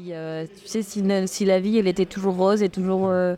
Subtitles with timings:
[0.00, 3.34] puis, euh, tu sais, si, la vie, elle était toujours rose et toujours, euh,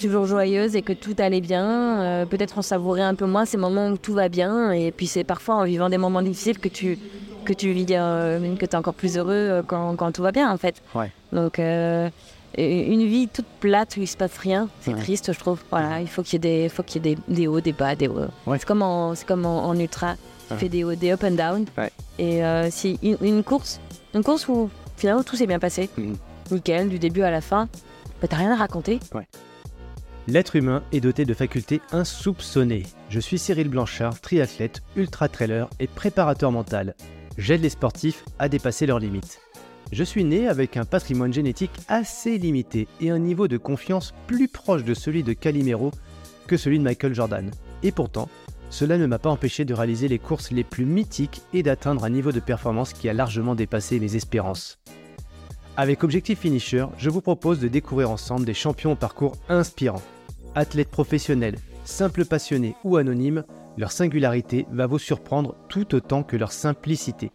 [0.00, 3.56] toujours joyeuse et que tout allait bien, euh, peut-être on savourait un peu moins ces
[3.56, 4.72] moments où tout va bien.
[4.72, 6.98] Et puis, c'est parfois en vivant des moments difficiles que tu,
[7.44, 10.56] que tu vis, que tu es encore plus heureux quand, quand tout va bien, en
[10.56, 10.82] fait.
[10.96, 11.12] Ouais.
[11.32, 15.00] Donc, une vie toute plate où il se passe rien, c'est Ouais.
[15.00, 15.60] triste, je trouve.
[15.70, 17.72] Voilà, il faut qu'il y ait des, faut qu'il y ait des, des hauts, des
[17.72, 18.26] bas, des hauts.
[18.48, 18.58] Ouais.
[18.58, 20.16] C'est comme en, c'est comme en, en ultra,
[20.48, 21.66] tu fais des hauts, des up and down.
[22.18, 22.40] Et
[22.70, 23.78] si une, une course,
[24.12, 26.16] une course où finalement tout s'est bien passé, Mhm.
[26.50, 27.68] nickel, du début à la fin,
[28.20, 29.00] bah, t'as rien à raconter.
[30.26, 32.84] L'être humain est doté de facultés insoupçonnées.
[33.10, 36.94] Je suis Cyril Blanchard, triathlète, ultra-trailer et préparateur mental.
[37.36, 39.40] J'aide les sportifs à dépasser leurs limites.
[39.92, 44.48] Je suis né avec un patrimoine génétique assez limité et un niveau de confiance plus
[44.48, 45.90] proche de celui de Calimero
[46.46, 47.50] que celui de Michael Jordan.
[47.82, 48.28] Et pourtant,
[48.74, 52.10] cela ne m'a pas empêché de réaliser les courses les plus mythiques et d'atteindre un
[52.10, 54.80] niveau de performance qui a largement dépassé mes espérances.
[55.76, 60.02] Avec Objectif Finisher, je vous propose de découvrir ensemble des champions au parcours inspirants.
[60.56, 63.44] Athlètes professionnels, simples passionnés ou anonymes,
[63.76, 67.30] leur singularité va vous surprendre tout autant que leur simplicité.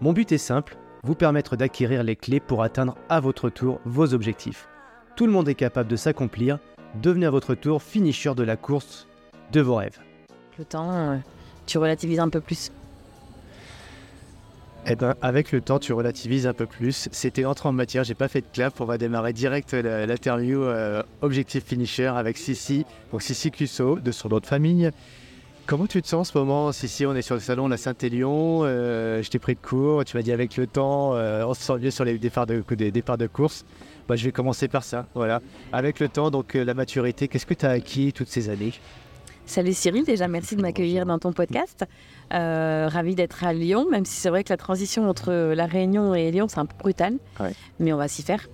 [0.00, 4.14] Mon but est simple, vous permettre d'acquérir les clés pour atteindre à votre tour vos
[4.14, 4.68] objectifs.
[5.16, 6.60] Tout le monde est capable de s'accomplir,
[7.02, 9.08] devenez à votre tour finisher de la course
[9.50, 9.98] de vos rêves.
[10.58, 11.16] Le temps, euh,
[11.66, 12.70] tu relativises un peu plus.
[14.86, 17.08] Eh ben, avec le temps, tu relativises un peu plus.
[17.12, 18.80] C'était entré en matière, j'ai pas fait de clap.
[18.80, 24.28] On va démarrer direct l'interview euh, Objectif Finisher avec Sissi, donc Sissi Cusso, de son
[24.28, 24.90] nom de famille.
[25.66, 27.04] Comment tu te sens en ce moment, Sissi?
[27.04, 28.60] On est sur le salon La Saint-Élion.
[28.62, 30.04] euh, je t'ai pris de cours.
[30.06, 32.92] Tu m'as dit avec le temps, on se sent mieux sur les départs de, des
[32.92, 33.66] départs de course.
[34.08, 35.06] Bah, je vais commencer par ça.
[35.14, 35.42] Voilà.
[35.72, 38.72] Avec le temps, donc la maturité, qu'est-ce que tu as acquis toutes ces années?
[39.46, 41.84] Salut Cyril, déjà merci de m'accueillir dans ton podcast.
[42.34, 46.14] Euh, ravi d'être à Lyon, même si c'est vrai que la transition entre La Réunion
[46.14, 47.52] et Lyon, c'est un peu brutal, Ouais.
[47.78, 48.48] mais on va s'y faire.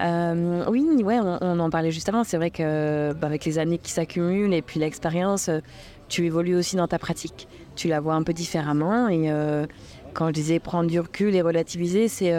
[0.00, 2.22] Euh, oui, ouais, on, on en parlait juste avant.
[2.22, 5.58] C'est vrai que bah, avec les années qui s'accumulent et puis l'expérience, euh,
[6.08, 7.48] tu évolues aussi dans ta pratique.
[7.74, 9.66] Tu la vois un peu différemment et euh,
[10.14, 12.32] quand je disais prendre du recul et relativiser, c'est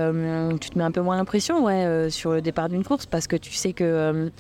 [0.62, 3.36] tu te mets un peu moins l'impression ouais, sur le départ d'une course parce que
[3.38, 4.32] tu sais que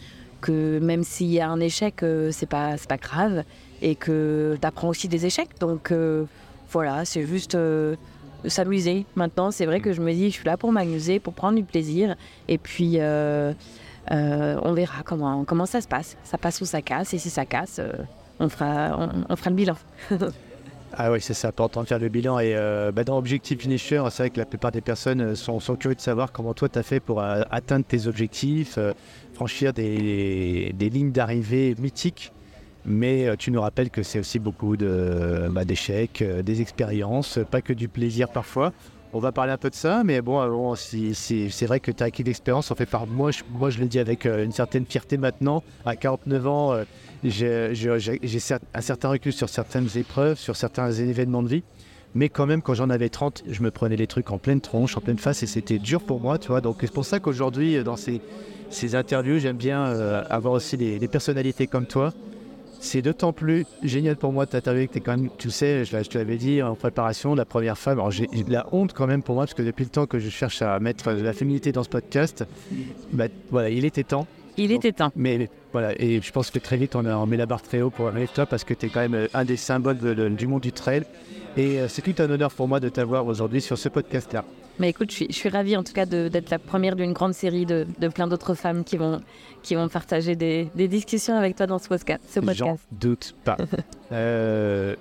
[0.41, 3.43] que même s'il y a un échec, euh, c'est pas pas grave
[3.81, 5.59] et que tu apprends aussi des échecs.
[5.59, 6.25] Donc euh,
[6.71, 7.95] voilà, c'est juste euh,
[8.45, 9.05] s'amuser.
[9.15, 11.63] Maintenant, c'est vrai que je me dis, je suis là pour m'amuser, pour prendre du
[11.63, 12.15] plaisir.
[12.47, 13.53] Et puis, euh,
[14.09, 16.17] on verra comment, comment ça se passe.
[16.23, 17.13] Ça passe ou ça casse.
[17.13, 17.81] Et si ça casse,
[18.39, 19.75] on, fera, on fera le bilan.
[20.97, 22.39] Ah oui, c'est ça, important de faire le bilan.
[22.39, 25.59] Et euh, bah, dans Objectif Finisher, c'est vrai que la plupart des personnes euh, sont,
[25.75, 28.77] curieux de savoir comment toi tu as fait pour euh, atteindre tes objectifs,
[29.33, 32.31] franchir des, des lignes d'arrivée mythiques.
[32.85, 37.73] Mais tu nous rappelles que c'est aussi beaucoup de, bah, d'échecs, des expériences, pas que
[37.73, 38.73] du plaisir parfois.
[39.11, 42.01] On va parler un peu de ça, mais bon, si- si- c'est vrai que tu
[42.03, 42.71] as acquis l'expérience.
[42.71, 45.61] En fait, par moi, je, moi, je le dis avec une certaine fierté maintenant.
[45.85, 46.73] À 49 ans,
[47.23, 47.73] j'ai
[48.73, 51.63] un certain recul sur certaines épreuves, sur certains événements de vie.
[52.15, 54.97] Mais quand même, quand j'en avais 30, je me prenais les trucs en pleine tronche,
[54.97, 56.61] en pleine face, et c'était dur pour moi, tu vois.
[56.61, 58.19] Donc c'est pour ça qu'aujourd'hui, euh, dans ces,
[58.69, 62.13] ces interviews, j'aime bien euh, avoir aussi des, personnalités comme toi.
[62.81, 65.97] C'est d'autant plus génial pour moi de t'interviewer que tu quand même, tu sais, je,
[65.97, 67.99] te l'avais dit en préparation, la première femme.
[67.99, 70.17] Alors j'ai de la honte quand même pour moi, parce que depuis le temps que
[70.17, 72.45] je cherche à mettre de la féminité dans ce podcast,
[73.11, 74.27] bah, voilà, il était temps.
[74.59, 75.11] Il était temps.
[75.15, 77.81] Mais voilà, et je pense que très vite on, a, on met la barre très
[77.81, 80.29] haut pour toi parce que tu es quand même euh, un des symboles de- de-
[80.29, 81.03] du monde du trail.
[81.57, 84.43] Et euh, c'est tout un honneur pour moi de t'avoir aujourd'hui sur ce podcast-là.
[84.77, 87.33] Mais écoute, je suis, je suis ravie en tout cas d'être la première d'une grande
[87.33, 89.19] série de, de plein d'autres femmes qui vont,
[89.61, 92.21] qui vont partager des, des discussions avec toi dans ce podcast.
[92.29, 92.87] Ce J'en podcast.
[92.91, 93.57] doute pas.
[94.11, 94.95] Euh,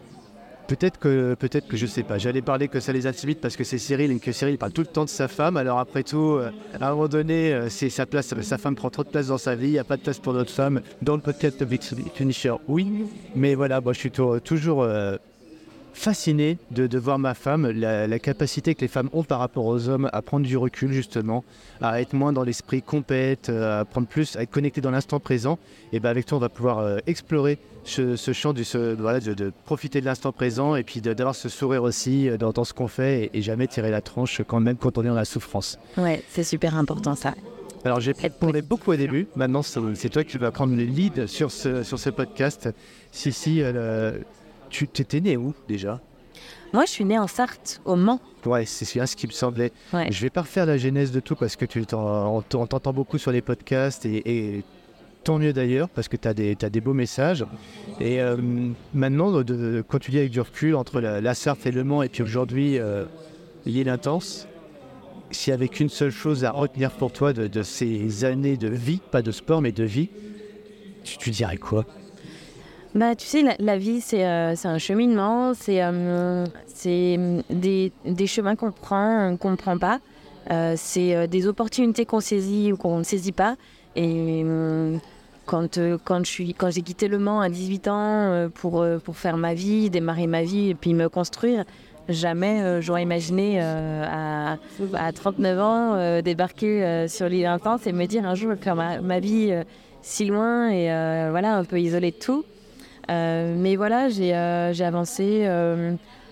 [0.68, 2.18] peut-être que, peut-être que je sais pas.
[2.18, 4.82] J'allais parler que ça les intimide parce que c'est Cyril et que Cyril parle tout
[4.82, 5.56] le temps de sa femme.
[5.56, 8.32] Alors après tout, euh, à un moment donné, euh, c'est sa place.
[8.42, 9.68] Sa femme prend trop de place dans sa vie.
[9.68, 10.82] Il n'y a pas de place pour notre femme.
[11.02, 11.82] Dans le podcast de Big
[12.14, 13.06] Finisher, oui.
[13.34, 15.16] Mais voilà, moi je suis tou- toujours euh,
[15.94, 20.08] fasciné de, voir ma femme, la, capacité que les femmes ont par rapport aux hommes
[20.12, 21.44] à prendre du recul justement,
[21.80, 25.58] à être moins dans l'esprit compète, à prendre plus, à être connecté dans l'instant présent.
[25.92, 29.34] Et ben avec toi, on va pouvoir explorer ce, ce champ du, ce- voilà, de,
[29.34, 32.72] de profiter de l'instant présent et puis d'avoir ce sourire aussi euh, dans, dans ce
[32.72, 35.24] qu'on fait et, et jamais tirer la tronche quand même quand on est dans la
[35.24, 35.78] souffrance.
[35.96, 37.34] Ouais, c'est super important ça.
[37.84, 41.50] Alors j'ai parlé beaucoup au début, maintenant c'est toi qui vas prendre le lead sur
[41.50, 42.68] ce, sur ce podcast.
[43.12, 44.18] Si, si, euh,
[44.70, 46.00] tu t'étais né où déjà?
[46.74, 48.20] Moi, je suis née en Sarthe, au Mans.
[48.44, 49.72] Ouais, c'est bien ce qui me semblait.
[49.94, 50.08] Ouais.
[50.12, 52.66] Je vais pas refaire la genèse de tout parce que tu t'en- on t'en- on
[52.66, 54.64] t'entend beaucoup sur les podcasts et, et
[55.28, 57.44] tant mieux d'ailleurs parce que tu as t'as des beaux messages.
[58.00, 58.38] Et euh,
[58.94, 59.30] maintenant,
[59.86, 62.22] quand tu dis avec du recul entre la, la Sarthe et Le Mans et puis
[62.22, 63.04] aujourd'hui euh,
[63.66, 64.48] l'île intense,
[65.30, 69.02] s'il y avait qu'une seule chose à retenir pour toi de, ces années de vie,
[69.10, 70.08] pas de sport, mais de vie,
[71.04, 71.84] tu, dirais quoi?
[72.94, 75.82] Bah, tu sais, la, vie, c'est un cheminement, c'est
[77.50, 80.00] des, des, chemins qu'on prend, qu'on ne prend pas.
[80.76, 83.56] c'est des opportunités qu'on saisit ou qu'on ne saisit pas.
[83.98, 84.96] Et euh,
[85.48, 89.16] quand, je suis, quand j'ai quitté Le Mans à 18 ans euh, pour, euh, pour
[89.16, 91.64] faire ma vie, démarrer ma vie et puis me construire,
[92.08, 94.58] jamais j'aurais imaginé à,
[94.94, 99.02] à, 39 ans débarquer sur l'île Intense et me dire un jour je faire ma,
[99.02, 99.52] ma vie
[100.00, 100.86] si loin et
[101.28, 102.46] voilà, un peu isolé de tout.
[103.10, 105.46] mais voilà, j'ai avancé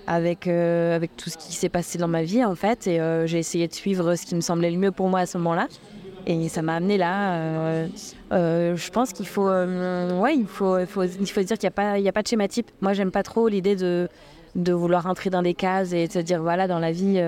[0.07, 3.69] avec, avec tout ce qui s'est passé dans ma vie en fait et j'ai essayé
[3.69, 5.69] de suivre ce qui me semblait le mieux pour moi à ce moment-là.
[6.27, 7.35] Et ça m'a amené là.
[7.35, 7.89] Euh,
[8.33, 11.71] euh, je pense qu'il faut, euh, ouais, il faut, il faut, dire qu'il n'y a,
[11.71, 12.71] pas, a pas de schéma type.
[12.81, 14.09] Moi, j'aime pas trop l'idée de,
[14.57, 17.23] de vouloir rentrer dans des cases et de se dire, voilà, dans la vie,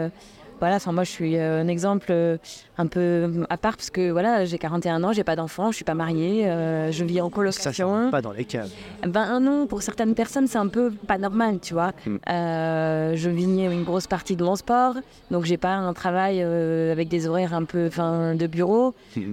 [0.61, 2.37] voilà, moi je suis euh, un exemple euh,
[2.79, 5.85] un peu à part parce que voilà, j'ai 41 ans, j'ai pas d'enfant, je suis
[5.85, 8.07] pas mariée, euh, je vis en colocation.
[8.07, 8.73] Ça, pas dans les cases.
[9.07, 11.93] Ben non, pour certaines personnes c'est un peu pas normal, tu vois.
[12.07, 12.19] Hmm.
[12.27, 14.95] je vis une grosse partie de mon sport,
[15.31, 18.95] donc j'ai pas un travail avec des horaires un peu fin, de bureau.
[19.17, 19.33] Hmm.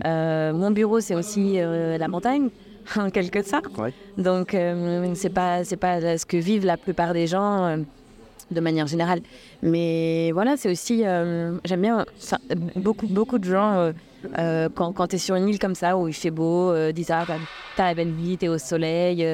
[0.54, 2.50] mon bureau c'est aussi la montagne
[2.98, 3.66] en quelque sorte.
[4.18, 4.56] Donc
[5.16, 7.84] c'est pas c'est pas ce que vivent la plupart des gens
[8.52, 9.22] de manière générale.
[9.64, 12.06] Mais voilà, c'est aussi, euh, j'aime bien,
[12.76, 13.92] beaucoup, beaucoup de gens, euh,
[14.38, 17.12] euh, quand, quand tu es sur une île comme ça, où il fait beau, disent
[17.12, 17.26] Ah,
[17.76, 19.26] t'as la belle vie, t'es au soleil.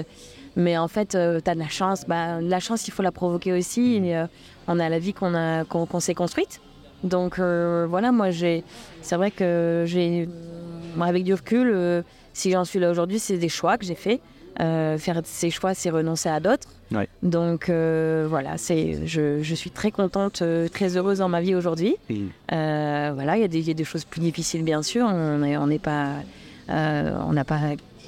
[0.56, 2.06] mais en fait, tu as de la chance.
[2.08, 3.96] Bah, la chance, il faut la provoquer aussi.
[3.96, 4.24] Et,
[4.68, 6.62] on a la vie qu'on a qu'on s'est construite.
[7.04, 10.30] Donc voilà, moi, c'est vrai que j'ai,
[11.00, 12.04] avec du recul,
[12.34, 14.22] si j'en suis là aujourd'hui, c'est des choix que j'ai faits.
[14.62, 16.68] Euh, faire ses choix, c'est renoncer à d'autres.
[17.24, 21.56] Donc euh, voilà, c'est, je, je, suis très contente, euh, très heureuse dans ma vie
[21.56, 21.96] aujourd'hui.
[22.50, 25.06] voilà, il y, a des choses plus difficiles bien sûr.
[25.06, 26.10] On n'est on pas,
[26.70, 27.60] on n'a pas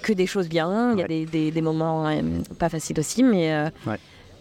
[0.03, 0.91] que des choses bien.
[0.93, 2.07] Il y a des, des, moments
[2.59, 3.71] pas faciles aussi, mais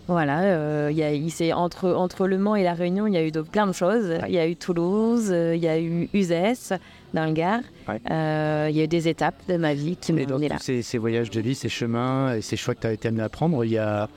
[0.08, 3.31] voilà, il y a, entre, entre Le Mans et La Réunion, il y a eu
[3.31, 4.19] de, plein de choses.
[4.26, 6.72] Il y a eu Toulouse, il y a eu Uzès
[7.14, 7.60] dans le Gard.
[7.88, 10.56] Euh, il y a eu des étapes de ma vie qui m'ont là.
[10.60, 13.22] Ces, ces, voyages de vie, ces chemins et ces choix que tu as été amené
[13.22, 14.08] à prendre, il y a,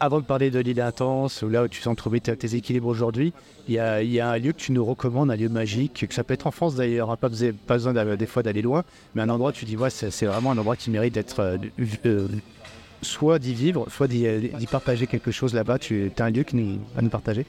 [0.00, 3.32] avant de parler de l'île intense, là où tu sens trouver tes équilibres aujourd'hui,
[3.68, 6.14] il y, a, y, a, un lieu que tu nous recommandes, un lieu magique, que
[6.14, 7.28] ça peut être en France d'ailleurs, hein, pas,
[7.66, 8.82] pas besoin des fois d'aller loin,
[9.14, 11.58] mais un endroit, tu dis, ouais, c'est vraiment un endroit qui mérite d'être.
[13.02, 15.78] Euh, euh, soit d'y vivre, soit d'y partager quelque chose là-bas.
[15.78, 17.46] Tu as un lieu qui, à nous partager?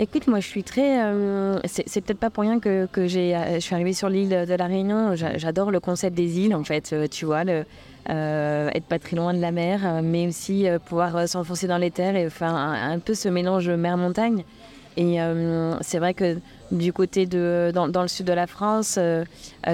[0.00, 1.02] Écoute, moi je suis très.
[1.02, 4.28] Euh, c'est peut-être pas pour rien que, que j'ai, euh, je suis arrivée sur l'île
[4.28, 5.16] de, la Réunion.
[5.16, 6.92] J'adore le concept des îles en fait.
[6.92, 11.78] Euh, tu vois, être pas très loin de la mer, mais aussi pouvoir s'enfoncer dans
[11.78, 14.44] les terres et faire un, peu ce mélange mer-montagne.
[14.96, 15.18] Et
[15.80, 16.38] c'est vrai que
[16.70, 17.70] du côté de.
[17.74, 18.98] Dans, dans le sud de la France,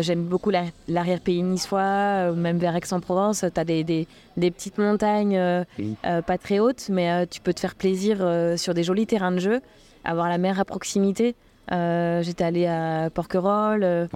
[0.01, 0.51] j'aime beaucoup
[0.89, 3.45] l'arrière-pays niçois, même vers Aix-en-Provence.
[3.53, 4.07] Tu as des, des,
[4.37, 5.65] des, petites montagnes
[6.03, 8.19] pas très hautes, mais tu peux te faire plaisir
[8.57, 9.61] sur des jolis terrains de jeu
[10.05, 11.35] avoir la mer à proximité.
[11.73, 13.85] Euh, j'étais allée à Porquerolles.
[13.85, 14.07] Euh,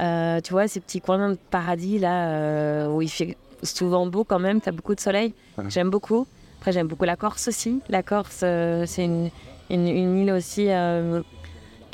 [0.00, 4.38] euh, tu vois, ces petits coins de paradis là où il fait souvent beau quand
[4.38, 5.32] même, tu as beaucoup de soleil.
[5.68, 6.26] J'aime beaucoup.
[6.58, 7.80] Après, j'aime beaucoup la Corse aussi.
[7.88, 9.30] La Corse, c'est une,
[9.70, 10.68] une, île aussi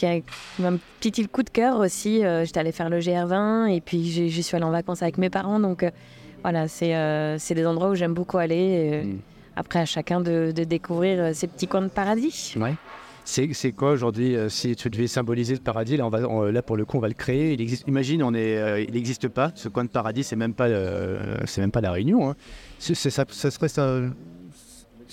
[0.07, 2.23] qui a un petit coup de cœur aussi.
[2.45, 5.61] J'étais allée faire le GR20 et puis j'y suis allée en vacances avec mes parents.
[5.61, 5.85] Donc
[6.43, 9.03] voilà, c'est des endroits où j'aime beaucoup aller.
[9.05, 9.19] Mm.
[9.55, 12.55] Après, à chacun de, de, découvrir ces petits coins de paradis.
[12.59, 12.75] Ouais.
[13.25, 16.77] C'est quoi aujourd'hui euh, Si tu devais symboliser le paradis, là, on va, là pour
[16.77, 17.53] le coup, on va le créer.
[17.53, 19.53] Il existe, imagine, on est, euh, il n'existe pas.
[19.55, 22.31] Ce coin de paradis, c'est même pas, euh, c'est même pas la Réunion.
[22.31, 22.37] Hein.
[22.79, 24.01] ça, ça, serait ça.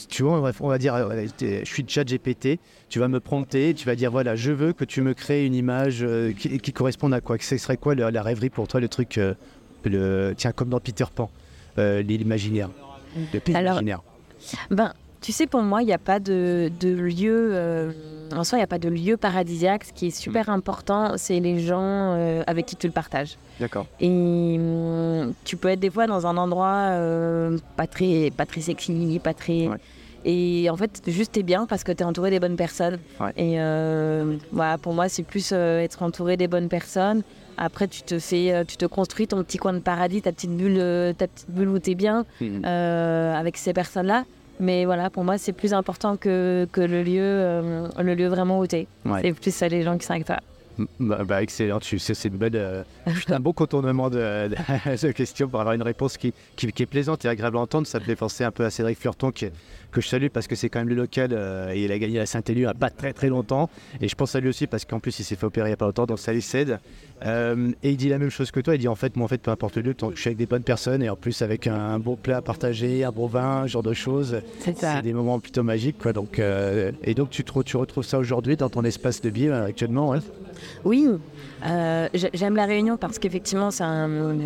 [0.08, 0.96] Tu vois, on va dire,
[1.40, 4.86] je suis chat GPT, tu vas me prompter, tu vas dire, voilà, je veux que
[4.86, 6.06] tu me crées une image
[6.38, 7.38] qui, corresponde à quoi?
[7.40, 9.20] Ce serait quoi la rêverie pour toi, le truc,
[9.84, 11.30] le, tiens, comme dans Peter Pan,
[11.78, 12.70] l'imaginaire,
[13.34, 14.02] le pays imaginaire
[14.70, 17.92] ben, tu sais, pour moi, il n'y a pas de, lieu, euh,
[18.34, 19.84] en soi, il n'y a pas de lieu paradisiaque.
[19.86, 20.54] Ce qui est super mm.
[20.54, 23.38] important, c'est les gens euh, avec qui tu le partages.
[23.60, 23.86] D'accord.
[24.00, 28.62] Et mm, tu peux être des fois dans un endroit euh, pas, très, pas très
[28.62, 29.68] sexy, pas très.
[30.26, 33.00] Et en fait, juste t'es bien parce que tu es entouré des bonnes personnes.
[33.36, 33.58] Et
[34.52, 37.24] voilà, pour moi, c'est plus être entouré des bonnes personnes.
[37.58, 41.14] Après, tu te fais, tu te construis ton petit coin de paradis, ta petite bulle,
[41.18, 42.64] ta petite bulle où t'es bien mm.
[42.64, 44.24] avec ces personnes-là.
[44.60, 48.60] Mais voilà, pour moi, c'est plus important que, que le, lieu, euh, le lieu vraiment
[48.60, 48.88] où tu es.
[49.22, 50.40] C'est plus ça les gens qui sont avec toi.
[51.00, 52.84] Bah, bah, excellent, c'est une bonne, euh,
[53.28, 56.86] un bon contournement de, de, de, question pour avoir une réponse qui, qui, qui, est
[56.86, 57.88] plaisante et agréable à entendre.
[57.88, 59.48] Ça me fait penser un peu à Cédric Furton qui,
[59.92, 62.18] que je salue parce que c'est quand même le local euh, et il a gagné
[62.18, 63.70] la Saint-Élu il n'y a pas très très longtemps.
[64.02, 65.74] Et je pense à lui aussi parce qu'en plus il s'est fait opérer il n'y
[65.74, 66.80] a pas longtemps, donc salut Ced.
[67.26, 69.28] Euh, et il dit la même chose que toi, il dit en fait, moi en
[69.28, 71.16] fait, peu importe le lieu, tant que je suis avec des bonnes personnes et en
[71.16, 74.42] plus avec un, un bon plat à partager, un bon vin, ce genre de choses,
[74.60, 75.98] c'est des moments plutôt magiques.
[76.00, 79.50] Quoi, donc, euh, et donc tu, tu retrouves ça aujourd'hui dans ton espace de vie
[79.50, 80.20] actuellement ouais
[80.84, 81.08] oui,
[81.66, 84.40] euh, j'aime la Réunion parce qu'effectivement, c'est un,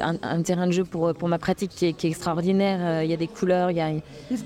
[0.00, 3.02] un, un, terrain de jeu pour, pour ma pratique qui est, qui est extraordinaire.
[3.04, 3.92] Il y a des couleurs, il y a,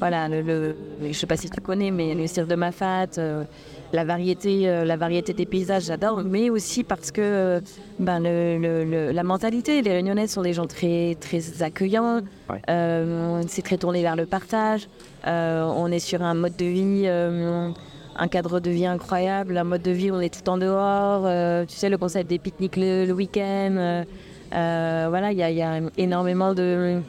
[0.05, 3.17] voilà, le, le, je ne sais pas si tu connais, mais le cirque de Mafat,
[3.17, 3.45] euh,
[3.95, 7.63] la, variété, euh, la variété des paysages, j'adore, mais aussi parce que
[7.99, 12.21] ben, le, la mentalité, les Réunionnais sont des gens très, très accueillants,
[12.51, 12.61] ouais.
[13.49, 14.89] c'est très tourné vers le partage,
[15.25, 17.09] on est sur un mode de vie
[18.17, 21.25] un cadre de vie incroyable, un mode de vie où on est tout en dehors,
[21.27, 23.75] euh, tu sais, le concept des pique-niques le, le week-end.
[23.77, 24.05] Euh,
[24.55, 27.01] euh, voilà, il y, y, a énormément de,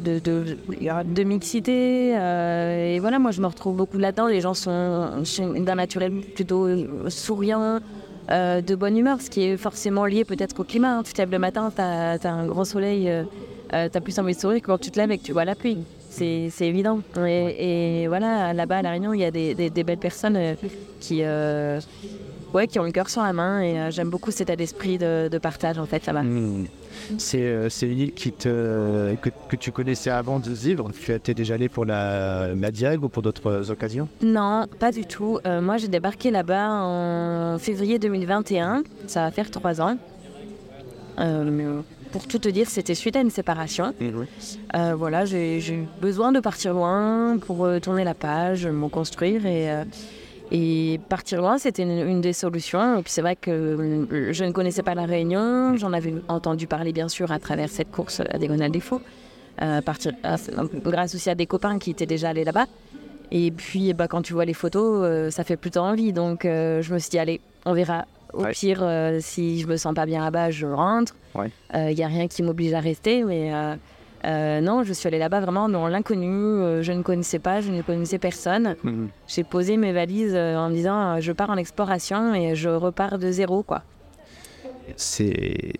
[0.00, 2.10] de, mixité.
[2.10, 4.26] et voilà, moi, je me retrouve beaucoup là-dedans.
[4.26, 5.22] Les gens sont
[5.56, 6.68] d'un naturel plutôt
[7.08, 7.80] souriant.
[8.28, 10.98] de bonne humeur, ce qui est forcément lié peut-être au climat.
[10.98, 11.02] Hein.
[11.04, 13.10] Tu te lèves le matin, tu as, un grand soleil,
[13.70, 15.44] tu as plus envie de sourire que quand tu te lèves et que tu vois
[15.44, 15.78] la pluie
[16.10, 17.00] c'est évident.
[17.26, 20.54] Et, voilà, là-bas à La Réunion, il y a des, belles personnes euh,
[21.00, 21.80] qui, euh,
[22.54, 24.98] ouais, qui ont le cœur sur la main et euh, j'aime beaucoup cet état d'esprit
[24.98, 26.22] de, de, partage en fait là-bas.
[26.22, 26.66] Mmh.
[27.18, 31.54] C'est une île qui te, que, que, tu connaissais avant de vivre Tu étais déjà
[31.54, 34.08] allé pour la, la Diag ou pour d'autres occasions?
[34.22, 35.38] Non, pas du tout.
[35.46, 38.84] Euh, moi, j'ai débarqué là-bas en février 2021.
[39.06, 39.96] Ça va faire trois ans.
[41.18, 41.80] Euh,
[42.12, 43.94] pour tout te dire, c'était suite à une séparation.
[44.00, 44.22] Mmh.
[44.74, 49.46] Euh, voilà, j'ai eu besoin de partir loin pour euh, tourner la page, me construire
[49.46, 49.84] et, euh,
[50.50, 52.98] et partir loin, c'était une, une, des solutions.
[52.98, 56.66] Et puis c'est vrai que euh, je ne connaissais pas la Réunion, j'en avais entendu
[56.66, 59.00] parler bien sûr à travers cette course à Diagonale des Faux,
[59.84, 60.12] partir,
[60.84, 62.66] grâce aussi à des copains qui étaient déjà allés là-bas.
[63.30, 66.12] Et puis bah, quand tu vois les photos, ça fait plutôt envie.
[66.12, 68.52] Donc je me suis dit, allez, on verra au ouais.
[68.52, 71.14] pire, euh, si je me sens pas bien là-bas, je rentre.
[71.34, 71.50] Il n'y ouais.
[71.74, 73.24] euh, a rien qui m'oblige à rester.
[73.24, 73.52] Mais
[74.24, 76.82] euh, euh, non, je suis allée là-bas vraiment dans l'inconnu.
[76.82, 78.76] je ne connaissais pas, je ne connaissais personne.
[78.84, 79.08] -hmm.
[79.26, 83.30] J'ai posé mes valises en me disant je pars en exploration et je repars de
[83.30, 83.62] zéro.
[83.62, 83.82] quoi.
[84.96, 85.74] C'est...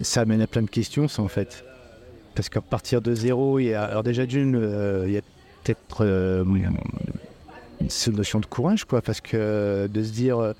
[0.00, 1.64] Ça amène à plein de questions, ça, en fait.
[2.34, 3.84] Parce qu'à partir de zéro, il y a...
[3.84, 4.58] alors déjà d'une,
[5.06, 5.22] il y a
[5.62, 5.98] peut-être
[7.88, 9.00] cette notion de courage, quoi.
[9.00, 10.54] Parce que de se dire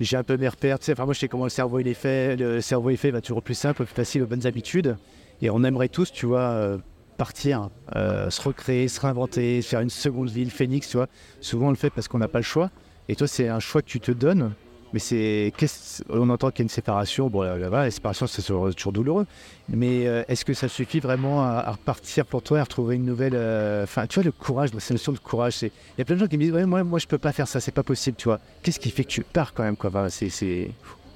[0.00, 0.78] j'ai un peu mes repères.
[0.78, 2.36] Tu sais, enfin, moi, je sais comment le cerveau il est fait.
[2.36, 4.96] Le cerveau est fait, va toujours plus simple, plus facile, aux bonnes habitudes.
[5.42, 6.78] Et on aimerait tous, tu vois, euh,
[7.16, 11.08] partir, euh, se recréer, se réinventer, faire une seconde vie, le phénix, tu vois.
[11.40, 12.70] Souvent, on le fait parce qu'on n'a pas le choix.
[13.08, 14.52] Et toi, c'est un choix que tu te donnes.
[14.92, 15.52] Mais c'est,
[16.08, 17.28] on entend qu'il y a une séparation.
[17.28, 19.26] Bon, la séparation, c'est toujours douloureux.
[19.68, 23.04] Mais euh, est-ce que ça suffit vraiment à, à, repartir pour toi, à retrouver une
[23.04, 23.32] nouvelle.
[23.32, 25.62] Tu vois, le courage, une notion de courage.
[25.62, 27.32] Il y a plein de gens qui me disent, ouais, moi, moi, je peux pas
[27.32, 28.38] faire ça, c'est pas possible, tu vois.
[28.62, 29.90] Qu'est-ce qui fait que tu pars quand même, quoi?
[29.90, 30.70] Enfin, c'est,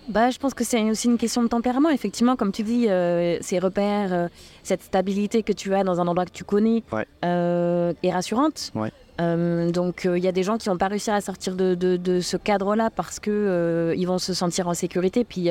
[0.09, 1.91] bah, je pense que c'est aussi une question de tempérament.
[1.91, 4.29] Effectivement, comme tu dis, euh, ces repères, euh,
[4.63, 7.07] cette stabilité que tu as dans un endroit que tu connais ouais.
[7.25, 8.73] euh, est rassurante.
[8.75, 8.91] Ouais.
[9.19, 12.21] Donc il y a des gens qui n'ont pas réussi à sortir de, de, de
[12.21, 15.25] ce cadre-là parce que ils vont se sentir en sécurité.
[15.25, 15.49] Puis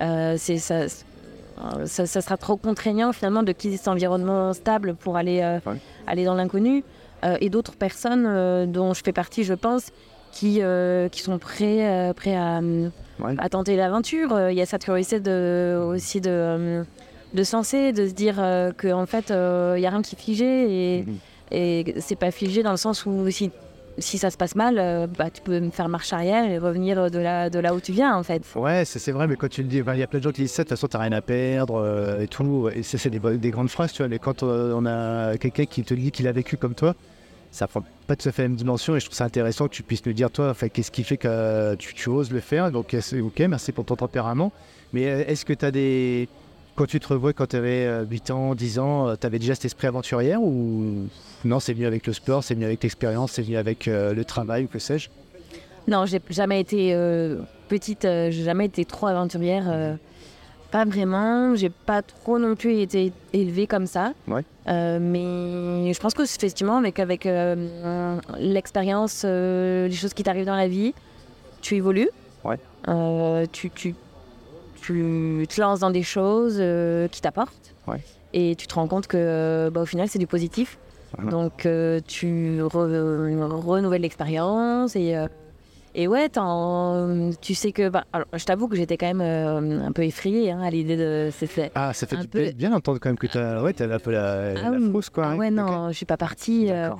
[0.00, 0.88] c'est ça,
[1.84, 5.76] ça, ça, sera trop contraignant finalement de quitter cet environnement stable pour aller, ouais.
[6.06, 6.82] aller dans l'inconnu.
[7.42, 9.90] et d'autres personnes dont je fais partie, je pense,
[10.32, 10.62] qui,
[11.12, 12.62] qui sont prêts, prêts à
[13.20, 13.34] ouais.
[13.38, 14.28] à tenter l'aventure.
[14.30, 16.84] Il euh, y a cette curiosité de, aussi de, euh,
[17.32, 20.18] de sensé, de se dire euh, qu'en en fait, il n'y a rien qui est
[20.18, 21.12] figé et, mmh.
[21.52, 23.50] et c'est pas figé dans le sens où si,
[23.98, 27.10] si ça se passe mal, euh, bah, tu peux me faire marche arrière et revenir
[27.10, 28.42] de là, de là où tu viens en fait.
[28.54, 30.42] Ouais, c'est vrai, mais quand tu le dis, il y a plein de gens qui
[30.42, 32.68] disent ça, de toute façon, tu rien à perdre euh, et tout.
[32.74, 35.94] Et c'est des, des, grandes phrases, tu vois, mais quand on a quelqu'un qui te
[35.94, 36.94] dit qu'il a vécu comme toi,
[37.54, 39.74] ça prend pas tout à fait la même dimension et je trouve ça intéressant que
[39.74, 42.72] tu puisses nous dire toi enfin, qu'est-ce qui fait que tu, oses le faire.
[42.72, 44.52] Donc ok merci pour ton tempérament.
[44.92, 46.28] Mais euh, est-ce que tu as des
[46.74, 49.66] quand tu te revois quand tu avais 8 ans 10 ans tu avais déjà cet
[49.66, 51.06] esprit aventurière ou
[51.44, 54.24] non c'est venu avec le sport c'est venu avec l'expérience c'est venu avec euh, le
[54.24, 55.08] travail ou que sais-je?
[55.86, 59.94] Non j'ai jamais été euh, petite euh, j'ai jamais été trop aventurière euh,
[60.74, 61.54] pas vraiment.
[61.54, 64.12] J'ai pas trop non plus été élevée comme ça.
[64.26, 64.42] Ouais.
[64.66, 70.46] Euh, mais je pense que effectivement, avec, avec euh, l'expérience, euh, les choses qui t'arrivent
[70.46, 70.92] dans la vie,
[71.60, 72.10] tu évolues.
[72.42, 72.58] Ouais.
[72.88, 73.94] Euh, tu, tu,
[74.82, 77.72] tu te lances dans des choses euh, qui t'apportent.
[77.86, 78.02] Ouais.
[78.32, 80.76] Et tu te rends compte que bah, au final, c'est du positif.
[81.16, 81.30] Voilà.
[81.30, 81.68] Donc,
[82.08, 82.72] tu re
[83.64, 85.14] renouvelles l'expérience et
[85.96, 86.28] Et ouais,
[87.40, 87.88] tu sais que.
[87.88, 90.96] Bah, alors, je t'avoue que j'étais quand même euh, un peu effrayée hein, à l'idée
[90.96, 91.30] de.
[91.74, 92.50] Ah, ça fait peu...
[92.50, 95.08] bien d'entendre quand même que tu as, ouais, as un peu la, ah, la fausse,
[95.08, 95.28] quoi.
[95.30, 96.90] Ah, ouais, non, je suis pas partie euh,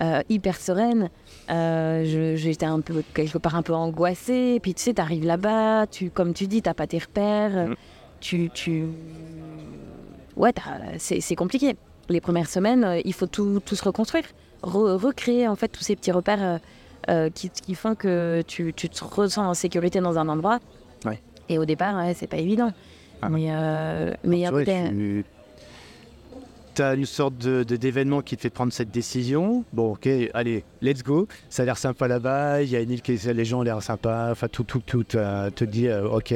[0.00, 1.10] euh, hyper sereine.
[1.48, 4.54] J'étais un peu, quelque part un peu angoissée.
[4.56, 7.68] Et puis tu sais, tu arrives là-bas, tu, comme tu dis, tu pas tes repères.
[7.68, 7.74] Mm.
[8.20, 8.86] Tu, tu.
[10.36, 10.54] Ouais,
[10.96, 11.76] c'est compliqué.
[12.08, 14.24] Les premières semaines, il faut tout, tout se reconstruire.
[14.62, 16.60] recréer en fait tous ces petits repères
[17.08, 20.58] euh, qui, font que tu, tu, te ressens en sécurité dans un endroit.
[21.50, 22.72] Et au départ, ouais, c'est pas évident.
[23.22, 24.92] Ah mais, euh, mais après.
[26.74, 29.64] Tu as une sorte de, d'événement qui te fait prendre cette décision.
[29.72, 31.26] Bon, ok, allez, let's go.
[31.48, 32.62] Ça a l'air sympa là-bas.
[32.62, 34.30] Il y a une île qui les gens ont l'air sympas.
[34.30, 36.34] Enfin, tout, tout, tout euh, te dit, ok,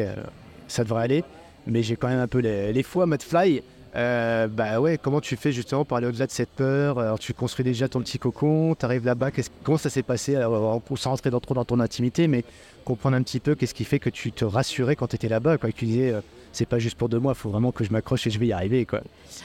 [0.66, 1.24] ça devrait aller.
[1.66, 3.62] Mais j'ai quand même un peu les, les fois mode fly.
[3.94, 6.98] Euh, bah ouais, comment tu fais justement pour aller au-delà de cette peur?
[6.98, 9.30] Alors tu construis déjà ton petit cocon, tu arrives là-bas,
[9.62, 10.34] comment ça s'est passé?
[10.36, 12.44] Alors, Sans rentrer dans, trop dans ton intimité, mais
[12.84, 15.58] comprendre un petit peu qu'est-ce qui fait que tu te rassurais quand tu étais là-bas,
[15.58, 16.20] quoi, que tu disais euh,
[16.52, 18.46] c'est pas juste pour deux mois, il faut vraiment que je m'accroche et je vais
[18.46, 18.86] y arriver.
[18.86, 19.00] Quoi.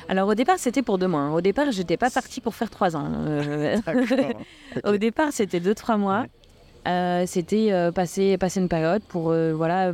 [0.08, 1.34] Alors au départ c'était pour deux mois, hein.
[1.34, 3.08] au départ j'étais pas partie pour faire trois ans.
[3.28, 3.78] Euh,
[4.86, 6.26] au départ c'était deux, trois mois.
[7.26, 9.92] c'était passer, passer une période pour voilà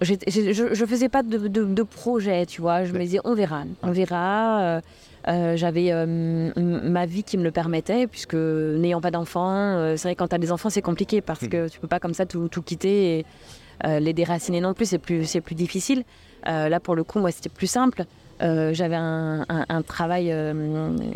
[0.00, 0.14] je,
[0.72, 2.84] je, faisais pas de, de, projet, tu vois.
[2.84, 4.60] Je me disais, on verra, on verra.
[4.60, 4.80] Euh,
[5.26, 10.14] euh, j'avais euh, ma vie qui me le permettait, puisque n'ayant pas d'enfants, c'est vrai
[10.14, 11.48] quand tu as des enfants, c'est compliqué parce hmm.
[11.48, 13.26] que tu peux pas comme ça tout, tout quitter et
[14.00, 16.04] les déraciner non plus, c'est plus, c'est plus difficile.
[16.44, 18.04] là, pour le coup, moi, c'était plus simple.
[18.40, 20.34] j'avais un, un, travail,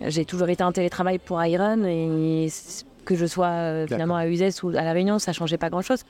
[0.07, 2.49] j'ai toujours été en télétravail pour Iron et
[3.05, 6.05] que je sois finalement à Uzès ou à La Réunion, ça changeait pas grand chose.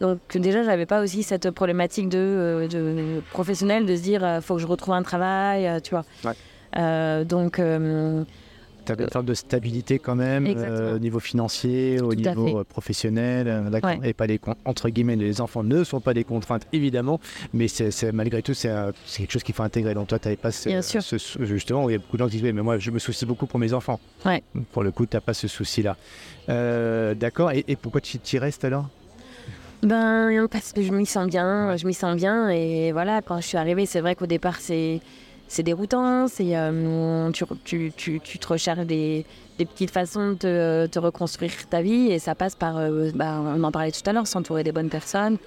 [0.00, 4.40] Donc déjà, j'avais pas aussi cette problématique de, euh, de professionnel de se dire, euh,
[4.40, 6.04] faut que je retrouve un travail, euh, tu vois.
[7.24, 7.60] donc
[8.86, 10.46] tu avais une forme de stabilité quand même
[10.94, 13.70] au niveau financier, au niveau professionnel,
[14.02, 17.18] et pas les entre guillemets les enfants ne sont pas des contraintes évidemment,
[17.54, 18.68] mais c'est malgré tout c'est
[19.16, 19.94] quelque chose qu'il faut intégrer.
[19.94, 22.42] Donc toi tu n'avais pas ce, ce, justement il y a beaucoup de gens qui
[22.42, 24.00] disent mais moi je me soucie beaucoup pour mes enfants.
[24.26, 24.42] Ouais.
[24.72, 25.96] Pour le coup tu n'as pas ce souci là.
[27.14, 27.52] D'accord.
[27.52, 28.90] Et, et, pourquoi tu y restes alors?
[29.86, 32.48] Ben, parce que je m'y sens bien, je m'y sens bien.
[32.48, 35.00] Et voilà, quand je suis arrivée, c'est vrai qu'au départ, c'est,
[35.48, 36.28] c'est déroutant.
[36.28, 39.24] C'est, euh, tu, tu, tu, tu, te recherches des,
[39.58, 42.10] des, petites façons de te, te, reconstruire ta vie.
[42.10, 44.90] Et ça passe par, euh, ben, on en parlait tout à l'heure, s'entourer des bonnes
[44.90, 45.38] personnes.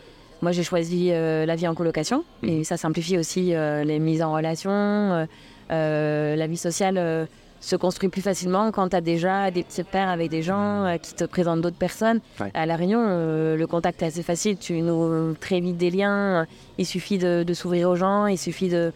[0.42, 2.24] Moi, j'ai choisi euh, la vie en colocation.
[2.44, 2.64] Et mmh.
[2.64, 5.28] ça simplifie aussi les mises en relation,
[5.70, 7.28] la vie sociale
[7.60, 10.98] se construit plus facilement quand tu as déjà des petits pères avec des gens euh,
[10.98, 12.20] qui te présentent d'autres personnes.
[12.54, 16.46] À La Réunion, euh, le contact est assez facile, tu noues très vite des liens,
[16.78, 18.92] il suffit de, s'ouvrir aux gens, il suffit de,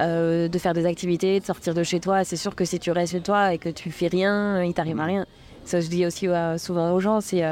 [0.00, 2.24] euh, de faire des activités, de sortir de chez toi.
[2.24, 5.00] C'est sûr que si tu restes chez toi et que tu fais rien, il t'arrive
[5.00, 5.26] à rien.
[5.64, 7.42] Ça, je dis aussi souvent aux gens, c'est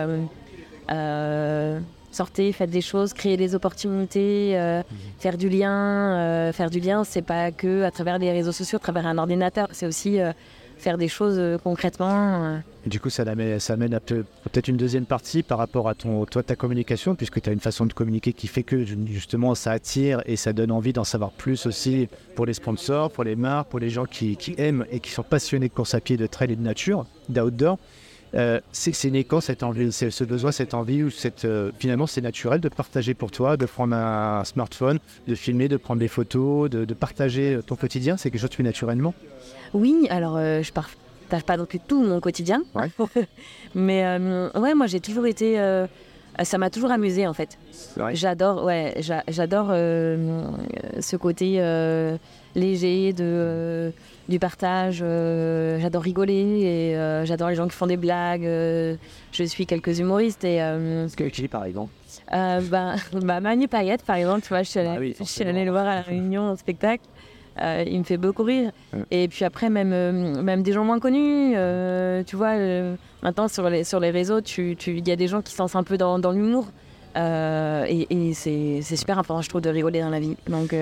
[2.10, 4.96] sortez, faites des choses, créez des opportunités, mhm.
[5.18, 6.52] faire du lien.
[6.52, 9.68] faire du lien, c'est pas que à travers les réseaux sociaux, à travers un ordinateur,
[9.72, 10.18] c'est aussi
[10.80, 12.44] faire des choses euh, concrètement.
[12.44, 12.58] Euh.
[12.86, 16.24] du coup, ça amène, ça amène à peut-être une deuxième partie par rapport à ton,
[16.24, 19.70] toi, ta communication, puisque tu as une façon de communiquer qui fait que justement ça
[19.70, 23.68] attire et ça donne envie d'en savoir plus aussi pour les sponsors, pour les marques,
[23.68, 26.52] pour les gens qui, aiment et qui sont passionnés de course à pied, de trail
[26.52, 27.78] et de nature, d'outdoor.
[28.34, 31.46] Euh, c'est né quand cette envie, ce besoin, cette envie, ou cette,
[31.78, 36.00] finalement c'est naturel de partager pour toi, de prendre un, smartphone, de filmer, de prendre
[36.00, 39.14] des photos, de, de partager ton quotidien, c'est quelque chose que tu fais naturellement?
[39.74, 42.62] Oui, alors euh, je partage pas non plus tout mon quotidien.
[43.74, 45.60] Mais euh, ouais, moi j'ai toujours été.
[45.60, 45.86] Euh,
[46.42, 47.58] ça m'a toujours amusé en fait.
[48.12, 51.58] J'adore, ouais, j'adore ce côté
[52.54, 53.92] léger de
[54.28, 54.98] du partage.
[54.98, 58.42] j'adore rigoler et j'adore les gens qui font des blagues.
[58.42, 60.58] je suis quelques humoristes et.
[60.58, 61.92] Ce que tu dis par exemple.
[62.30, 62.60] bah,
[63.12, 65.70] bah, Manu Payette par exemple, tu vois, je suis allée, ah je suis allée le
[65.70, 67.04] voir à la Réunion en spectacle.
[67.60, 68.72] Euh, il me fait beaucoup rire.
[69.10, 72.54] Et puis après, même, euh, même des gens moins connus, euh, tu vois,
[73.22, 75.58] maintenant sur les, sur les réseaux, il tu, tu, y a des gens qui se
[75.60, 76.66] lancent un peu dans, dans l'humour.
[77.16, 80.36] Et, et c'est super important, je trouve, de rigoler dans la vie.
[80.48, 80.74] Donc,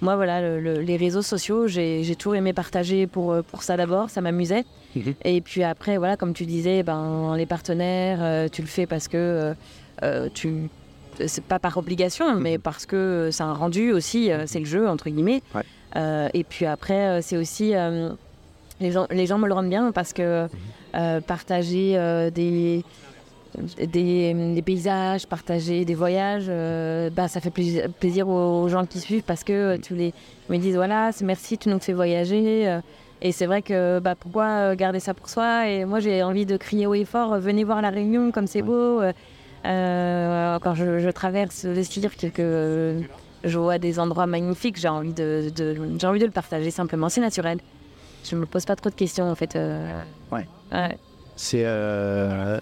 [0.00, 4.64] moi, voilà, les réseaux sociaux, j'ai toujours aimé partager pour, pour ça d'abord, ça m'amusait.
[4.94, 5.14] Mhm.
[5.24, 9.54] Et puis après, voilà, comme tu disais, ben, les partenaires, tu le fais parce que
[10.34, 10.68] tu
[11.26, 12.62] c'est pas par obligation, mais mhm.
[12.62, 15.42] parce que c'est un rendu aussi, c'est le jeu, entre guillemets.
[15.96, 18.10] Euh, et puis après, euh, c'est aussi euh,
[18.80, 20.48] les gens, les gens me le rendent bien parce que
[21.26, 21.98] partager
[22.32, 22.84] des,
[23.78, 26.50] des, paysages, partager des voyages,
[27.14, 30.12] bah, ça fait plaisir, plaisir aux, gens qui suivent parce que tu les
[30.48, 32.78] me disent voilà, merci, tu nous fais voyager.
[33.22, 35.68] et c'est vrai que bah, pourquoi garder ça pour soi?
[35.68, 38.62] Et moi j'ai envie de crier haut et fort venez voir la Réunion comme c'est
[38.62, 39.00] beau.
[39.64, 43.00] Euh, quand je, je traverse le cirque, que
[43.44, 47.08] je vois des endroits magnifiques, j'ai envie de, de- j'ai envie de le partager simplement.
[47.08, 47.58] C'est naturel.
[48.24, 49.56] Je me pose pas trop de questions en fait.
[49.56, 50.00] euh.
[50.30, 50.46] Ouais.
[50.72, 50.96] Ouais.
[51.36, 51.62] C'est.
[51.64, 52.58] euh,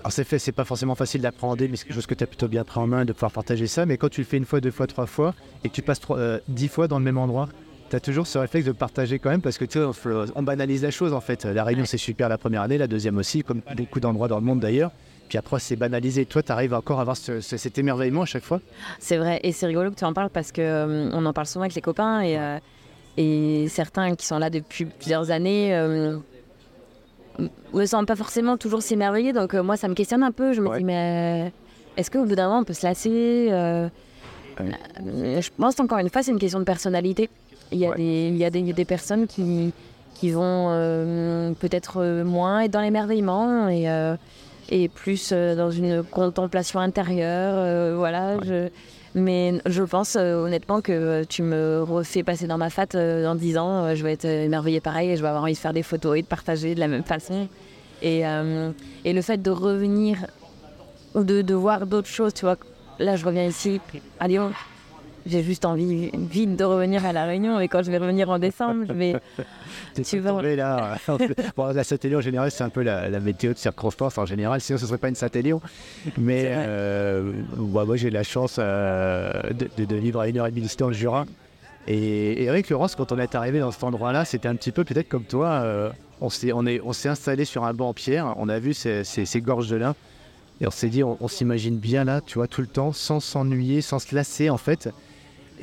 [0.00, 2.26] Alors, c'est fait, c'est pas forcément facile d'appréhender, mais c'est quelque chose que tu as
[2.26, 3.84] plutôt bien pris en main de pouvoir partager ça.
[3.86, 6.00] Mais quand tu le fais une fois, deux fois, trois fois, et que tu passes
[6.00, 7.48] trois- euh, dix fois dans le même endroit,
[7.90, 9.92] tu as toujours ce réflexe de partager quand même, parce que tu on,
[10.34, 11.44] on banalise la chose en fait.
[11.44, 14.44] La Réunion, c'est super la première année, la deuxième aussi, comme beaucoup d'endroits dans le
[14.44, 14.90] monde d'ailleurs.
[15.28, 16.24] Puis après, c'est banalisé.
[16.24, 18.60] Toi, tu arrives encore à avoir ce- ce- cet émerveillement à chaque fois?
[18.98, 21.46] C'est vrai, et c'est rigolo que tu en parles parce que euh, on en parle
[21.46, 22.58] souvent avec les copains et, euh,
[23.16, 26.16] et certains qui sont là depuis plusieurs années euh,
[27.72, 29.32] me semblent pas forcément toujours s'émerveiller.
[29.32, 30.52] Donc euh, moi, ça me questionne un peu.
[30.52, 30.78] Je me Ouais.
[30.78, 31.50] dis, mais euh,
[31.96, 33.88] est-ce qu'au bout d'un moment, on peut se lasser euh,
[34.58, 35.40] Ouais.
[35.40, 37.30] Je pense encore une fois, c'est une question de personnalité.
[37.72, 37.96] Il y a, Ouais.
[37.96, 39.72] des, il y a, des, des personnes qui,
[40.14, 43.86] qui vont peut-être moins être dans l'émerveillement et,
[44.68, 47.54] et plus euh, dans une contemplation intérieure.
[47.56, 48.44] euh, voilà, Ouais.
[48.44, 48.68] je,
[49.14, 53.24] mais je pense euh, honnêtement que euh, tu me refais passer dans ma fat euh,
[53.24, 55.58] dans 10 ans, euh, je vais être émerveillée pareil et je vais avoir envie de
[55.58, 57.48] faire des photos et de partager de la même façon.
[58.02, 60.26] Et, le fait de revenir,
[61.14, 62.56] de, voir d'autres choses, tu vois,
[62.98, 63.80] là je reviens ici
[64.20, 64.28] à
[65.26, 68.38] j'ai juste envie vite de revenir à La Réunion et quand je vais revenir en
[68.38, 69.16] décembre, je vais...
[70.04, 70.96] Tu vas- tombé là.
[71.56, 74.60] bon, la Saint-Élion en général, c'est un peu la, la météo de circonstance en général,
[74.60, 75.60] sinon ce serait pas une Saint-Élion.
[76.16, 80.46] Mais euh, bah, moi, j'ai la chance euh, de, de- de vivre à une heure
[80.46, 81.26] et demie d'ici dans le Jura.
[81.88, 85.08] Et Eric Laurence, quand on est arrivé dans cet endroit-là, c'était un petit peu peut-être
[85.08, 85.48] comme toi.
[85.48, 88.58] euh, on s'est on est, on s'est installé sur un banc en pierre, on a
[88.58, 89.94] vu ces, ces- ces gorges de lin.
[90.60, 93.18] Et on s'est dit, on, on s'imagine bien là, tu vois, tout le temps, sans
[93.18, 94.88] s'ennuyer, sans se lasser en fait.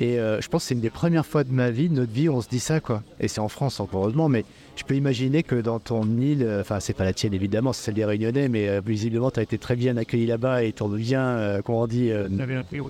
[0.00, 2.12] Et euh, je pense que c'est une des premières fois de ma vie, de notre
[2.12, 3.02] vie, on se dit ça, quoi.
[3.18, 4.44] Et c'est en France, encore heureusement, mais
[4.76, 7.86] je peux imaginer que dans ton île, euh, enfin, c'est pas la tienne évidemment, c'est
[7.86, 10.88] celle des Réunionnais, mais euh, visiblement, tu as été très bien accueilli là-bas et ton
[10.88, 12.10] bien, comment on dit,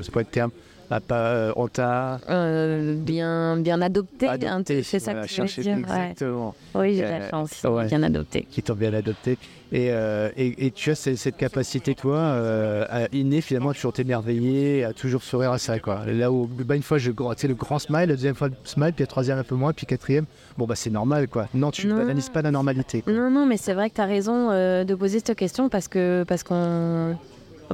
[0.02, 0.50] c'est pas le terme,
[0.90, 4.82] ah, pas, euh, on t'a euh, bien, bien adopté, hein, adopté.
[4.82, 5.74] c'est ça Voilà, que tu veux chercher- dire.
[5.76, 5.80] ouais.
[5.82, 6.54] Exactement.
[6.74, 7.86] Oui, j'ai Euh, la chance, ouais.
[7.86, 8.46] bien adopté.
[8.50, 9.36] qui t'ont bien adopté.
[9.70, 13.74] Et, euh, et, et tu as cette, cette capacité, toi, euh, à inné finalement, à
[13.74, 16.06] toujours t'émerveiller, à toujours sourire à ça, quoi.
[16.06, 18.54] Là où, bah, une fois, je, tu sais, le grand smile, la deuxième fois, le
[18.64, 20.24] smile, puis la troisième un peu moins, puis quatrième,
[20.56, 21.48] bon, bah, c'est normal, quoi.
[21.52, 23.02] Non, tu banalises pas la normalité.
[23.02, 23.12] quoi.
[23.12, 25.86] Non, non, mais c'est vrai que tu as raison euh, de poser cette question parce
[25.86, 27.14] que parce qu'on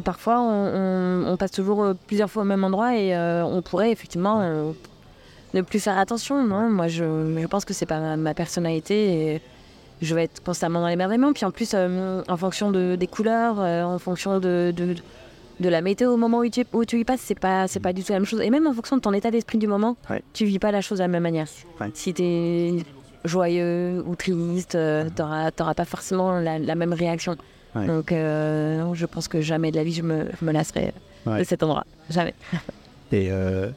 [0.02, 3.62] parfois on, on- on passe toujours euh, plusieurs fois au même endroit et euh, on
[3.62, 4.72] pourrait effectivement euh,
[5.54, 6.42] ne plus faire attention.
[6.44, 7.04] Non, moi je,
[7.40, 9.40] je pense que c'est pas ma, ma personnalité et
[10.02, 11.32] je vais être constamment dans l'émerveillement.
[11.32, 14.94] Puis en plus, euh, en fonction de, des couleurs, en fonction de, de,
[15.60, 17.92] de la météo au moment où tu, où tu y passes, c'est pas c'est pas
[17.92, 18.40] du tout la même chose.
[18.40, 20.22] Et même en fonction de ton état d'esprit du moment, Ouais.
[20.32, 21.46] tu vis pas la chose de la même manière.
[21.80, 21.90] Ouais.
[21.94, 22.82] Si tu es
[23.24, 24.76] joyeux ou triste,
[25.16, 27.36] t'auras t'auras pas forcément la, la même réaction.
[27.74, 27.86] Ouais.
[27.86, 30.92] Donc, euh, non, je pense que jamais de la vie je me, je me lasserai
[31.26, 31.38] Ouais.
[31.40, 31.84] de cet endroit.
[32.10, 32.34] Jamais.
[33.12, 33.70] Et euh,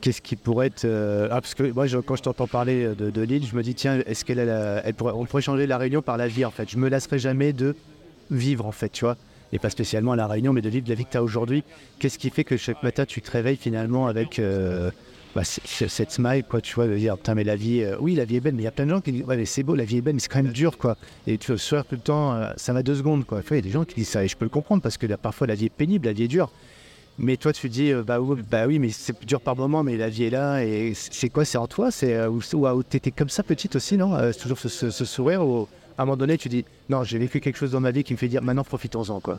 [0.00, 0.84] qu'est-ce qui pourrait être.
[0.84, 3.62] euh, Ah, parce que moi, je- quand je t'entends parler de, de l'île, je me
[3.62, 6.28] dis, tiens, est-ce qu'elle a la- elle pourrait, on pourrait changer la Réunion par la
[6.28, 6.68] vie, en fait.
[6.70, 7.74] Je me lasserai jamais de
[8.30, 9.16] vivre, en fait, tu vois.
[9.52, 11.62] Et pas spécialement à la Réunion, mais de vivre la vie que tu as aujourd'hui.
[11.98, 14.40] Qu'est-ce qui fait que chaque matin, tu te réveilles finalement avec.
[15.36, 18.24] Bah, cette smile, quoi, tu vois, de dire, putain, mais la vie, euh, oui, la
[18.24, 19.62] vie est belle, mais il y a plein de gens qui disent, ouais, mais c'est
[19.62, 20.96] beau, la vie est belle, mais c'est quand même dur, quoi.
[21.26, 23.42] Et tu sourire tout le temps, euh, ça va deux secondes, quoi.
[23.50, 25.06] Il y a des gens qui disent ça, et je peux le comprendre, parce que
[25.06, 26.50] là, parfois, la vie est pénible, la vie est dure.
[27.18, 29.96] Mais toi, tu dis, euh, bah, oui, bah oui, mais c'est dur par moment, mais
[29.96, 30.64] la vie est là.
[30.64, 33.96] Et c'est quoi C'est en toi C'est ou, ou, ou t'étais comme ça petite aussi,
[33.96, 35.68] non C'est toujours ce, ce- ce sourire où,
[35.98, 38.12] à un moment donné, tu dis, non, j'ai vécu quelque chose dans ma vie qui
[38.14, 39.38] me fait dire, maintenant, profitons-en, quoi.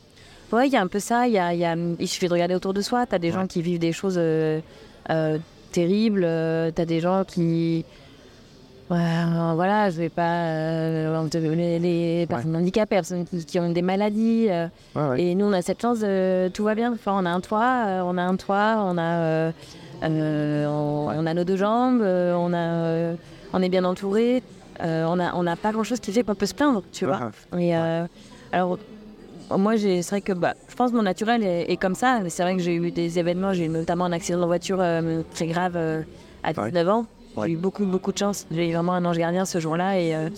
[0.51, 1.27] Ouais, il y a un peu ça.
[1.27, 3.05] Il y a, il y a- il suffit de regarder autour de soi.
[3.05, 4.60] Tu as des gens qui vivent des choses euh,
[5.67, 6.21] euh, terribles.
[6.75, 7.86] tu as des gens qui.
[8.89, 10.45] Ouais, euh, voilà, je vais pas.
[10.45, 14.47] euh, les, les personnes handicapées, les personnes qui, qui ont des maladies.
[14.49, 15.21] euh, Ouais, ouais.
[15.23, 15.99] Et nous, on a cette chance,
[16.53, 16.93] tout va bien.
[16.93, 19.51] Enfin, on a un toit, euh, on a un toit, on a, euh,
[20.03, 23.15] euh, on, on a nos deux jambes, euh, on, a, euh,
[23.51, 24.41] on est bien entouré.
[24.82, 27.32] euh, on n'a on a pas grand-chose qui fait qu'on peut se plaindre, tu vois.
[27.58, 28.06] Et euh,
[28.53, 28.77] alors,
[29.55, 32.19] moi, c'est vrai que bah, je pense que mon naturel est, est comme ça.
[32.27, 35.21] C'est vrai que j'ai eu des événements, j'ai eu notamment un accident de voiture euh,
[35.33, 36.01] très grave euh,
[36.43, 37.05] à 19 ans.
[37.45, 38.45] J'ai eu beaucoup, beaucoup de chance.
[38.51, 40.29] J'ai eu vraiment un ange gardien ce jour-là et euh,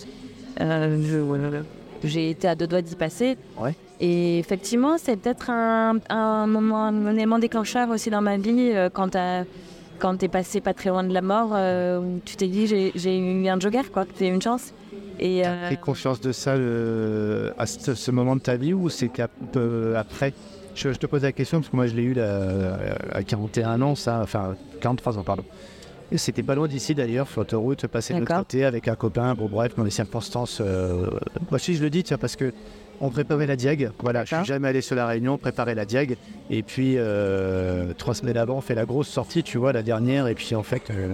[2.03, 3.37] j'ai été à deux doigts d'y passer.
[3.59, 3.73] Ouais.
[3.99, 9.09] Et effectivement, c'est peut-être un, un moment, un élément déclencheur aussi dans ma vie quand
[9.09, 9.43] t'as-
[9.97, 13.47] quand t'es passé pas très loin de la mort, euh, tu t'es dit j'ai eu
[13.49, 14.73] un joker, quoi, j'ai eu une chance.
[15.19, 18.73] Et, T'as euh, pris conscience de ça le- à ce, ce moment de ta vie
[18.73, 20.33] ou c'était un peu après?
[20.75, 22.77] Je, je te pose la question parce que moi je l'ai eu là,
[23.11, 25.43] à 41 ans, ça, enfin 43 ans, pardon.
[26.11, 29.35] Et c'était pas loin d'ici d'ailleurs, sur l'autoroute, passer de l'autre côté avec un copain.
[29.35, 30.59] Bon, bref, dans des circonstances.
[30.59, 31.05] Euh,
[31.51, 32.51] bah, si je le dis, tiens, parce que
[33.01, 33.91] On préparait la diag.
[33.99, 36.17] Voilà, je suis jamais allé sur la réunion, préparer la diag.
[36.49, 40.27] Et puis, euh, trois semaines avant, on fait la grosse sortie, tu vois, la dernière.
[40.27, 41.13] Et puis, en fait, euh,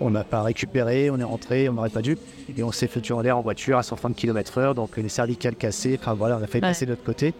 [0.00, 2.16] on n'a pas récupéré, on est rentré, on n'aurait pas dû.
[2.56, 4.74] Et on s'est foutu en l'air en voiture à 130 km/h.
[4.74, 5.98] Donc, les cervicales cassées.
[6.00, 6.60] Enfin, voilà, on a fait Ouais.
[6.62, 7.34] passer de l'autre côté.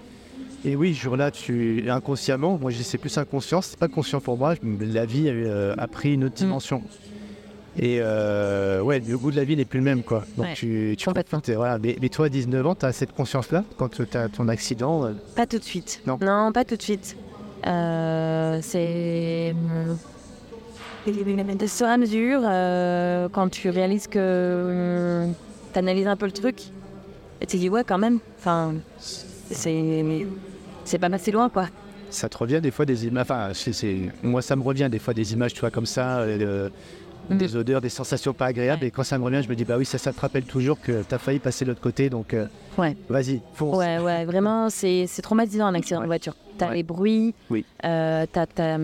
[0.64, 4.20] Et oui, ce jour-là, tu inconsciemment, moi je dis c'est plus inconscient, c'est pas conscient
[4.22, 6.46] pour moi, la vie euh, a pris une autre Mm.
[6.46, 6.82] dimension.
[7.78, 10.24] Et euh, ouais, le goût de la vie n'est plus le même quoi.
[10.38, 11.40] Donc Ouais, tu, tu complètement.
[11.40, 11.78] profites, voilà.
[11.78, 15.04] mais, mais toi à 19 ans, tu as cette conscience-là quand tu as ton accident
[15.04, 16.00] euh, Pas tout de suite.
[16.06, 16.16] Non.
[16.18, 17.14] pas tout de suite.
[17.66, 19.54] Euh, c'est.
[21.06, 25.26] De sur à mesure, euh, quand tu réalises que
[25.72, 26.62] tu analyses un peu le truc,
[27.42, 30.04] et tu te dis, ouais, quand même, enfin, c'est.
[30.86, 31.66] C'est pas passé loin, quoi.
[32.10, 33.50] Ça te revient des fois des images, enfin
[34.22, 36.68] moi ça me revient des fois des images, tu vois, comme ça, euh,
[37.30, 37.38] Mm.
[37.38, 38.82] des odeurs, des sensations pas agréables.
[38.82, 38.88] Ouais.
[38.88, 40.78] Et quand ça me revient, je me dis, bah oui, ça, ça te rappelle toujours
[40.78, 42.94] que tu as failli passer de l'autre côté, donc euh, Ouais.
[43.08, 43.78] vas-y, fonce.
[43.78, 46.34] Ouais, ouais, vraiment, c'est c'est traumatisant un accident de voiture.
[46.58, 47.64] T'as les bruits, Oui.
[47.84, 48.76] euh, t'as.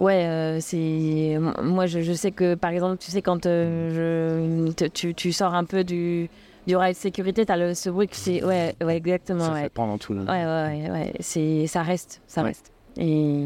[0.00, 1.38] Ouais, euh, c'est.
[1.62, 5.54] Moi, je, je sais que, par exemple, tu sais, quand euh, je, tu, tu sors
[5.54, 6.28] un peu du,
[6.66, 8.42] du rail de sécurité, t'as le, ce bruit que c'est.
[8.42, 9.62] Ouais, ouais, exactement, Ça ouais.
[9.64, 10.14] fait prendre tout.
[10.14, 10.22] là.
[10.22, 11.12] Ouais, ouais, ouais, ouais.
[11.20, 12.48] C'est, ça reste, ça Ouais.
[12.48, 12.72] reste.
[12.96, 13.44] Et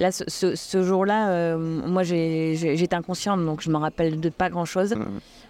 [0.00, 4.50] là, ce, ce- ce jour-là, euh, moi, j'étais inconsciente, donc je me rappelle de pas
[4.50, 5.04] grand-chose, Mm.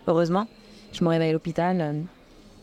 [0.09, 0.47] heureusement.
[0.93, 1.81] Je me réveille à l'hôpital.
[1.81, 1.93] euh.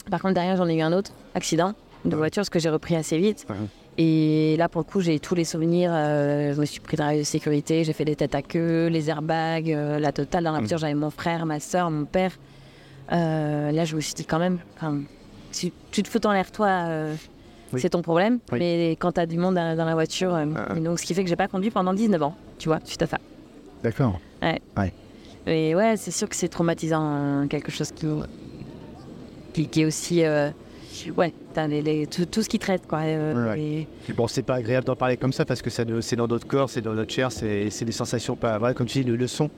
[0.09, 2.95] Par contre, derrière, j'en ai eu un autre accident de voiture, ce que j'ai repris
[2.95, 3.45] assez vite.
[3.49, 3.55] Ouais.
[3.97, 5.91] Et là, pour le coup, j'ai tous les souvenirs.
[5.93, 9.09] euh, je me suis pris dans la sécurité, j'ai fait des têtes à queue, les
[9.09, 10.43] airbags, euh, la totale.
[10.43, 10.61] Dans la Mm.
[10.61, 12.31] voiture, j'avais mon frère, ma soeur, mon père.
[13.13, 14.59] Euh, là, je me suis dit quand même,
[15.51, 16.85] si tu te fous en l'air, toi,
[17.71, 17.79] Oui.
[17.81, 18.39] c'est ton problème.
[18.51, 18.59] Oui.
[18.59, 20.75] Mais quand tu as du monde dans, dans la voiture, Ah.
[20.75, 23.01] et donc ce qui fait que j'ai pas conduit pendant 19 ans, tu vois, suite
[23.03, 23.17] à ça.
[23.83, 24.19] D'accord.
[25.47, 28.07] Mais ouais, c'est sûr que c'est traumatisant, hein, quelque chose qui,
[29.53, 30.23] qui, qui est aussi.
[31.17, 32.99] Ouais, t'as les- les- tout, tout ce qui traite, quoi.
[32.99, 33.87] euh, Ouais.
[34.09, 36.47] et- Bon, c'est pas agréable d'en parler comme ça parce que ça c'est dans notre
[36.47, 38.73] corps, c'est dans notre chair, c'est des sensations pas vraies.
[38.73, 39.49] Comme tu dis, le, le son,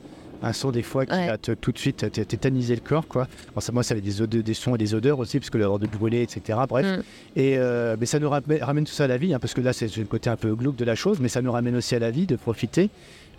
[0.43, 1.27] un son des fois qui Ouais.
[1.27, 3.27] va te, tout de suite tétaniser le corps, quoi.
[3.55, 5.57] Bon, ça, moi, ça avait des, odeurs- des sons et des odeurs aussi, parce que
[5.57, 6.59] l'odeur de brûler, etc.
[6.69, 6.85] Bref.
[6.85, 7.01] Mm.
[7.39, 9.61] Et, euh, mais ça nous ramène, ramène tout ça à la vie, hein, parce que
[9.61, 11.95] là, c'est le côté un peu glauque de la chose, mais ça nous ramène aussi
[11.95, 12.89] à la vie, de profiter.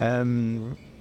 [0.02, 0.56] Euh,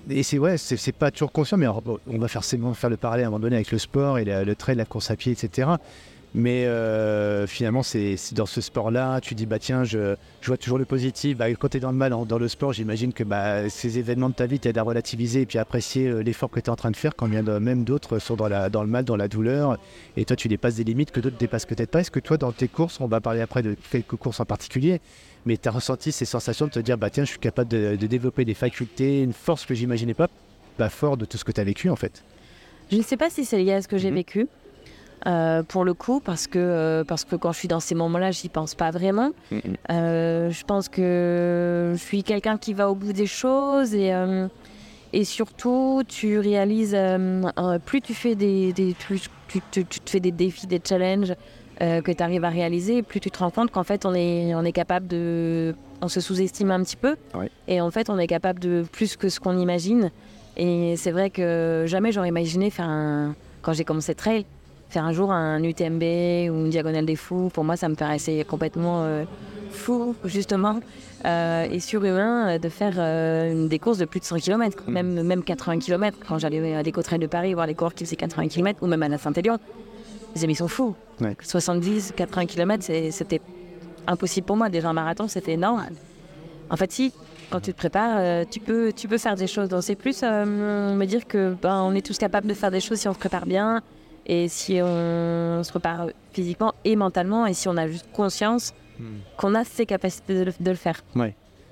[0.09, 3.27] et c'est ouais, c'est pas toujours conscient, mais on va forcément faire le parallèle à
[3.27, 5.67] un moment donné avec le sport et la- le trail, la course à pied, etc.
[6.35, 10.77] Mais euh, finalement, c'est dans ce sport-là, tu dis, bah tiens, je, je vois toujours
[10.77, 11.37] le positif.
[11.37, 13.97] Bah, quand tu es dans le mal, en- dans le sport, j'imagine que bah, ces
[13.97, 16.65] événements de ta vie t'aident à relativiser et puis à apprécier euh, l'effort que tu
[16.67, 19.03] es en train de faire quand bien même d'autres sont dans, la, dans le mal,
[19.05, 19.77] dans la douleur.
[20.15, 22.01] Et toi, tu dépasses des limites que d'autres dépassent peut-être pas.
[22.01, 24.99] Est-ce que toi, dans tes courses, on va parler après de quelques courses en particulier,
[25.45, 27.95] mais tu as ressenti ces sensations de te dire, bah tiens, je suis capable de,
[27.95, 30.27] de développer des facultés, une force que j'imaginais pas,
[30.77, 32.21] bah, fort de tout ce que tu as vécu en fait?
[32.91, 34.15] Je ne sais pas si c'est lié à ce que j'ai Mhm.
[34.17, 34.47] vécu.
[35.27, 38.31] Euh, pour le coup, parce que, euh, parce que quand je suis dans ces moments-là,
[38.31, 39.31] j'y pense pas vraiment.
[39.91, 44.11] Euh, je pense que je suis quelqu'un qui va au bout des choses et,
[45.13, 46.97] et surtout, tu réalises,
[47.85, 51.33] plus tu fais des, des plus tu, tu- tu te fais des défis, des challenges
[51.79, 54.63] que tu arrives à réaliser, plus tu te rends compte qu'en fait, on est, on
[54.63, 55.75] est capable de.
[56.01, 57.15] On se sous-estime un petit peu.
[57.33, 57.49] Ouais.
[57.67, 60.11] Et en fait, on est capable de plus que ce qu'on imagine.
[60.55, 63.35] Et c'est vrai que jamais j'aurais imaginé faire un.
[63.63, 64.45] Quand j'ai commencé trail,
[64.89, 66.03] faire un jour un UTMB
[66.51, 69.25] ou une diagonale des fous, pour moi, ça me paraissait complètement euh,
[69.69, 70.79] fou, justement,
[71.25, 75.21] euh, et surhumain euh, de faire euh, des courses de plus de 100 km, même,
[75.23, 76.17] même 80 km.
[76.27, 79.03] Quand j'allais à l'Éco-Trail de Paris voir les coureurs qui faisaient 80 km, ou même
[79.03, 79.57] à la Saint-Élion,
[80.35, 80.95] les amis sont fous.
[81.21, 81.35] Ouais.
[81.41, 83.41] 70, 80 km, c'était
[84.07, 84.69] impossible pour moi.
[84.69, 85.85] Déjà, un marathon, c'était énorme.
[86.69, 87.13] En fait, si,
[87.49, 89.69] quand tu te prépares, euh, tu, peux, tu peux faire des choses.
[89.69, 92.79] Donc, c'est plus euh, me dire que ben, on est tous capables de faire des
[92.79, 93.81] choses si on se prépare bien
[94.27, 98.73] et si on se prépare physiquement et mentalement et si on a juste conscience
[99.37, 101.01] qu'on a ces capacités de, le- de le faire.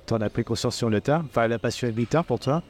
[0.08, 2.62] Tu en as pris conscience sur le tard, enfin la passion est tard pour toi.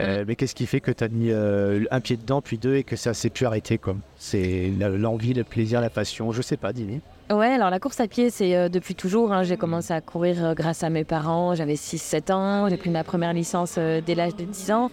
[0.00, 2.74] Euh, mais qu'est-ce qui fait que tu as mis euh, un pied dedans, puis deux,
[2.76, 3.80] et que ça s'est plus arrêté
[4.16, 8.08] C'est l'envie, le plaisir, la passion, je sais pas, dis Ouais, alors la course à
[8.08, 9.32] pied, c'est euh, depuis toujours.
[9.32, 9.44] hein.
[9.44, 11.54] J'ai commencé à courir grâce à mes parents.
[11.54, 12.68] J'avais 6-7 ans.
[12.68, 14.90] J'ai pris ma première licence dès l'âge de 10 ans.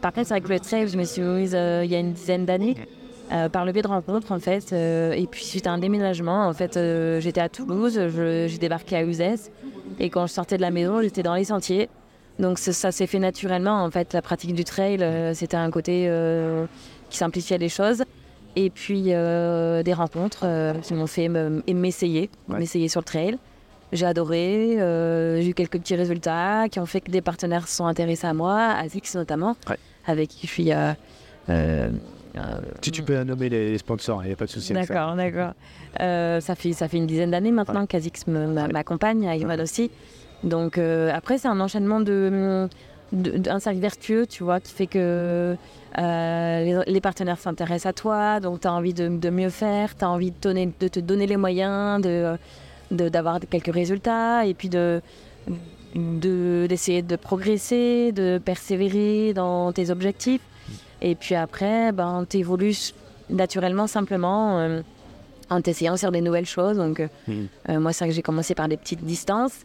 [0.00, 2.46] Par contre, c'est avec le trail, je me suis mise il y a une dizaine
[2.46, 2.76] d'années.
[3.32, 4.72] Euh, par le biais de rencontres, en fait.
[4.72, 7.98] euh, et puis, suite à un déménagement, en fait, euh, j'étais à Toulouse,
[8.46, 9.50] j'ai débarqué à Uzès.
[9.98, 11.88] Et quand je sortais de la maison, j'étais dans les sentiers.
[12.38, 14.12] Donc, ça, s'est fait naturellement, en fait.
[14.14, 14.98] La pratique du trail,
[15.34, 16.10] c'était un côté
[17.10, 18.02] qui simplifiait les choses.
[18.56, 20.46] Et puis, des rencontres
[20.82, 22.58] qui m'ont fait me- m'essayer, Ouais.
[22.58, 23.36] m'essayer sur le trail.
[23.92, 24.76] J'ai adoré,
[25.42, 28.32] j'ai eu quelques petits résultats qui ont fait que des partenaires se sont intéressés à
[28.34, 29.76] moi, ASICS notamment, Ouais.
[30.06, 30.70] avec qui je suis
[32.36, 34.72] euh, euh, si tu peux nommer les sponsors, il n'y a pas de souci.
[34.72, 35.52] D'accord, d'accord.
[35.98, 39.90] ça, fait, ça fait une dizaine d'années maintenant qu'Azix m'accompagne, Ivan aussi.
[40.44, 42.68] Donc après, c'est un enchaînement de,
[43.12, 45.56] un cercle vertueux, tu vois, qui fait que
[45.96, 50.32] les, partenaires s'intéressent à toi, donc tu as envie de, mieux faire, tu as envie
[50.32, 52.00] de, de, te donner les moyens,
[52.90, 55.02] d'avoir quelques résultats, et puis de
[55.94, 60.42] d'essayer de, progresser, de persévérer dans tes objectifs.
[61.02, 62.92] Et puis après, ben, tu évolues
[63.30, 64.82] naturellement, simplement, euh,
[65.48, 66.76] en t'essayant faire des nouvelles choses.
[66.76, 67.32] Donc, euh, mmh.
[67.70, 69.64] euh, moi, c'est vrai que j'ai commencé par des petites distances.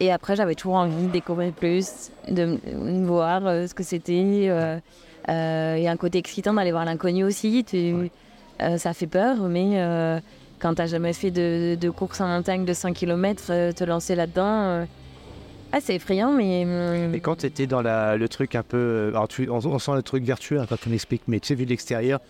[0.00, 2.58] Et après, j'avais toujours envie de découvrir plus, de,
[3.04, 4.12] voir ce que c'était.
[4.12, 4.46] Il
[5.28, 7.64] y a un côté excitant d'aller voir l'inconnu aussi.
[8.58, 10.20] ça fait peur, mais
[10.58, 14.16] quand tu n'as jamais fait de, de, course en montagne de 100 km, te lancer
[14.16, 14.86] là-dedans
[15.72, 16.66] ah, c'est effrayant, mais.
[17.10, 18.76] Mais quand tu étais dans la, le truc un peu.
[18.76, 21.54] Euh, alors, tu, on, sent le truc vertueux hein, quand on explique, mais tu sais,
[21.54, 22.20] vu de l'extérieur,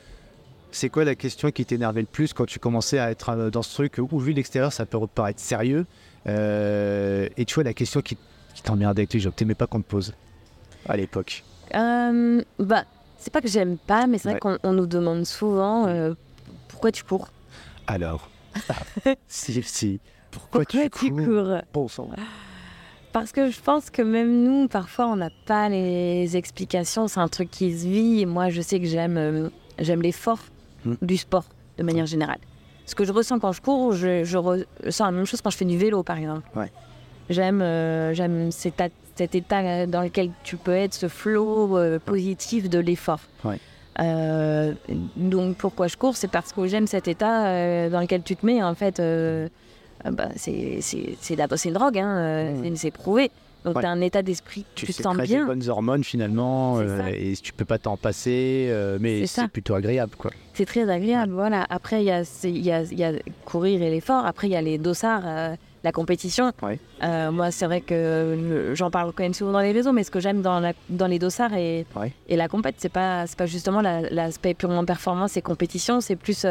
[0.71, 3.63] c'est quoi la question qui t'énervait le plus quand tu commençais à être euh, dans
[3.63, 5.87] ce truc où, vu de l'extérieur, ça peut paraître sérieux
[6.29, 8.17] euh, Et tu vois, la question qui,
[8.55, 10.15] qui t'emmerdait que t'aimais pas qu'on te pose
[10.89, 11.43] à l'époque?
[11.73, 12.85] Bah,
[13.19, 16.15] c'est pas que j'aime pas, mais c'est vrai qu'on nous demande souvent
[16.69, 17.29] pourquoi tu cours?
[17.87, 18.29] Alors,
[19.29, 20.01] si, si.
[20.31, 22.11] Pourquoi, tu, cours, Bon sang.
[23.13, 27.09] Parce que je pense que même nous, parfois, on n'a pas les explications.
[27.09, 28.23] C'est un truc qui se vit.
[28.23, 29.49] Et moi, je sais que j'aime euh,
[29.79, 30.39] j'aime l'effort
[30.85, 30.95] hmm.
[31.03, 31.45] du sport,
[31.77, 32.39] de manière générale.
[32.87, 35.57] Ce que je ressens quand je cours, je, je ressens la même chose quand je
[35.57, 36.49] fais du vélo, par exemple.
[37.29, 38.81] J'aime euh, j'aime cet,
[39.19, 43.21] état dans lequel tu peux être, ce flow euh, positif de l'effort.
[45.17, 46.17] donc pourquoi je cours?
[46.17, 49.01] C'est parce que j'aime cet état dans lequel tu te mets, en fait
[50.11, 50.81] bah, c'est
[51.65, 52.77] une drogue, hein, mmh.
[52.77, 53.31] c'est prouvé.
[53.65, 55.41] Donc tu as un état d'esprit, tu, te sens bien.
[55.41, 59.75] des bonnes hormones finalement, euh, et tu peux pas t'en passer, euh, mais c'est plutôt
[59.75, 60.17] agréable.
[60.19, 60.33] quoi.
[60.55, 61.65] C'est très agréable, voilà.
[61.71, 63.13] Après, il y a, y, a, y a
[63.45, 66.53] courir et l'effort, après il y a les dossards, euh, la compétition.
[67.03, 70.21] moi, c'est vrai que j'en parle quand même souvent dans les réseaux, mais ce que
[70.21, 71.87] j'aime dans, dans les dossards et,
[72.29, 76.47] et la compète, c'est pas, pas justement l'aspect purement performance et compétition, c'est plus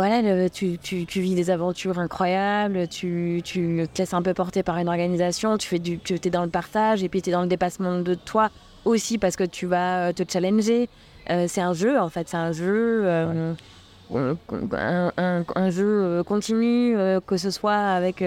[0.00, 4.88] voilà, tu, vis des aventures incroyables, tu, tu, te laisses un peu porter par une
[4.88, 7.48] organisation, tu fais du, tu es dans le partage et puis tu es dans le
[7.48, 8.48] dépassement de toi
[8.86, 10.88] aussi parce que tu vas euh, te challenger.
[11.28, 13.52] Euh, c'est un jeu en fait, c'est un jeu, euh,
[14.10, 18.24] un, jeu continu, que ce soit avec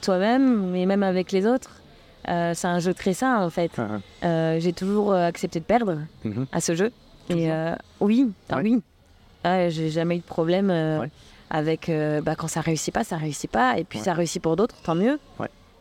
[0.00, 1.82] toi-même, mais même avec les autres.
[2.24, 3.72] c'est un jeu très sain en fait.
[4.22, 6.46] Ah, j'ai toujours accepté de perdre mhm.
[6.50, 6.92] à ce jeu.
[7.28, 7.50] Et
[8.00, 8.80] oui, ah oui.
[9.44, 11.06] Ah, j'ai jamais eu de problème euh,
[11.48, 14.56] avec euh, bah, quand ça réussit pas, ça réussit pas, et puis ça réussit pour
[14.56, 15.18] d'autres, tant mieux.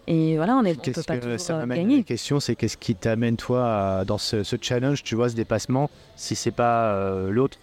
[0.07, 1.97] Et voilà, on, est, on peut pas que ça euh, gagner.
[1.97, 5.89] La question, c'est qu'est-ce qui t'amène toi dans ce, ce, challenge, tu vois, ce dépassement,
[6.15, 7.59] si c'est pas l'autre?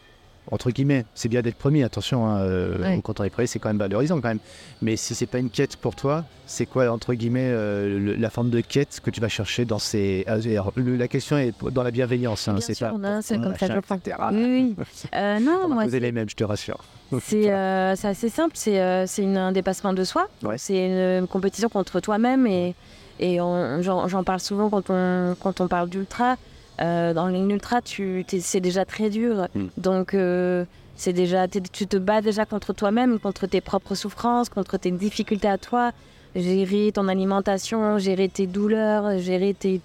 [0.50, 3.68] Entre guillemets, c'est bien d'être premier, attention, hein, euh, quand on est premier, c'est quand
[3.68, 4.38] même valorisant quand même.
[4.80, 8.50] Mais si c'est pas une quête pour toi, c'est quoi, entre guillemets, euh, la forme
[8.50, 10.24] de quête que tu vas chercher dans ces.
[10.28, 10.36] Ah,
[10.76, 12.92] la question est dans la bienveillance, hein, c'est pas.
[13.22, 14.76] c'est comme ça, Oui, oui.
[15.14, 15.86] Euh, non, moi.
[15.86, 16.78] Vous êtes les mêmes, je te rassure.
[17.20, 20.28] C'est assez simple, c'est un dépassement de soi.
[20.56, 22.74] C'est une compétition contre toi-même et,
[23.18, 26.36] et j'en parle souvent quand on, quand on parle d'ultra.
[26.80, 29.48] Euh, dans l'ultra, c'est déjà très dur.
[29.54, 29.66] Mm.
[29.76, 30.64] Donc, euh,
[30.96, 35.48] c'est déjà, tu te bats déjà contre toi-même, contre tes propres souffrances, contre tes difficultés
[35.48, 35.92] à toi.
[36.34, 39.80] Gérer ton alimentation, gérer tes douleurs, gérer tes,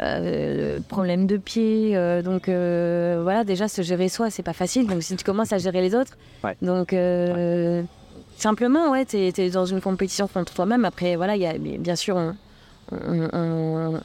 [0.00, 1.94] euh, problèmes de pied.
[2.22, 4.86] donc, voilà, déjà, se gérer soi, c'est pas facile.
[4.86, 6.16] Donc, si tu commences à gérer les autres,
[6.62, 6.94] donc.
[8.36, 10.84] Simplement, ouais, tu es, dans une compétition contre toi-même.
[10.84, 12.36] Après, voilà, y a, bien sûr, on
[12.92, 13.98] euh,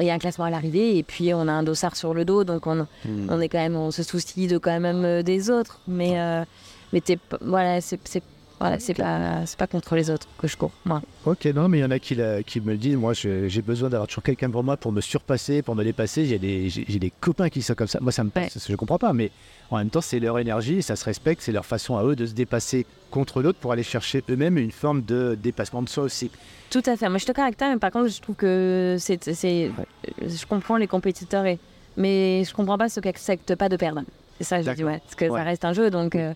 [0.00, 2.24] il y a un classement à l'arrivée et puis on a un dossard sur le
[2.24, 3.28] dos, donc on, hmm.
[3.28, 5.80] on est quand même, on se soucie de quand même euh, des autres.
[5.88, 6.44] Mais, euh,
[6.92, 7.02] mais
[7.40, 8.22] voilà, c'est
[8.58, 11.02] voilà, c'est pas, pas contre les autres que je cours, moi.
[11.26, 12.16] Ok, non, mais il y en a qui,
[12.46, 12.96] qui me le disent.
[12.96, 16.24] Moi, j'ai besoin d'avoir toujours quelqu'un pour moi pour me surpasser, pour me dépasser.
[16.24, 17.98] J'ai des, des copains qui sont comme ça.
[18.00, 19.30] Moi, ça me passe, je comprends pas, mais
[19.70, 22.24] en même temps, c'est leur énergie, ça se respecte, c'est leur façon à eux de
[22.24, 26.30] se dépasser contre l'autre pour aller chercher eux-mêmêmes une forme de dépassement de soi aussi.
[26.70, 27.08] Tout à fait.
[27.08, 29.20] Moi, je te caractère, mais par contre, je trouve que c'est.
[29.26, 31.58] Je comprends les compétiteurs, et...
[31.96, 34.02] mais je comprends pas ceux qui n'acceptent pas de perdre.
[34.38, 34.98] C'est ça, je dis, ouais.
[34.98, 36.14] Parce que ça reste un jeu, donc.
[36.14, 36.32] Euh,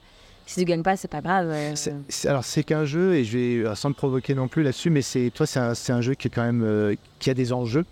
[0.47, 1.49] si tu gagnes pas, c'est pas grave.
[1.51, 1.75] Euh.
[2.25, 5.03] alors c'est qu'un jeu et je vais euh, sans me provoquer non plus là-dessus, mais
[5.03, 7.85] c'est toi c'est un, un, jeu qui est quand même qui a des enjeux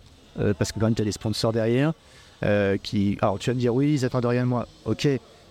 [0.58, 1.92] parce que quand tu as des sponsors derrière
[2.82, 3.18] qui.
[3.20, 5.08] Alors tu vas me dire oui ils attendent rien de moi, ok,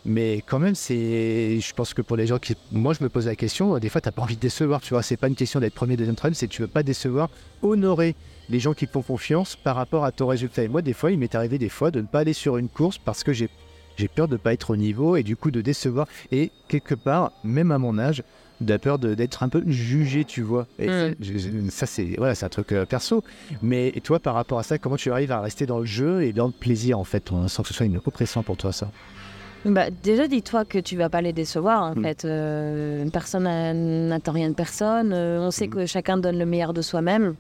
[0.08, 3.36] mais quand même, je pense que pour les gens qui, moi, je me pose la
[3.36, 3.78] question.
[3.78, 4.80] Des fois, tu n'as pas envie de décevoir.
[4.80, 6.36] Tu vois, c'est pas une question d'être premier, deuxième, troisième.
[6.36, 7.30] C'est tu veux pas décevoir,
[7.62, 8.16] honorer
[8.50, 10.64] les gens qui te font confiance par rapport à ton résultat.
[10.64, 12.70] Et moi, des fois, il m'est arrivé des fois de ne pas aller sur une
[12.70, 13.50] course parce que j'ai
[13.98, 16.08] j'ai peur de ne pas être au niveau et du coup de décevoir.
[16.32, 18.24] Et quelque part, même à mon âge,
[18.62, 20.66] de peur d'être un peu jugé, tu vois.
[20.80, 21.70] Et Mm.
[21.70, 23.24] ça, c'est voilà, c'est un truc euh, perso.
[23.62, 26.24] Mais et toi, par rapport à ça, comment tu arrives à rester dans le jeu
[26.24, 28.72] et dans le plaisir, en fait, hein, sans que ce soit une oppression pour toi,
[28.72, 28.90] ça?
[29.66, 31.84] Bah, déjà, dis-toi que tu vas pas les décevoir.
[31.84, 32.04] En Mm.
[32.04, 35.12] fait, Euh, personne n'a- n'attend rien de personne.
[35.14, 35.72] Euh, on sait Mm.
[35.72, 37.36] que chacun donne le meilleur de soi-même.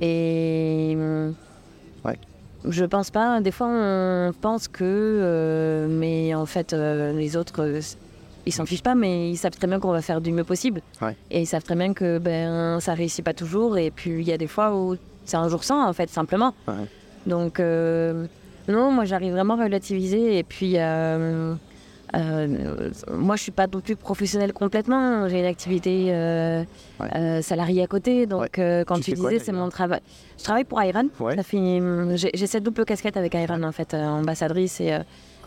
[0.00, 0.96] Et
[2.04, 2.18] Ouais.
[2.64, 3.40] Je pense pas.
[3.40, 7.80] Des fois, on pense que, euh, mais en fait, euh, les autres, euh,
[8.46, 10.80] ils s'en fichent pas, mais ils savent très bien qu'on va faire du mieux possible.
[11.00, 11.16] Ouais.
[11.30, 13.78] Et ils savent très bien que ben ça réussit pas toujours.
[13.78, 16.54] Et puis il y a des fois où c'est un jour sans, en fait, simplement.
[16.66, 16.74] Ouais.
[17.26, 18.26] Donc euh,
[18.68, 20.38] non, moi j'arrive vraiment à relativiser.
[20.38, 20.76] Et puis
[22.14, 25.28] euh, moi je suis pas non plus professionnelle complètement.
[25.28, 26.64] J'ai une activité euh,
[27.00, 27.08] Ouais.
[27.14, 28.26] euh, salariée à côté.
[28.26, 30.00] Donc quand Tu disais c'est mon travail.
[30.38, 31.08] Je travaille pour Iron.
[31.20, 31.36] Ouais.
[32.16, 34.96] J'ai, cette double casquette avec Iron en fait, ambassadrice et,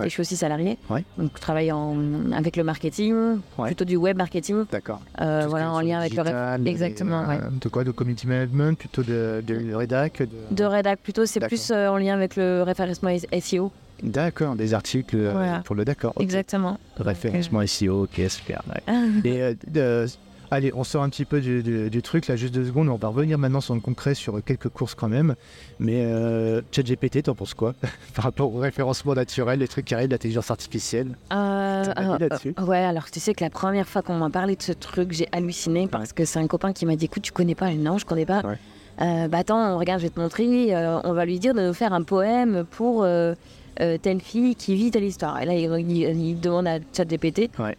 [0.01, 0.07] Ouais.
[0.07, 0.77] et je suis aussi salariée.
[0.89, 1.03] Ouais.
[1.17, 1.95] Donc je travaille en,
[2.33, 3.67] avec le marketing, Ouais.
[3.67, 4.65] plutôt du web marketing.
[4.71, 5.01] D'accord.
[5.21, 7.39] euh, voilà, en lien avec le Exactement, et, ouais.
[7.43, 7.83] euh, De quoi?
[7.83, 10.27] De community management, plutôt de, de rédac de...
[10.55, 13.71] De rédac plutôt, c'est plus euh, en lien avec le référencement SEO.
[14.03, 15.59] D'accord, des articles euh, Voilà.
[15.63, 16.13] pour le d'accord.
[16.19, 16.79] Exactement.
[16.97, 18.63] Référencement SEO, ok, super.
[18.69, 18.93] ouais.
[19.23, 20.05] Et, euh, de-
[20.51, 22.89] allez, on sort un petit peu du, du- du truc, là, juste deux secondes.
[22.89, 25.35] On va revenir maintenant sur le concret, sur quelques courses quand même.
[25.79, 27.73] Mais euh, ChatGPT, t'en penses quoi
[28.15, 31.15] Par rapport au référencement naturel, les trucs qui arrivent, l'intelligence artificielle?
[31.33, 32.53] Euh, alors, là-dessus?
[32.59, 35.11] euh, ouais, alors tu sais que la première fois qu'on m'a parlé de ce truc,
[35.11, 37.97] j'ai halluciné parce que c'est un copain qui m'a dit écoute, tu connais pas Non,
[37.97, 38.41] je connais pas.
[38.41, 38.57] Ouais.
[39.01, 40.75] Euh, bah attends, regarde, je vais te montrer.
[40.75, 43.33] euh, on va lui dire de nous faire un poème pour euh,
[43.79, 45.41] euh, telle fille qui vit telle histoire.
[45.41, 47.49] Et là, il, il- il demande à ChatGPT.
[47.57, 47.75] Ouais.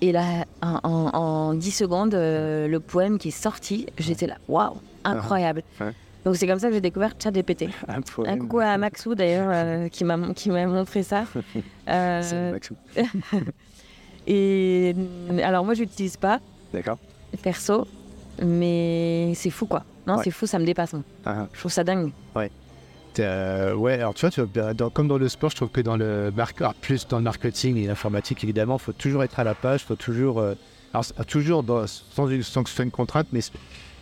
[0.00, 4.36] Et là, en, en, en 10 secondes, euh, le poème qui est sorti, j'étais là,
[4.48, 5.62] waouh, incroyable.
[5.80, 5.92] Ouais.
[6.24, 7.64] Donc c'est comme ça que j'ai découvert ChatGPT.
[7.88, 11.24] Un Un coucou à Maxou d'ailleurs euh, qui m'a montré ça.
[11.88, 12.74] Euh, Maxou.
[14.26, 14.94] et
[15.42, 16.40] alors moi je l'utilise pas
[16.72, 16.96] D'accord.
[17.42, 17.86] perso,
[18.42, 19.84] mais c'est fou quoi.
[20.06, 20.22] Non, Ouais.
[20.24, 20.92] c'est fou, ça me dépasse.
[20.94, 21.02] moi.
[21.26, 22.10] Ah, Je trouve ça dingue.
[22.36, 22.48] Euh,
[23.18, 25.80] ouais, alors tu vois, tu vois, ben, dans- comme dans le sport, je trouve que
[25.80, 29.44] dans le alors, plus dans le marketing et l'informatique, évidemment, il faut toujours être à
[29.44, 30.54] la page, il faut toujours, euh,
[31.26, 33.40] toujours sans, une- sans que ce soit une contrainte, mais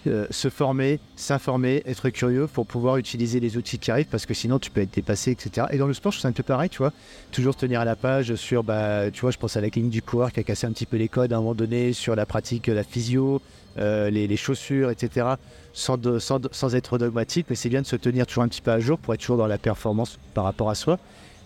[0.06, 4.34] euh, se former, s'informer, être curieux pour pouvoir utiliser les outils qui arrivent, parce que
[4.34, 5.66] sinon tu peux être dépassé, etc.
[5.70, 6.92] Et dans le sport, je trouve ça un peu pareil, tu vois,
[7.30, 10.02] toujours tenir à la page sur, bah, tu vois, je pense à la clinique du
[10.02, 12.26] coureur qui a cassé un petit peu les codes à un moment donné sur la
[12.26, 13.40] pratique, la physio,
[13.78, 15.26] euh, les, chaussures, etc.
[15.88, 18.70] De- de- sans être dogmatique, mais c'est bien de se tenir toujours un petit peu
[18.70, 20.98] à jour pour être toujours dans la performance par rapport à soi.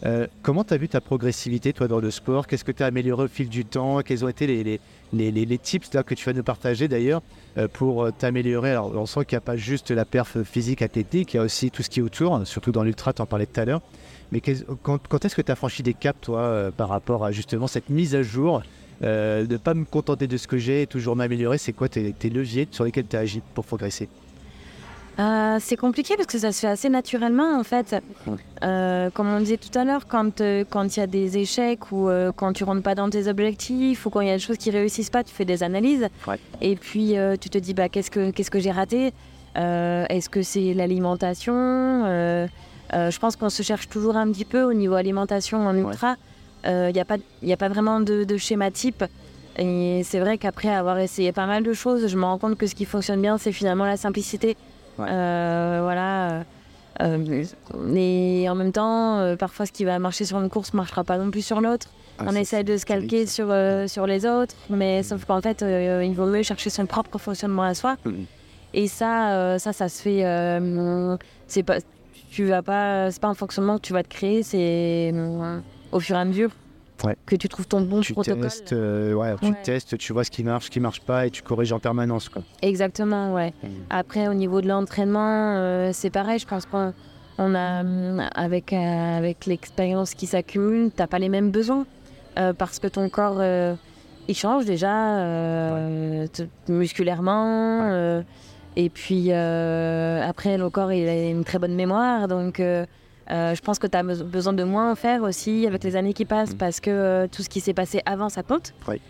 [0.04, 2.46] Euh, comment tu as vu ta progressivité, toi, dans le sport?
[2.46, 4.00] Qu'est-ce que tu as amélioré au fil du temps?
[4.02, 4.80] Quels ont été les,
[5.12, 7.22] les, les, tips là, que tu vas nous partager d'ailleurs
[7.56, 8.72] euh, pour euh, t'améliorer?
[8.72, 11.42] Alors, on sent qu'il n'y a pas juste la perf physique, athlétique, il y a
[11.42, 13.64] aussi tout ce qui est autour, hein, surtout dans l'ultra, tu en parlais tout à
[13.64, 13.80] l'heure.
[14.32, 14.42] Mais
[14.82, 17.90] quand, quand est-ce que tu as franchi des caps, toi, par rapport à justement cette
[17.90, 18.62] mise à jour
[19.00, 21.58] de ne pas me contenter de ce que j'ai et toujours m'améliorer?
[21.58, 24.08] C'est quoi tes, tes leviers sur lesquels tu as agi pour progresser?
[25.18, 27.96] Euh, c'est compliqué parce que ça se fait assez naturellement en fait.
[28.62, 31.90] Euh, comme on disait tout à l'heure, quand euh, quand il y a des échecs
[31.90, 34.58] ou quand tu rentres pas dans tes objectifs ou quand il y a des choses
[34.58, 36.08] qui réussissent pas, tu fais des analyses.
[36.26, 36.38] Ouais.
[36.60, 39.12] Et puis tu te dis bah qu'est-ce que qu'est-ce que j'ai raté?
[39.54, 42.04] Est-ce que c'est l'alimentation?
[42.92, 46.16] Je pense qu'on se cherche toujours un petit peu au niveau alimentation en ultra.
[46.66, 49.04] Il n'y a pas a pas vraiment de, de schéma type.
[49.58, 52.66] Et c'est vrai qu'après avoir essayé pas mal de choses, je me rends compte que
[52.66, 54.54] ce qui fonctionne bien, c'est finalement la simplicité.
[54.98, 55.06] Ouais.
[55.08, 56.44] Euh, voilà.
[57.02, 57.44] Euh,
[57.94, 61.04] et en même temps, euh, parfois, ce qui va marcher sur une course ne marchera
[61.04, 61.88] pas non plus sur l'autre.
[62.18, 65.62] Ah, On essaie de se calquer sur, euh, sur les autres, mais sauf qu'en fait,
[65.62, 67.96] euh, il vaut mieux chercher son propre fonctionnement à soi.
[68.06, 68.24] Mhm.
[68.72, 70.24] Et ça, euh, ça, ça se fait.
[70.24, 71.16] euh,
[71.46, 71.76] c'est pas,
[72.30, 75.58] tu vas pas, c'est pas un fonctionnement que tu vas te créer, c'est euh,
[75.92, 76.50] au fur et à mesure
[77.04, 77.16] Ouais.
[77.26, 78.42] que tu trouves ton bon tu protocole.
[78.42, 79.54] testes, euh, ouais, tu Ouais.
[79.62, 82.28] testes, tu vois ce qui marche, ce qui marche pas et tu corriges en permanence.
[82.28, 82.42] Quoi.
[82.62, 83.52] Exactement, ouais.
[83.62, 83.70] Mhm.
[83.90, 86.38] Après, au niveau de l'entraînement, euh, c'est pareil.
[86.38, 86.92] Je pense qu'on
[87.38, 87.82] on a,
[88.34, 91.86] avec, euh, avec l'expérience qui s'accumule, t'as pas les mêmes besoins
[92.58, 93.42] parce que ton corps,
[94.28, 95.78] il change déjà
[96.68, 98.22] musculairement.
[98.76, 102.60] et puis après, le corps, il a une très bonne mémoire, donc.
[103.30, 106.12] Euh, je pense que tu as besoin de moins en faire aussi avec les années
[106.12, 106.58] qui passent Mhm.
[106.58, 108.72] parce que euh, tout ce qui s'est passé avant ça compte.
[108.88, 109.00] Oui.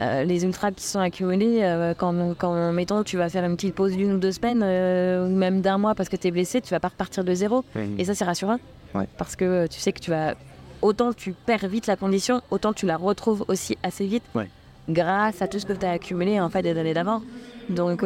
[0.00, 1.62] Euh, les ultras qui sont accumulés,
[1.96, 5.62] quand, quand mettons tu vas faire une petite pause d'une ou deux semaines, ou même
[5.62, 7.64] d'un mois parce que tu es blessé, tu vas pas repartir de zéro.
[7.98, 8.58] Et ça c'est rassurant.
[8.94, 9.06] Ouais.
[9.16, 10.34] Parce que tu sais que tu vas.
[10.82, 14.22] Autant tu perds vite la condition, autant tu la retrouves aussi assez vite.
[14.34, 14.48] Ouais.
[14.90, 17.22] Grâce à tout ce que tu as accumulé en fait des années d'avant.
[17.70, 18.04] Donc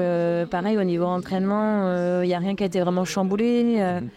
[0.50, 3.78] pareil au niveau entraînement, il n'y a rien qui a été vraiment chamboulé.
[4.00, 4.08] Mhm.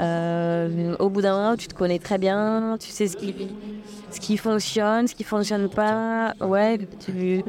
[0.00, 3.34] Euh, au bout d'un moment, tu te connais très bien, tu sais ce qui,
[4.10, 6.34] ce qui fonctionne, ce qui fonctionne pas.
[6.40, 7.42] Ouais, tu.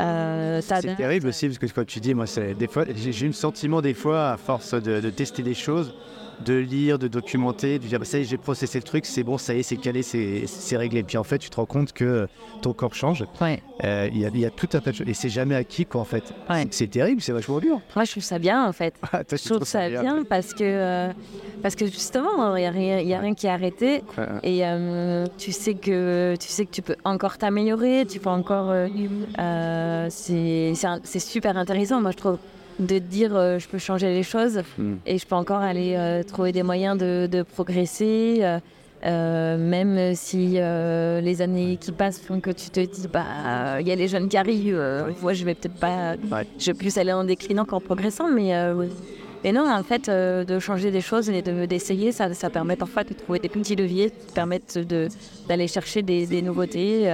[0.00, 2.24] Euh, C'est terrible aussi parce que quand tu dis, moi,
[2.58, 5.54] des fois, j'ai j'ai eu le sentiment des fois, à force de, de tester des
[5.54, 5.94] choses,
[6.42, 9.22] de lire, de documenter, de dire, bah, ça y est, j'ai processé le truc, c'est
[9.22, 11.02] bon, ça y est, c'est calé, c'est réglé.
[11.02, 12.26] Puis en fait, tu te rends compte que
[12.60, 13.24] ton corps change.
[13.40, 13.62] Ouais.
[13.84, 15.54] Euh, Il y, a, il y a tout un tas de choses et c'est jamais
[15.54, 16.32] acquis, quoi, en fait.
[16.50, 16.66] Ouais.
[16.70, 17.80] C'est terrible, c'est vachement dur.
[17.96, 18.94] Moi, je trouve ça bien, en fait.
[19.12, 21.12] Ah, toi, Je trouve ça bien parce que, euh,
[21.62, 24.02] parce que justement, il n'y a, y a rien qui est arrêté.
[24.16, 24.24] Ouais.
[24.42, 28.72] Et euh, tu, sais que, tu sais que tu peux encore t'améliorer, tu peux encore.
[30.10, 30.74] c'est
[31.18, 32.38] super intéressant, moi, je trouve,
[32.78, 34.94] de te dire euh, je peux changer les choses Mm.
[35.06, 38.40] et je peux encore aller euh, trouver des moyens de, de progresser.
[39.04, 43.90] euh, même si les années qui passent font que tu te dis bah il y
[43.90, 44.80] a les jeunes qui arrivent,
[45.20, 46.46] moi je vais peut-être pas, Ouais.
[46.58, 48.52] je vais plus aller en déclinant qu'en progressant, mais
[49.44, 53.02] mais non, en fait, de changer des choses et de- d'essayer, ça, ça permet parfois
[53.02, 55.08] de trouver des petits leviers qui permettent de-
[55.48, 57.10] d'aller chercher des, des nouveautés.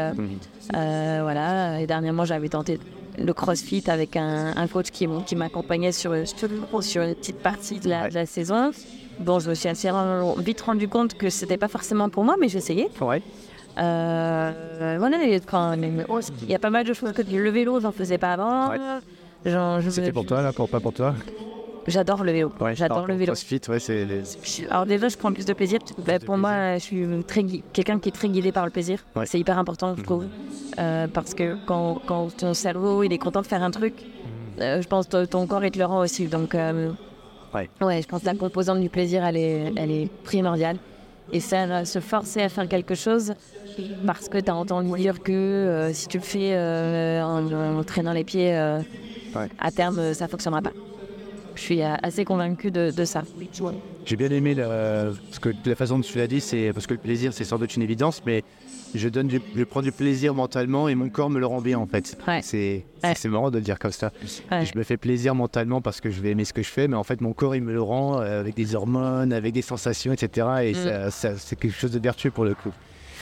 [0.75, 1.81] euh, voilà.
[1.81, 2.79] Et dernièrement, j'avais tenté
[3.25, 5.07] le crossfit avec un, un coach qui,
[5.37, 6.49] m'accompagnait sur, sur,
[7.03, 8.09] une petite partie de la, Ouais.
[8.11, 8.71] de la saison.
[9.21, 9.91] Bon, je me suis assez
[10.39, 12.89] vite rendu compte que c'était pas forcément pour moi, mais j'essayais.
[13.01, 13.23] Ouais.
[13.79, 18.19] Euh, voilà, quand- il y a pas mal de choses que le vélo, j'en faisais
[18.19, 18.71] pas avant.
[18.71, 18.79] Ouais.
[19.45, 21.15] Je C'était pour toi, là, pour, pas pour toi?
[21.89, 22.53] J'adore le vélo.
[22.75, 23.33] J'adore le vélo.
[23.33, 24.05] CrossFit, ouais, c'est.
[24.05, 24.23] les-
[24.71, 25.79] Alors déjà, je prends plus de plaisir.
[26.07, 28.99] Bah, de pour moi, je suis très quelqu'un qui est très guidé par le plaisir.
[29.17, 29.27] Ouais.
[29.27, 30.27] C'est hyper important, je trouve.
[30.79, 33.95] Euh, parce que quand, quand ton cerveau il est content de faire un truc,
[34.61, 36.27] euh, je pense que ton corps il te le rend aussi.
[36.27, 36.91] Donc, euh,
[37.55, 37.69] Ouais.
[37.81, 40.77] ouais, je pense que la composante du plaisir, elle est, elle est primordiale.
[41.33, 43.35] Et ça, se forcer à faire quelque chose
[44.07, 46.57] parce que tu as entendu dire que si tu le fais
[47.23, 50.73] en, en traînant les pieds, à terme, ça ne fonctionnera pas.
[51.59, 53.25] Je suis assez convaincue de, de ça.
[54.07, 56.95] J'ai bien aimé la, parce que la façon dont tu l'as dit, c'est parce que
[56.95, 58.45] le plaisir, c'est sans doute une évidence, mais
[58.95, 61.79] je donne, du, je prends du plaisir mentalement et mon corps me le rend bien
[61.79, 62.17] en fait.
[62.27, 62.41] Ouais.
[62.43, 63.15] C'est, Ouais.
[63.31, 64.13] marrant de le dire comme ça.
[64.51, 64.65] Ouais.
[64.65, 66.97] Je me fais plaisir mentalement parce que je vais aimer ce que je fais, mais
[66.97, 70.13] en fait mon corps il me le rend euh, avec des hormones, avec des sensations,
[70.13, 70.47] etc.
[70.63, 70.75] Et Mm.
[70.75, 72.71] ça, ça- c'est quelque chose de vertueux pour le coup.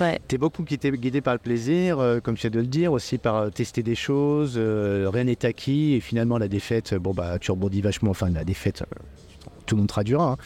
[0.01, 0.21] Ouais.
[0.29, 3.17] T'es beaucoup guidé, guidé par le plaisir, euh, comme tu viens de le dire, aussi
[3.17, 4.55] par euh, tester des choses.
[4.57, 8.11] euh, rien n'est acquis et finalement la défaite, bon bah tu rebondis vachement.
[8.11, 8.85] Enfin la défaite,
[9.65, 10.33] tout le monde traduira.
[10.33, 10.37] hein.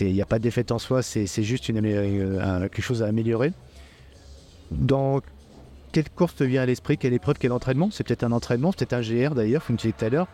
[0.00, 3.52] Il n'y a pas de défaite en soi, c'est, juste quelque chose à améliorer.
[4.70, 5.20] Dans
[5.90, 7.90] quelle course te vient à l'esprit, quelle épreuve, quel entraînement?
[7.90, 10.28] C'est peut-être un entraînement, peut-être un GR d'ailleurs, comme tu disais tout à l'heure,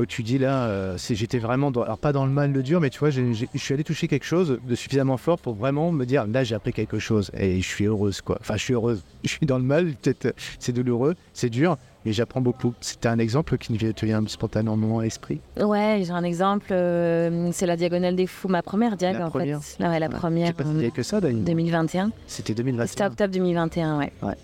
[0.00, 2.80] où tu dis là, euh, j'étais vraiment, dans, alors pas dans le mal, le dur,
[2.80, 3.22] mais tu vois, je
[3.56, 6.72] suis allé toucher quelque chose de suffisamment fort pour vraiment me dire, là j'ai appris
[6.72, 8.36] quelque chose et je suis heureuse quoi.
[8.40, 9.02] Enfin, je suis heureuse.
[9.22, 12.74] Je suis dans le mal, peut-être euh, c'est douloureux, c'est dur, mais j'apprends beaucoup.
[12.80, 15.40] C'était un exemple qui te vient spontanément à l'esprit.
[15.60, 16.66] Ouais, j'ai un exemple.
[16.72, 19.82] euh, c'est la Diagonale des Fous, ma première diag La en première fait.
[19.84, 20.54] Ouais, la Je sais première.
[20.54, 21.40] pas si euh, que ça d'ailleurs.
[21.40, 22.10] 2021.
[22.26, 22.86] C'était 2021.
[22.88, 24.12] C'était octobre 2021, ouais.
[24.22, 24.34] Ouais.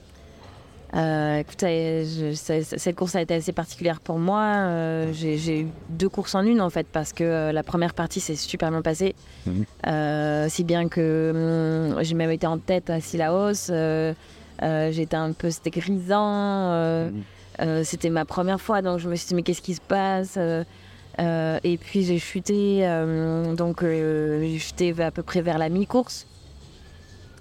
[0.94, 4.42] Euh, écoute, je- cette course a été assez particulière pour moi.
[4.42, 8.18] Euh, J'ai eu deux courses en une en fait parce que euh, la première partie
[8.20, 9.14] s'est super bien passée.
[9.46, 10.48] Mhm.
[10.48, 13.70] Si bien que hum, j'ai même été en tête à Sillaos.
[13.70, 14.12] Euh,
[14.90, 16.72] J'étais un peu c'était grisant.
[17.60, 17.84] Mhm.
[17.84, 20.38] C'était ma première fois donc je me suis dit mais qu'est-ce qui se passe
[21.18, 22.80] Et puis j'ai chuté.
[23.56, 26.26] donc j'ai chuté à peu près vers la mi-course.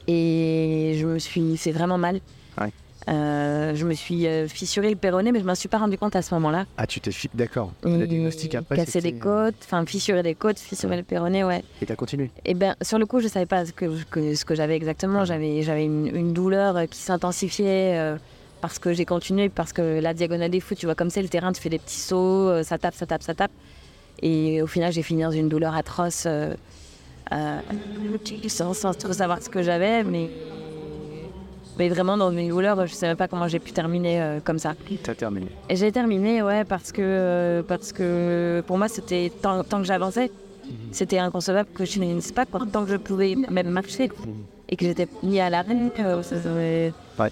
[0.07, 2.19] Et je me suis fait vraiment mal.
[2.59, 2.71] Ouais.
[3.09, 6.15] Euh, je me suis euh, fissuré le péroné, mais je m'en suis pas rendu compte
[6.15, 6.65] à ce moment-là.
[6.77, 7.71] Ah, tu t'es fi- d'accord.
[7.83, 8.75] Le diagnostic après.
[8.75, 11.63] Casser des côtes, enfin fissurer des côtes, fissurer le péroné, ouais.
[11.81, 12.29] Et t'as continué.
[12.45, 15.25] Et ben sur le coup, je savais pas ce que, que- ce que j'avais exactement.
[15.25, 18.17] J'avais j'avais une, une douleur euh, qui s'intensifiait euh,
[18.61, 21.29] parce que j'ai continué, parce que la diagonale des fous, tu vois comme c'est le
[21.29, 23.51] terrain, tu fais des petits sauts, euh, ça tape, ça tape, ça tape.
[24.21, 26.53] Et au final, j'ai fini dans une douleur atroce, euh,
[27.31, 27.59] euh,
[28.49, 30.29] sans, sans trop savoir ce que j'avais, mais
[31.79, 34.59] mais vraiment dans une douleur, je sais même pas comment j'ai pu terminer euh, comme
[34.59, 34.75] ça.
[35.01, 35.47] T'as terminé.
[35.69, 39.85] Et j'ai terminé, ouais, parce que, euh, parce que pour moi, c'était tant, tant que
[39.85, 40.29] j'avançais,
[40.91, 42.59] c'était inconcevable que je finisse pas, quoi.
[42.71, 44.11] tant que je pouvais même marcher,
[44.67, 47.31] et que j'étais ni à l'arrêt, euh, Ouais.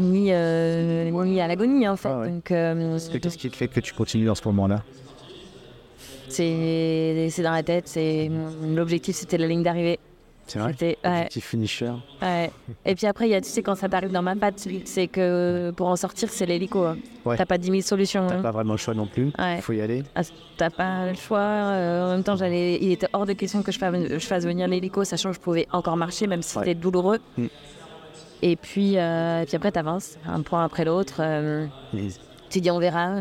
[0.00, 2.08] ni, ni à l'agonie, en fait.
[2.08, 2.28] Ah ouais.
[2.30, 4.82] Donc, Qu'est-ce que- Qu'est-ce qui te fait que tu continues dans ce moment-là?
[6.28, 8.30] C'est c'est dans la tête, c'est
[8.74, 9.98] l'objectif, c'était la ligne d'arrivée.
[10.46, 11.92] C'est vrai C'était, ouais, Objectif finisher.
[12.20, 12.50] ouais.
[12.84, 15.06] Et puis après, il y a, tu sais, quand ça t'arrive dans ma patte, c'est
[15.08, 16.84] que pour en sortir, c'est l'hélico.
[16.84, 16.98] hein.
[17.24, 17.36] Ouais.
[17.36, 18.26] T'as pas 10 000 solutions.
[18.26, 18.42] T'as hein.
[18.42, 19.32] pas vraiment le choix non plus.
[19.38, 19.60] Ouais.
[19.62, 20.02] Faut y aller.
[20.14, 20.20] Ah,
[20.56, 21.38] T'as pas le choix.
[21.38, 24.44] euh, en même temps, j'allais, il était hors de question que je fasse, je fasse
[24.44, 27.18] venir l'hélico, sachant que je pouvais encore marcher, même si c'était douloureux.
[27.38, 27.46] Mm.
[28.42, 31.16] Et puis, euh, et puis après, t'avances, un point après l'autre.
[31.20, 31.66] euh,
[32.50, 33.20] tu dis, on verra,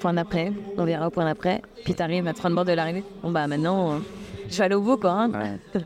[0.00, 1.60] point d'après, on verra au point d'après.
[1.84, 3.04] Puis t'arrives à 30 bords de l'arrivée.
[3.22, 4.00] Bon, bah maintenant,
[4.48, 5.12] je vais aller au bout, quoi.
[5.12, 5.58] hein.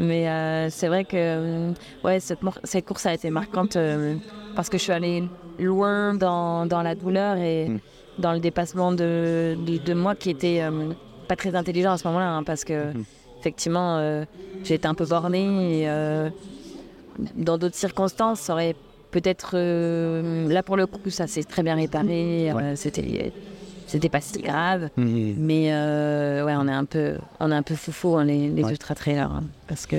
[0.00, 1.72] Mais euh, c'est vrai que euh,
[2.04, 2.40] ouais, cette,
[2.86, 4.16] course a été marquante euh,
[4.56, 5.22] parce que je suis allée
[5.58, 7.78] loin dans, dans la douleur et Mm.
[8.18, 10.92] dans le dépassement de, de, de moi qui était euh,
[11.28, 13.04] pas très intelligent à ce moment-là hein, parce que Mhm.
[13.40, 14.24] effectivement
[14.64, 15.86] j'ai été un peu bornée et
[17.34, 18.74] dans d'autres circonstances ça aurait
[19.10, 19.56] peut-être
[20.48, 22.74] là pour le coup ça s'est très bien réparé Ouais.
[22.76, 23.32] c'était
[23.90, 25.34] c'était pas si grave Mhm.
[25.38, 28.62] mais euh, ouais, on est un peu, on est un peu foufou hein, les, les
[28.64, 28.70] Ouais.
[28.70, 29.96] ultra trailers hein, parce que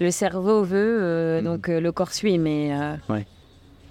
[0.00, 1.44] le cerveau veut, euh, Mhm.
[1.44, 3.26] donc euh, le corps suit, mais euh, Ouais.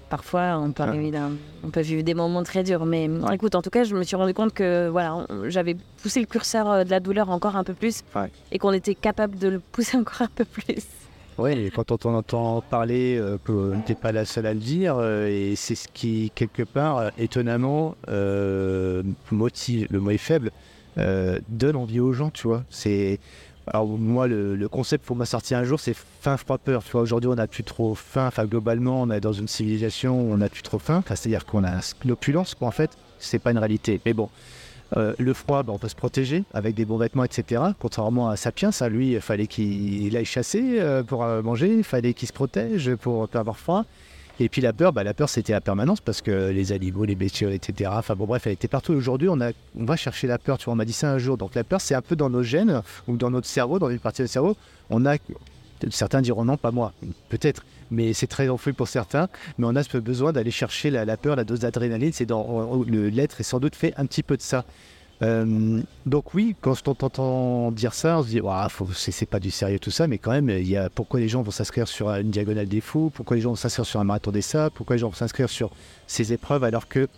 [0.10, 1.34] parfois on peut, arriver d'un-
[1.64, 2.86] on peut vivre des moments très durs.
[2.86, 6.26] Mais écoute, en tout cas, je me suis rendu compte que voilà, j'avais poussé le
[6.26, 8.32] curseur de la douleur encore un peu plus Ouais.
[8.52, 10.84] et qu'on était capable de le pousser encore un peu plus.
[11.48, 13.38] Et quand on t'en entend parler, euh,
[14.02, 17.96] pas la seule à le dire, euh, et c'est ce qui, quelque part, euh, étonnamment,
[18.10, 20.52] euh, motive, le mot est faible,
[21.48, 22.64] donne envie aux gens, tu vois.
[23.68, 26.84] Alors, moi, le, concept pour m'a sorti un jour, c'est faim, froid, peur.
[26.84, 28.28] Tu aujourd'hui, on n'a plus trop faim.
[28.28, 30.98] Enfin, globalement, on est dans une civilisation où on n'a plus trop faim.
[30.98, 32.92] Enfin, c'est-à-dire qu'on a l'opulence, quoi, en fait.
[33.20, 34.02] C'est pas une réalité.
[34.06, 34.30] Mais bon.
[34.98, 37.62] Euh, le froid, bah, on peut se protéger avec des bons vêtements, etc.
[37.80, 42.14] Contrairement à Sapiens, lui, il fallait qu'il aille chasser euh, pour euh, manger, il fallait
[42.14, 43.86] qu'il se protège pour pas avoir froid.
[44.42, 47.16] Et puis la peur, bah, la peur c'était la permanence parce que les animaux, les
[47.16, 47.92] bestioles, etc.
[47.94, 48.94] Enfin bon bref, elle était partout.
[48.94, 50.58] Aujourd'hui, on, on va chercher la peur.
[50.58, 51.38] Tu vois, on m'a dit ça un jour.
[51.38, 54.00] Donc la peur, c'est un peu dans nos gènes ou dans notre cerveau, dans une
[54.00, 54.56] partie du cerveau.
[54.90, 55.18] On a,
[55.90, 56.94] certains diront non, pas moi,
[57.28, 59.28] peut-être, mais c'est très enfoui pour certains.
[59.58, 62.14] Mais on a ce besoin d'aller chercher la, peur, la dose d'adrénaline.
[62.14, 64.66] C'est dans le l'être est sans doute fait un petit peu de ça.
[65.22, 68.42] Euh, donc oui, quand on t'entend dire ça, on se dit,
[69.12, 71.42] c'est pas du sérieux tout ça, mais quand même, il y a pourquoi les gens
[71.42, 74.32] vont s'inscrire sur une diagonale des fous, pourquoi les gens vont s'inscrire sur un marathon
[74.32, 75.72] des sables, pourquoi les gens vont s'inscrire sur
[76.08, 77.10] ces épreuves, alors que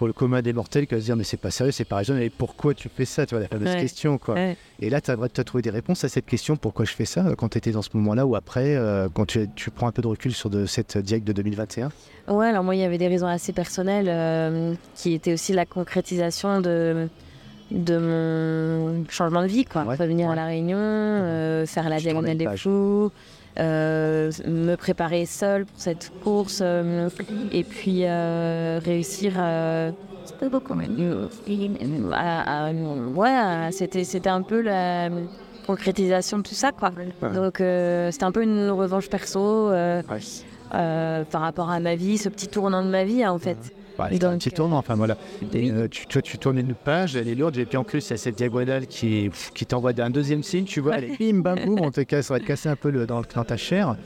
[0.00, 1.96] pour le commun des mortels, qui va se dire mais c'est pas sérieux, c'est pas
[1.96, 3.82] raisonnable, et pourquoi tu fais ça, tu vois la fameuse Ouais.
[3.82, 4.32] question quoi.
[4.32, 4.56] Ouais.
[4.80, 7.50] Et là, tu as, trouvé des réponses à cette question, pourquoi je fais ça, quand
[7.50, 10.06] tu étais dans ce moment-là ou après, euh, quand tu, tu prends un peu de
[10.06, 11.90] recul sur de, cette diag de 2021
[12.28, 15.66] Ouais, alors moi, il y avait des raisons assez personnelles euh, qui étaient aussi la
[15.66, 17.06] concrétisation de,
[17.70, 19.82] de mon changement de vie, quoi.
[19.82, 23.12] Ouais, Revenir à La Réunion, euh, faire la diagonale des fous,
[23.58, 27.08] euh, me préparer seule pour cette course euh,
[27.52, 29.34] et puis euh, réussir
[32.12, 35.08] à- à- ouais, c'était c'était un peu la
[35.66, 36.90] concrétisation de tout ça, quoi.
[37.34, 37.56] Donc
[38.12, 39.70] c'était un peu une revanche perso.
[39.70, 40.02] Ouais.
[41.30, 43.56] par rapport à ma vie, ce petit tournant de ma vie hein, en fait.
[44.08, 45.16] Bah, euh, enfin voilà.
[45.52, 48.06] Et, euh, tu, toi, tu tournes une page, elle est lourde, et puis en plus,
[48.08, 51.04] il y a cette diagonale qui, pff, qui t'envoie un deuxième signe, tu vois, elle
[51.04, 53.20] est bim, bam, boum, on te casse, ça va te casser un peu le- dans,
[53.34, 53.96] dans ta chair.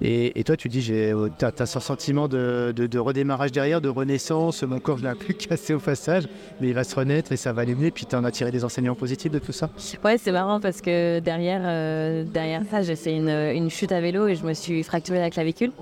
[0.00, 3.52] Et, et toi, tu dis, j'ai, euh, t'as, t'as ce sentiment de, de- de redémarrage
[3.52, 6.24] derrière, de renaissance, mon corps, je l'ai un peu cassé au passage,
[6.60, 8.64] mais il va se renaître et ça va aller mieux, puis t'en as tiré des
[8.64, 9.68] enseignements positifs de tout ça?
[10.04, 14.00] Ouais, c'est marrant parce que derrière, euh, derrière ça, j'ai fait une, une chute à
[14.00, 15.72] vélo et je me suis fracturé la clavicule.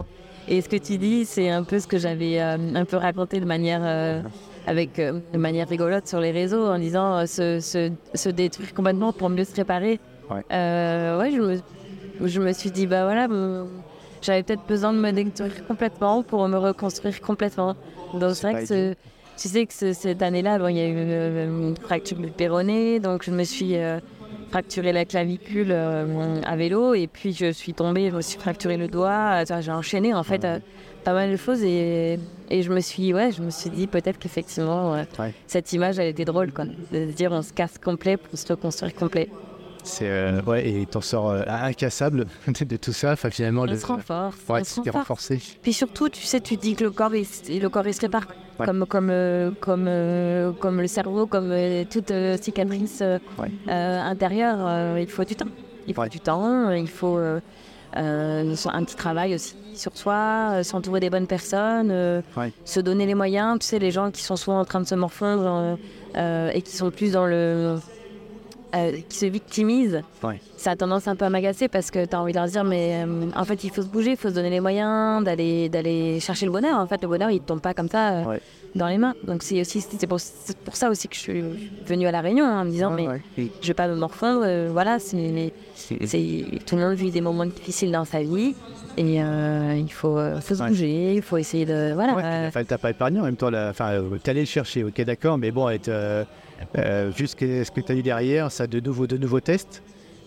[0.51, 3.39] Et ce que tu dis, c'est un peu ce que j'avais euh, un peu raconté
[3.39, 4.21] de manière, euh,
[4.67, 9.13] avec, euh, de manière rigolote sur les réseaux en disant se, se, se détruire complètement
[9.13, 10.01] pour mieux se réparer.
[10.29, 10.43] Ouais.
[10.51, 13.29] Ouais, je me, je me suis dit, bah voilà,
[14.23, 17.77] j'avais peut-être besoin de me détruire complètement pour me reconstruire complètement.
[18.13, 18.95] Donc c'est vrai que ce-
[19.41, 20.93] tu sais que ce- cette année-là, bon, il y a eu
[21.47, 23.77] une, une fracture du péroné, donc je me suis
[24.51, 28.77] fracturé la clavicule euh, à vélo et puis je suis tombée, je me suis fracturé
[28.77, 29.45] le doigt.
[29.61, 30.59] J'ai enchaîné en fait euh,
[31.05, 32.19] pas mal de choses et,
[32.51, 35.33] et je me suis, ouais, je me suis dit peut-être qu'effectivement euh, Ouais.
[35.47, 38.47] cette image elle était drôle quoi, de se dire on se casse complet pour se
[38.53, 39.29] reconstruire complet.
[39.85, 42.27] C'est, euh, ouais, et t'en sors euh, incassable
[42.61, 44.97] de, tout ça, enfin finalement, On le, se renforce, ouais, on se renforce.
[44.97, 45.41] renforcé.
[45.63, 47.27] Puis surtout, tu sais, tu dis que le corps, il,
[47.61, 48.27] le corps, il se répare.
[48.59, 48.67] Ouais.
[48.67, 52.13] Comme, comme, euh, comme, euh, comme le cerveau, comme euh, toute
[52.43, 53.03] cicatrice
[53.67, 55.47] intérieure, il faut du temps.
[55.87, 57.19] Il faut du temps, il faut
[57.95, 62.23] un petit travail aussi sur soi, s'entourer des bonnes personnes,
[62.65, 63.59] se donner les moyens.
[63.61, 65.79] Tu sais, les gens qui sont souvent en train de se morfondre
[66.17, 67.79] et qui sont plus dans le...
[68.75, 70.41] euh, qui se victimisent, Ouais.
[70.57, 72.63] ça a tendance un peu à m'agacer parce que tu as envie de leur dire
[72.65, 75.69] mais euh, en fait il faut se bouger, il faut se donner les moyens d'aller
[75.69, 76.79] d'aller chercher le bonheur.
[76.79, 78.41] En fait le bonheur il ne tombe pas comme ça euh, Ouais.
[78.75, 79.15] dans les mains.
[79.25, 81.43] Donc c'est aussi c'est pour, c'est pour ça aussi que je suis
[81.87, 83.49] venue à la Réunion hein, en me disant mais Ouais, ouais.
[83.61, 84.43] je vais pas me morfondre.
[84.45, 88.55] euh, voilà c'est c'est tout le monde vit des moments difficiles dans sa vie
[88.97, 90.69] et euh, il faut, euh, faut se Ouais.
[90.69, 92.15] bouger, il faut essayer de voilà.
[92.15, 93.51] Ouais, euh, enfin, t'as pas épargné en même temps.
[93.55, 95.89] Enfin, t'es allé le chercher, ok, d'accord, mais bon, être,
[96.79, 99.83] euh, vu ce que, que t'as eu derrière, ça a de nouveaux, de nouveaux tests.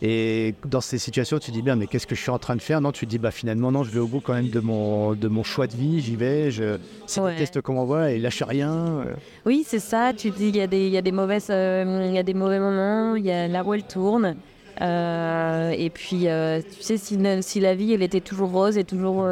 [0.06, 2.62] Et dans ces situations, tu dis bien, mais qu'est-ce que je suis en train de
[2.62, 2.82] faire?
[2.82, 5.14] Non, tu te dis, bah finalement, non, je vais au bout quand même de mon,
[5.14, 6.78] de mon choix de vie, j'y vais, je,
[7.08, 7.32] c'est Ouais.
[7.32, 8.74] des tests qu'on m'envoie et lâche rien.
[8.74, 9.14] euh,
[9.46, 10.12] Oui, c'est ça.
[10.12, 12.60] Tu dis, il y, a des- y a des mauvaises, euh, y a des mauvais
[12.60, 13.16] moments.
[13.16, 14.36] Il y a la roue elle tourne.
[14.82, 18.84] Euh, et puis, euh, tu sais, si, si la vie, elle était toujours rose et
[18.84, 19.24] toujours,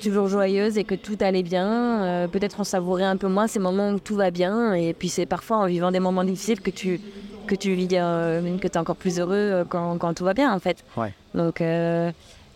[0.00, 3.58] toujours joyeuse et que tout allait bien, euh, peut-être on savourait un peu moins ces
[3.58, 4.74] moments où tout va bien.
[4.74, 7.00] Et puis, c'est parfois en vivant des moments difficiles que tu,
[7.46, 10.34] que tu vis, euh, que tu es encore plus heureux euh, quand, quand tout va
[10.34, 10.84] bien, en fait.
[10.96, 11.12] Ouais.
[11.34, 11.60] Donc,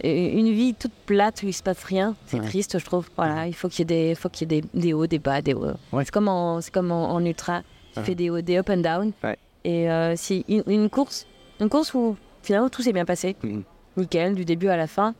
[0.02, 2.46] une vie toute plate où il se passe rien, c'est Ouais.
[2.46, 3.08] triste, je trouve.
[3.16, 5.18] Voilà, il faut qu'il y ait des, faut qu'il y ait des, des hauts, des
[5.18, 5.72] bas, des hauts.
[5.92, 6.04] Ouais.
[6.04, 7.62] C'est comme en, c'est comme en, en ultra,
[7.94, 9.12] tu fais des hauts, des up and down.
[9.22, 9.36] Ouais.
[9.64, 11.26] Et euh, si une, une course,
[11.60, 13.62] une course où finalement tout s'est bien passé, Mhm.
[13.98, 15.14] nickel, du début à la fin,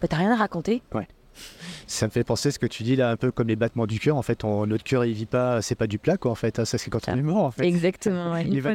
[0.00, 0.82] bah, t'as rien à raconter.
[1.86, 3.98] Ça me fait penser ce que tu dis là, un peu comme les battements du
[4.00, 4.16] cœur.
[4.16, 6.58] En fait, on- notre cœur, il vit pas, c'est pas du plat, quoi, en fait.
[6.58, 7.66] hein, Ça, c'est quand on est mort, en fait.
[7.66, 8.32] Exactement.
[8.32, 8.44] ouais.
[8.44, 8.74] Une fois,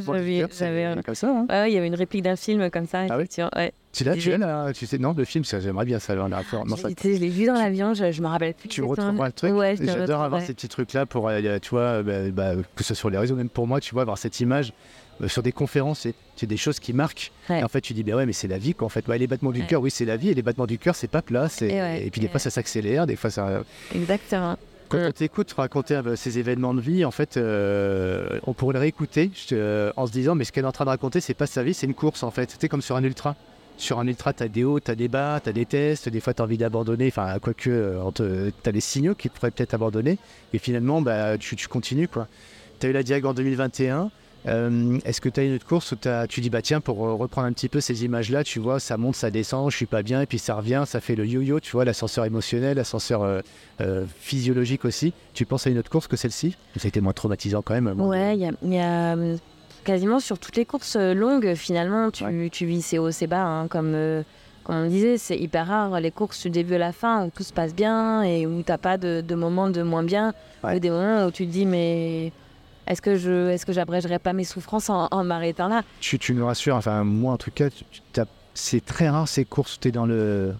[0.51, 1.27] j'avais, un- comme ça.
[1.29, 1.45] hein.
[1.49, 3.05] ouais, ouais, il y avait une réplique d'un film comme ça.
[3.09, 3.73] Ah oui ouais.
[3.91, 6.13] Tu l'as, tu l'as, là Tu sais, non, le film, j'aimerais bien ça.
[6.15, 8.69] on a fait- non, ça- je l'ai vu dans l'avion, je, je me rappelle plus.
[8.69, 9.53] tu retrouveras le truc.
[9.53, 12.89] Ouais, J'adore avoir ces petits trucs-là pour, euh, tu vois, euh, bah, bah, que ce
[12.89, 14.73] soit sur les réseaux, même pour moi, tu vois, avoir cette image
[15.27, 17.31] sur des conférences, c'est, c'est des choses qui marquent.
[17.49, 17.59] Ouais.
[17.59, 18.85] Et en fait, tu dis, bah ouais, mais c'est la vie, quoi.
[18.85, 19.67] En fait, Ouais, les battements du Ouais.
[19.67, 21.49] cœur, oui, c'est la vie, et les battements du cœur, c'est pas plat.
[21.49, 21.67] C'est...
[21.69, 23.63] Et ouais, puis des fois, ça s'accélère, des fois, ça.
[23.93, 24.57] Exactement.
[24.87, 25.05] Quand Mm.
[25.07, 29.29] on t'écoute raconter euh, ces événements de vie, en fait, euh, on pourrait le réécouter
[29.51, 31.61] euh, en se disant, mais ce qu'elle est en train de raconter, c'est pas sa
[31.63, 32.49] vie, c'est une course, en fait.
[32.51, 33.35] C'était comme sur un ultra.
[33.77, 36.09] Sur un ultra, tu as des hauts, tu as des bas, tu as des tests,
[36.09, 39.51] des fois tu as envie d'abandonner, enfin, quoique, euh, tu as des signaux qui pourraient
[39.51, 40.17] peut-être abandonner,
[40.53, 42.27] et finalement, bah, tu, tu continues, quoi.
[42.79, 44.09] Tu as eu la Diag en 2021.
[44.47, 45.95] Euh, Est-ce que tu as une autre course où
[46.29, 48.97] tu dis, bah tiens, pour euh, reprendre un petit peu ces images-là, tu vois, ça
[48.97, 51.59] monte, ça descend, je suis pas bien, et puis ça revient, ça fait le yo-yo,
[51.59, 53.41] tu vois, l'ascenseur émotionnel, l'ascenseur euh,
[53.81, 55.13] euh, physiologique aussi.
[55.33, 56.55] Tu penses à une autre course que celle-ci?
[56.77, 57.99] Ça a été moins traumatisant quand même.
[57.99, 59.15] Ouais, il y a, il y a,
[59.83, 62.49] quasiment sur toutes les courses longues, finalement, tu, Ouais.
[62.51, 63.43] tu vis ces hauts, ces bas.
[63.43, 63.95] hein, comme,
[64.63, 67.43] comme on disait, c'est hyper rare les courses du début à la fin où tout
[67.43, 70.33] se passe bien et où t'as pas de, de moments de moins bien.
[70.63, 70.75] Ouais.
[70.75, 72.31] Ou des moments où tu te dis, mais
[72.89, 76.33] est-ce que je est-ce que j'abrégerai pas mes souffrances en, en m'arrêtant là Tu, tu
[76.33, 77.69] nous rassures, enfin, moi en tout cas,
[78.53, 80.53] c'est très rare ces courses où tu es dans le.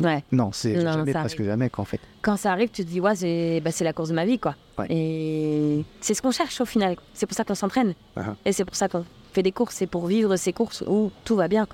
[0.00, 0.22] Ouais.
[0.30, 2.00] Non, c'est jamais, presque jamais, quoi, en fait.
[2.20, 4.38] Quand ça arrive, tu te dis, ouais, c'est bah, c'est la course de ma vie,
[4.38, 4.54] quoi.
[4.78, 4.86] Ouais.
[4.90, 6.96] Et c'est ce qu'on cherche au final.
[7.14, 7.94] C'est pour ça qu'on s'entraîne.
[8.16, 8.34] Uh-huh.
[8.44, 9.74] Et c'est pour ça qu'on fait des courses.
[9.74, 11.66] C'est pour vivre ces courses où tout va bien.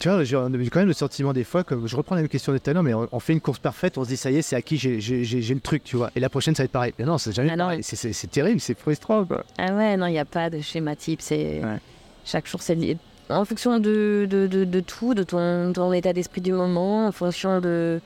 [0.00, 2.52] Tu vois, j'ai quand même le sentiment des fois, que je reprends la même question
[2.52, 4.42] de l'heure, mais on, on fait une course parfaite, on se dit ça y est,
[4.42, 6.10] c'est acquis, j'ai- le truc, tu vois.
[6.16, 6.92] Et la prochaine, ça va être pareil.
[6.98, 7.72] Mais non, c'est jamais Ah.
[7.82, 9.44] C'est- terrible, c'est frustrant, quoi.
[9.58, 11.20] Ah ouais, non, il n'y a pas de schéma type.
[11.22, 11.78] C'est Ouais.
[12.24, 12.96] chaque jour, c'est lié.
[13.30, 17.12] en fonction de, de, de, de tout, de ton, ton état d'esprit du moment, en
[17.12, 18.00] fonction de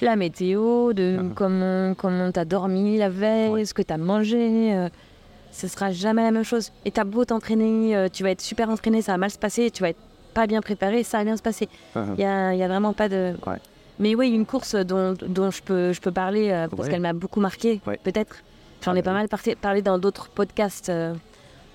[0.00, 1.22] la météo, de Ah.
[1.34, 3.64] comment comment t'as dormi la veille, Ouais.
[3.64, 4.72] ce que t'as mangé.
[4.74, 4.88] euh,
[5.50, 6.70] ce sera jamais la même chose.
[6.84, 9.70] Et t'as beau t'entraîner, euh, tu vas être super entraîné, ça va mal se passer,
[9.70, 9.98] tu vas être
[10.32, 11.68] pas bien préparé, ça va bien se passer.
[11.94, 12.14] Uh-huh.
[12.16, 13.34] Il y a, a vraiment pas de.
[13.46, 13.58] Ouais.
[13.98, 16.90] Mais oui, une course dont, dont je peux, je peux parler euh, parce Ouais.
[16.90, 17.98] qu'elle m'a beaucoup marqué, Ouais.
[18.02, 18.36] peut-être.
[18.84, 19.28] J'en Ah ai bah pas mal
[19.60, 21.14] parlé dans d'autres podcasts euh,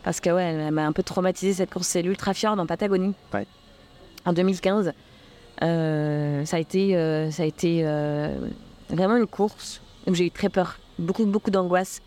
[0.04, 1.88] parce que ouais, elle m'a un peu traumatisé cette course.
[1.88, 3.14] C'est l'Ultra Fjord en Patagonie
[4.26, 4.92] en 2015.
[5.64, 6.92] Euh, ça a été,
[7.32, 7.84] ça a été
[8.90, 12.02] vraiment une course où j'ai eu très peur, beaucoup, beaucoup d'angoisse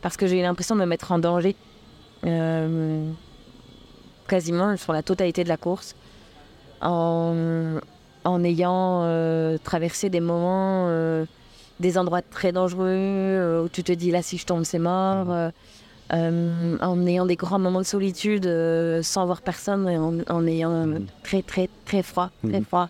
[0.00, 1.54] parce que j'ai eu l'impression de me mettre en danger.
[4.28, 5.94] Quasiment sur la totalité de la course
[6.80, 7.78] en,
[8.24, 11.24] en ayant euh, traversé des moments, euh,
[11.80, 15.26] des endroits très dangereux euh, où tu te dis là si je tombe c'est mort,
[15.30, 15.50] euh,
[16.80, 18.48] en ayant des grands moments de solitude
[19.02, 21.06] sans voir personne, et en, en ayant Mhm.
[21.22, 22.64] très très très froid, très Mhm.
[22.64, 22.88] froid,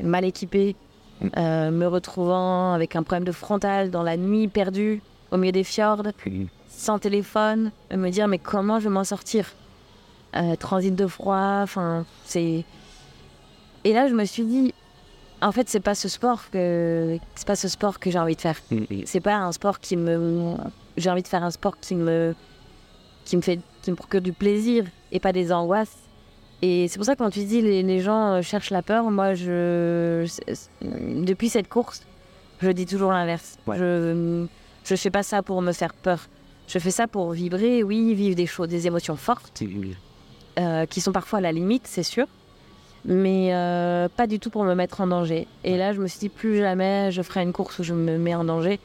[0.00, 0.74] mal équipé,
[1.36, 5.64] euh, me retrouvant avec un problème de frontal dans la nuit perdue au milieu des
[5.64, 6.02] fjords
[6.68, 9.46] sans téléphone, me dire mais comment je vais m'en sortir?
[10.34, 12.64] Euh, Transit de froid, enfin c'est.
[13.84, 14.72] Et là je me suis dit,
[15.42, 18.40] en fait c'est pas ce sport que c'est pas ce sport que j'ai envie de
[18.40, 18.58] faire.
[19.04, 20.54] C'est pas un sport qui me.
[20.96, 22.34] J'ai envie de faire un sport qui me
[23.24, 25.96] qui me fait qui me procure du plaisir et pas des angoisses.
[26.62, 29.10] Et c'est pour ça que quand tu dis les, les gens euh, cherchent la peur,
[29.10, 30.24] moi je
[30.80, 32.02] depuis cette course,
[32.60, 33.58] je dis toujours l'inverse.
[33.66, 33.76] Ouais.
[33.76, 34.46] Je
[34.84, 36.26] je fais pas ça pour me faire peur.
[36.68, 39.62] Je fais ça pour vibrer, oui, vivre des choses, des émotions fortes,
[40.58, 42.26] euh, qui sont parfois à la limite, c'est sûr,
[43.04, 45.46] mais euh, pas du tout pour me mettre en danger.
[45.64, 48.18] Et là, je me suis dit, plus jamais je ferai une course où je me
[48.18, 48.78] mets en danger,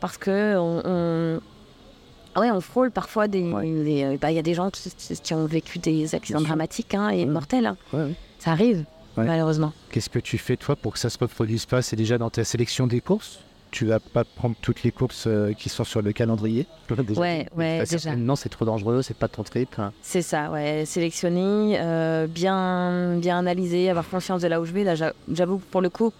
[0.00, 3.42] parce que on, on- ouais, on frôle parfois des.
[3.52, 3.70] Ouais.
[3.70, 6.94] des- euh, bah, Il y a des gens qui, qui ont vécu des accidents dramatiques
[6.94, 7.26] hein, et Ouais.
[7.26, 7.66] mortels.
[7.66, 7.76] hein.
[7.92, 8.14] Ouais, ouais.
[8.38, 8.84] Ça arrive,
[9.16, 9.24] Ouais.
[9.24, 9.72] malheureusement.
[9.90, 11.80] Qu'est-ce que tu fais, toi, pour que ça se reproduise pas?
[11.82, 13.40] C'est déjà dans ta sélection des courses?
[13.70, 16.66] Tu vas pas prendre toutes les courses euh, qui sont sur le calendrier
[17.06, 18.16] Déjà, Ouais, ouais, déjà.
[18.16, 19.68] Non, c'est trop dangereux, c'est pas ton trip.
[19.78, 19.92] hein.
[20.02, 20.84] C'est ça, ouais.
[20.86, 24.84] Sélectionner, euh, bien, bien analyser, avoir conscience de là où je vais.
[24.84, 26.10] Là, j'a- j'avoue, que pour le coup,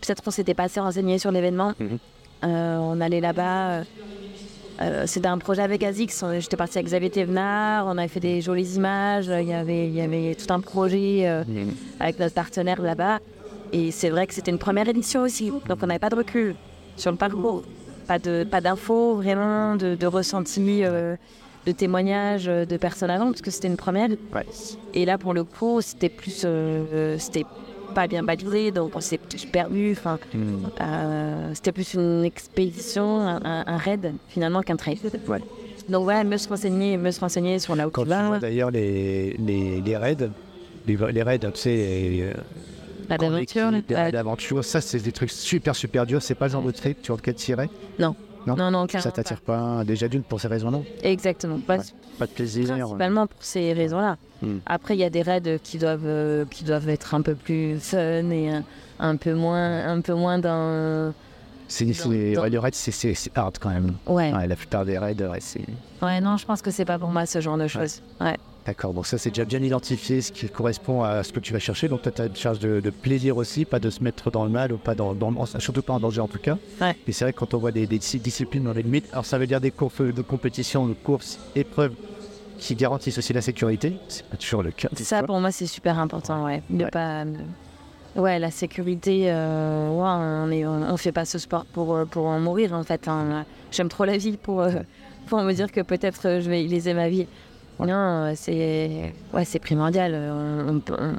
[0.00, 1.72] peut-être qu'on s'était pas assez renseigné sur l'événement.
[1.78, 1.98] Mhm.
[2.44, 3.82] Euh, on allait là-bas.
[4.80, 6.24] euh, c'était un projet avec Azix.
[6.38, 7.86] J'étais partie avec Xavier Thévenard.
[7.86, 9.26] On avait fait des jolies images.
[9.26, 11.42] Il y avait, il y avait tout un projet euh,
[11.98, 13.18] avec notre partenaire là-bas.
[13.72, 15.50] Et c'est vrai que c'était une première édition aussi.
[15.68, 16.54] Donc on n'avait pas de recul
[16.96, 17.62] sur le parcours.
[18.06, 21.16] Pas de pas d'infos vraiment, de, de ressentis, euh,
[21.66, 24.08] de témoignages euh, de personnes avant, parce que c'était une première.
[24.34, 24.46] Ouais.
[24.94, 26.42] Et là, pour le coup, c'était plus.
[26.46, 27.44] euh, c'était
[27.94, 29.92] pas bien balisé, donc on s'est plus perdu.
[29.92, 30.18] Enfin,
[30.80, 34.98] euh, c'était plus une expédition, un, un- un raid finalement qu'un trail.
[35.26, 35.40] Ouais.
[35.88, 38.70] Donc voilà, mieux se renseigner, mieux se renseigner sur là où Quand tu vois d'ailleurs
[38.70, 40.16] les, les, les raids,
[40.86, 42.32] les, les raids, tu sais,
[43.16, 43.70] grande d'aventure.
[43.90, 46.22] raids d'aventure, ça c'est des trucs super super durs.
[46.22, 48.14] C'est pas le genre de trip sur lequel irais Non.
[48.46, 49.02] Non, non, non, clairement.
[49.04, 49.84] Ça t'attire pas.
[49.84, 51.08] Déjà d'une pour ces raisons non pas.
[51.08, 51.58] Exactement.
[51.58, 51.82] Pas- Ouais.
[52.18, 52.66] Pas de plaisir.
[52.76, 54.16] Principalement pour ces raisons-là.
[54.42, 54.58] Hmm.
[54.66, 57.78] Après, il y a des raids qui doivent, euh, qui doivent être un peu plus
[57.78, 58.64] fun et un,
[59.00, 61.12] un peu moins, un peu moins dans.
[61.70, 63.94] C'est, Dans- ouais, le raid, c'est hard quand même.
[64.06, 64.32] Ouais.
[64.32, 65.60] Ouais, la plupart des raids, ouais, c'est.
[66.00, 68.00] Ouais, non, je pense que c'est pas pour moi ce genre de choses.
[68.20, 68.36] Ouais.
[68.68, 71.58] D'accord, donc ça c'est déjà bien identifié, ce qui correspond à ce que tu vas
[71.58, 71.88] chercher.
[71.88, 74.50] Donc tu as une charge de, de plaisir aussi, pas de se mettre dans le
[74.50, 76.58] mal ou pas dans, dans surtout pas en danger en tout cas.
[76.78, 76.94] Ouais.
[77.06, 79.24] Et c'est vrai que quand on voit des, des dis- disciplines dans les limites, alors
[79.24, 81.94] ça veut dire des courses de compétition, de courses, épreuves
[82.58, 83.94] qui garantissent aussi la sécurité.
[84.06, 84.90] C'est pas toujours le cas.
[84.96, 86.62] Ça, pour moi, c'est super important, ouais.
[86.68, 86.90] De Ouais.
[86.90, 87.24] pas.
[88.16, 92.26] Ouais, la sécurité, euh, ouais, on est, on fait pas ce sport pour, euh, pour
[92.26, 93.08] en mourir, en fait.
[93.08, 93.46] hein.
[93.70, 94.72] J'aime trop la vie pour, euh,
[95.26, 97.26] pour me dire que peut-être euh, je vais y léser ma vie.
[97.80, 100.14] Non, euh, c'est ouais, c'est primordial.
[100.14, 101.14] On, on, on-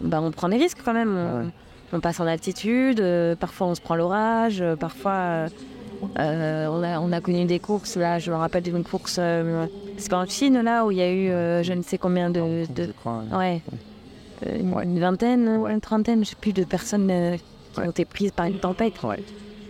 [0.00, 1.16] bah, on prend des risques quand même.
[1.16, 1.50] On, Ouais.
[1.92, 5.48] on passe en altitude, euh, parfois on se prend l'orage, euh, parfois euh,
[6.18, 7.96] euh, on, a, on a connu des courses.
[7.96, 11.02] Là, je me rappelle d'une course, euh, c'est pas en Chine, là, où il y
[11.02, 12.66] a eu euh, je ne sais combien de,
[12.98, 13.62] crois, ouais.
[14.46, 17.36] Euh, une, une vingtaine, une trentaine, je sais plus, de personnes euh,
[17.72, 18.94] qui ont été prises par une tempête.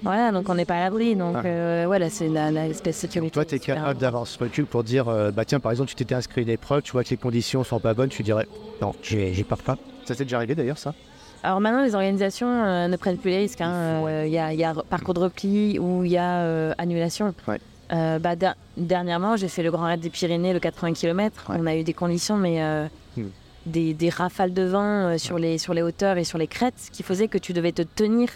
[0.04, 0.16] Ouais.
[0.16, 1.16] Voilà, donc on n'est pas à l'abri.
[1.16, 1.42] Donc Ouais.
[1.46, 3.32] euh, voilà, c'est la, la espèce de sécurité.
[3.32, 5.96] Toi, tu es capable d'avoir ce recul pour dire, euh, bah tiens, par exemple, tu
[5.96, 8.46] t'étais inscrit à une épreuve, tu vois que les conditions sont pas bonnes, tu dirais,
[8.82, 9.76] non, j'y pars pas.
[10.04, 10.94] Ça s'est déjà arrivé d'ailleurs, ça?
[11.42, 13.60] Alors maintenant, les organisations euh, ne prennent plus les risques.
[13.60, 13.70] hein.
[14.06, 16.72] Euh, Il y, a, il y a parcours de repli ou il y a euh,
[16.78, 17.34] annulation.
[17.46, 17.60] Ouais.
[17.92, 21.50] Euh, bah, der- dernièrement, j'ai fait le Grand Raid des Pyrénées, le 80 km.
[21.50, 21.56] Ouais.
[21.60, 22.86] On a eu des conditions, mais euh,
[23.16, 23.24] Hmm.
[23.66, 26.88] Des, des rafales de vent euh, sur, les, sur les hauteurs et sur les crêtes,
[26.92, 28.28] qui faisait que tu devais te tenir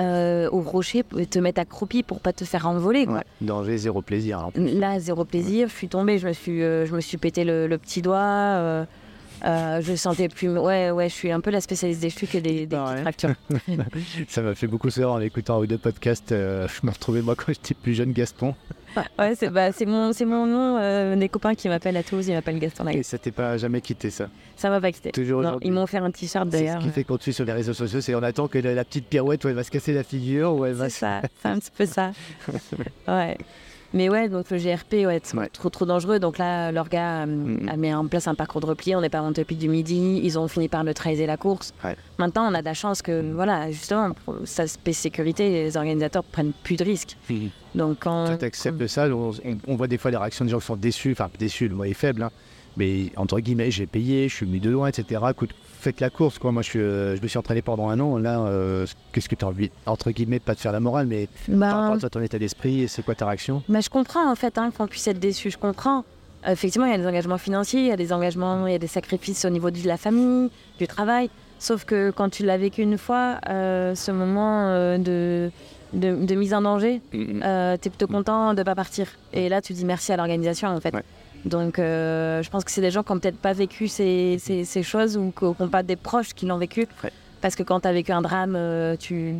[0.00, 3.06] euh, au rocher, et te mettre accroupi pour pas te faire envoler.
[3.06, 3.16] quoi.
[3.16, 3.24] Ouais.
[3.40, 4.38] Danger, zéro plaisir.
[4.38, 4.52] alors.
[4.56, 5.68] Là, zéro plaisir.
[5.68, 8.86] Je suis tombée, je me suis, euh, je me suis pété le, le petit doigt.
[9.44, 10.48] Euh, euh, je sentais plus.
[10.58, 13.00] Ouais, ouais, je suis un peu la spécialiste des chutes et des, des Ah ouais.
[13.02, 13.34] fractures.
[14.28, 16.32] Ça m'a fait beaucoup sourire en écoutant un ou deux podcasts.
[16.32, 18.54] euh, je me retrouvais moi quand j'étais plus jeune, Gaston.
[19.18, 20.78] Ouais, c'est bah, mon, mon nom.
[20.80, 23.80] euh, des copains qui m'appellent à Toulouse, ils m'appellent Gaston Et ça t'est pas jamais
[23.80, 24.28] quitté ça?
[24.56, 25.12] Ça m'a pas quitté.
[25.12, 26.82] Toujours Non, ils m'ont fait un t-shirt C'est ce d'ailleurs.
[26.82, 28.84] qui fait qu'on te suit sur les réseaux sociaux, c'est on attend que la, la
[28.84, 31.48] petite pirouette où elle va se casser la figure ou elle va C'est ça, c'est
[31.48, 32.10] un petit peu ça.
[33.06, 33.36] Ouais.
[33.94, 35.48] Mais ouais, donc le GRP, ouais, c'est Ouais.
[35.50, 36.18] trop trop dangereux.
[36.18, 37.68] Donc là, l'orga Mhm.
[37.70, 38.94] a mis en place un parcours de repli.
[38.94, 40.20] On n'est pas monté depuis du midi.
[40.22, 41.72] Ils ont fini par neutraliser la course.
[41.82, 41.96] Ouais.
[42.18, 46.22] Maintenant, on a de la chance que, voilà, justement, pour sa spé- sécurité, les organisateurs
[46.24, 47.16] prennent plus de risques.
[47.74, 49.06] Donc quand Toi, t'acceptes ça?
[49.08, 51.12] On, on- on voit des fois les réactions des gens qui sont déçus.
[51.12, 52.22] Enfin, déçus, le mot est faible.
[52.22, 52.30] hein.
[52.76, 55.20] Mais entre guillemets, j'ai payé, je suis venu de loin, etc.
[55.30, 55.50] Écoute,
[55.80, 56.52] faites la course, quoi.
[56.52, 58.18] Moi, je, suis, euh, je me suis entraîné pendant un an.
[58.18, 61.28] Là, euh, qu'est-ce que tu as envie, entre guillemets, pas de faire la morale, mais
[61.48, 63.62] bah, par rapport à ton état d'esprit, c'est quoi ta réaction?
[63.68, 66.04] Mais je comprends en fait hein, qu'on puisse être déçu, je comprends.
[66.46, 68.78] Effectivement, il y a des engagements financiers, il y a des engagements, il y a
[68.78, 71.30] des sacrifices au niveau de la famille, du travail.
[71.58, 75.50] Sauf que quand tu l'as vécu une fois, euh, ce moment euh, de,
[75.92, 79.08] de, de mise en danger, euh, tu es plutôt content de ne pas partir.
[79.32, 80.94] Et là, tu dis merci à l'organisation en fait.
[80.94, 81.02] Ouais.
[81.48, 84.64] Donc, euh, je pense que c'est des gens qui n'ont peut-être pas vécu ces, ces,
[84.64, 86.86] ces choses ou qui n'ont pas des proches qui l'ont vécu.
[87.02, 87.10] Ouais.
[87.40, 89.34] Parce que quand tu as vécu un drame, euh, tu,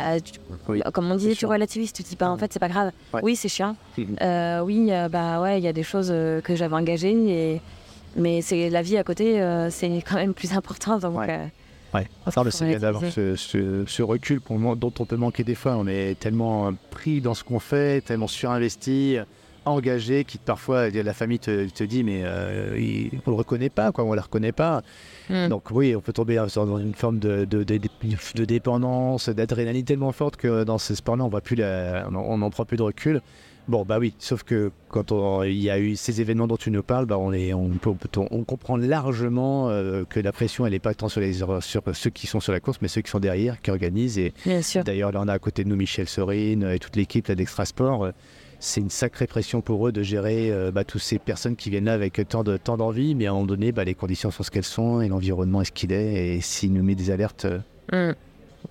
[0.00, 0.82] euh, tu- Oui.
[0.92, 2.90] comme on disait, tu relativises, tu te dis pas en fait, c'est pas grave.
[3.12, 3.20] Ouais.
[3.22, 3.76] Oui, c'est chiant.
[4.22, 7.12] Euh, oui, euh, bah ouais, il y a des choses euh, que j'avais engagées,
[7.54, 7.60] et...
[8.16, 10.98] mais c'est la vie à côté, euh, c'est quand même plus important.
[10.98, 11.26] Donc, Ouais.
[11.30, 11.46] euh,
[11.94, 12.08] Ouais,
[12.50, 15.76] c'est bien d'avoir ce, ce- ce recul dont on peut manquer des fois.
[15.76, 19.18] On est tellement pris dans ce qu'on fait, tellement surinvesti,
[19.66, 23.70] euh, engagé, qui parfois la famille te, te dit mais euh, il- on le reconnaît
[23.70, 24.82] pas, quoi, on la reconnaît pas.
[25.30, 25.48] Mm.
[25.48, 27.78] Donc oui, on peut tomber dans une forme de, de, de-
[28.34, 32.50] de dépendance, d'adrénaline tellement forte que dans ce sport-là, on voit plus, la- on n'en
[32.50, 33.20] prend plus de recul.
[33.66, 36.82] Bon bah oui, sauf que quand il y a eu ces événements dont tu nous
[36.82, 40.66] parles, bah on, est, on, peut, on, peut- on comprend largement euh, que la pression
[40.66, 43.00] elle n'est pas tant sur, les, sur ceux qui sont sur la course, mais ceux
[43.00, 44.18] qui sont derrière, qui organisent.
[44.18, 44.34] Et
[44.84, 47.64] d'ailleurs là on a à côté de nous Michel Sorine et toute l'équipe là, d'Extra
[47.64, 48.10] Sport.
[48.66, 51.84] C'est une sacrée pression pour eux de gérer euh, bah, toutes ces personnes qui viennent
[51.84, 54.42] là avec tant de tant d'envie, mais à un moment donné, bah, les conditions sont
[54.42, 56.36] ce qu'elles sont et l'environnement est ce qu'il est.
[56.36, 57.58] Et s'il nous met des alertes, euh,
[57.92, 58.14] Mm.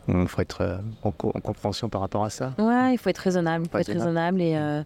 [0.08, 2.54] on faut être euh, en, co- en compréhension par rapport à ça.
[2.58, 3.66] Ouais, il faut être raisonnable.
[3.66, 4.82] Il faut être raisonnable et euh,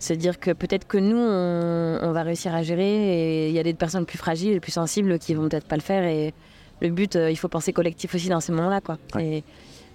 [0.00, 3.60] C'est dire que peut-être que nous, on, on va réussir à gérer et il y
[3.60, 6.02] a des personnes plus fragiles, plus sensibles qui vont peut-être pas le faire.
[6.02, 6.34] Et
[6.80, 8.80] le but, euh, il faut penser collectif aussi dans ces moments-là.
[8.80, 8.98] Quoi.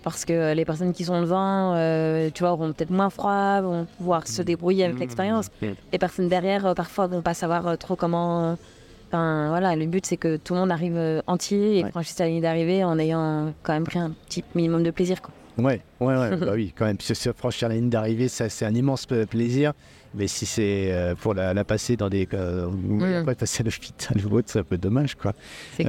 [0.04, 3.86] Parce que les personnes qui sont devant, euh, tu vois, auront peut-être moins froid, vont
[3.98, 5.48] pouvoir se débrouiller avec l'expérience.
[5.92, 8.52] Les personnes derrière, euh, parfois, vont pas savoir euh, trop comment.
[8.52, 8.56] euh,
[9.10, 11.92] Enfin, voilà, le but, c'est que tout le monde arrive euh, entier et Ouais.
[11.92, 15.22] franchisse la ligne d'arrivée en ayant quand même pris un petit minimum de plaisir.
[15.22, 15.34] Quoi.
[15.64, 16.98] Ouais, ouais, ouais, bah oui, quand même.
[16.98, 19.72] Parce que se franchir la ligne d'arrivée, ça, c'est un immense plaisir.
[20.16, 22.28] Mais si c'est euh, pour la, la passer dans des.
[22.34, 25.34] Euh, ou après passer à l'hôpital ou autre, c'est un peu dommage, quoi.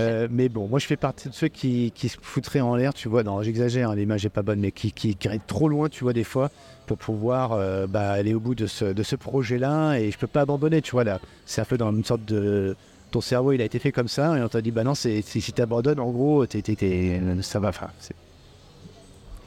[0.02, 2.92] Euh, mais bon, moi je fais partie de ceux qui, qui se foutraient en l'air,
[2.94, 3.22] tu vois.
[3.22, 6.12] Non, j'exagère, hein, l'image est pas bonne, mais qui, qui, qui trop loin, tu vois,
[6.12, 6.50] des fois,
[6.86, 9.96] pour pouvoir euh, bah, aller au bout de ce, de ce projet-là.
[9.98, 11.20] Et je peux pas abandonner, tu vois, là.
[11.46, 12.76] C'est un peu dans une sorte de.
[13.10, 15.22] Ton cerveau, il a été fait comme ça, et on t'a dit, bah non, c'est-
[15.22, 17.70] si tu abandonnes, en gros, t'es, t'es- t'es- ça va.
[17.70, 18.14] Enfin, c'est,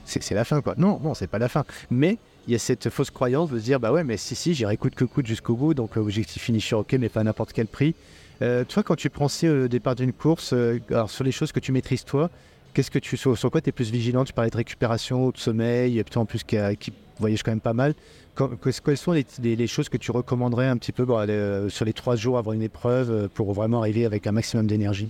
[0.05, 0.73] c'est, c'est la fin, quoi.
[0.77, 1.63] Non, non, c'est pas la fin.
[1.89, 2.17] Mais
[2.51, 4.75] il y a cette fausse croyance de se dire, bah ouais, mais si, si, j'irai
[4.75, 7.95] coûte que coûte jusqu'au bout, donc l'objectif finisher, ok, mais pas à n'importe quel prix.
[8.41, 11.53] Euh, toi, quand tu prends ça au départ d'une course, euh, alors sur les choses
[11.53, 12.29] que tu maîtrises toi,
[12.73, 14.25] qu'est-ce que tu sur, quoi tu es plus vigilant?
[14.25, 17.61] Tu parlais de récupération, de sommeil, et toi en plus qui, qui voyage quand même
[17.61, 17.93] pas mal.
[18.35, 22.37] Quelles sont les, choses que tu recommanderais un petit peu euh, sur les trois jours
[22.37, 25.09] avant une épreuve euh, pour vraiment arriver avec un maximum d'énergie?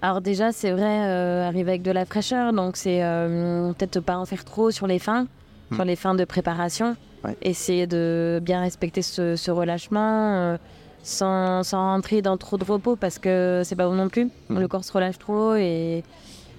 [0.00, 4.16] Alors déjà, c'est vrai, euh, arriver avec de la fraîcheur, donc c'est euh, peut-être pas
[4.16, 5.26] en faire trop sur les fins.
[5.74, 6.96] Sur les fins de préparation.
[7.24, 7.36] Ouais.
[7.42, 10.56] Essayer de bien respecter ce, ce relâchement euh,
[11.02, 14.28] sans, sans rentrer dans trop de repos parce que c'est pas bon non plus.
[14.48, 14.58] Hmm.
[14.58, 16.04] Le corps se relâche trop et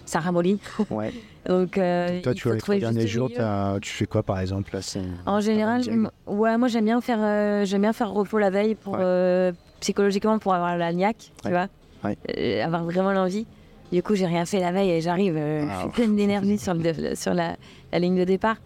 [0.05, 0.59] ça ramollit.
[0.89, 1.13] Ouais.
[1.47, 3.29] Donc euh, Toi, il tu faut vois, les trois trouver le derniers jours,
[3.81, 4.81] tu fais quoi par exemple là,
[5.25, 5.81] En général,
[6.27, 8.99] ouais, moi j'aime bien faire, euh, j'aime bien faire repos la veille pour Ouais.
[9.01, 11.67] euh, psychologiquement pour avoir la niaque, tu vois,
[12.03, 12.17] Ouais.
[12.37, 13.47] Euh, avoir vraiment l'envie.
[13.91, 16.73] Du coup, j'ai rien fait la veille et j'arrive, Ah, je suis pleine d'énergie sur,
[16.73, 17.55] le, sur la,
[17.91, 18.57] la ligne de départ.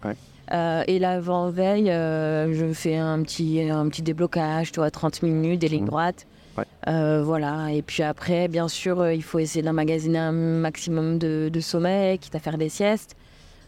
[0.52, 5.22] Euh, et l'avant veille, euh, je fais un petit, un petit déblocage, tu vois, 30
[5.22, 5.88] minutes, des lignes Mhm.
[5.88, 6.26] droites.
[6.58, 6.64] Ouais.
[6.88, 7.72] Euh, voilà.
[7.72, 12.18] Et puis après, bien sûr, euh, il faut essayer d'emmagasiner un maximum de, de sommeil,
[12.18, 13.16] quitte à faire des siestes.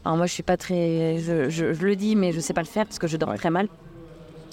[0.04, 2.60] Alors moi, je suis pas très, je, je- je le dis, mais je sais pas
[2.60, 3.36] le faire parce que je dors Ouais.
[3.36, 3.66] très mal.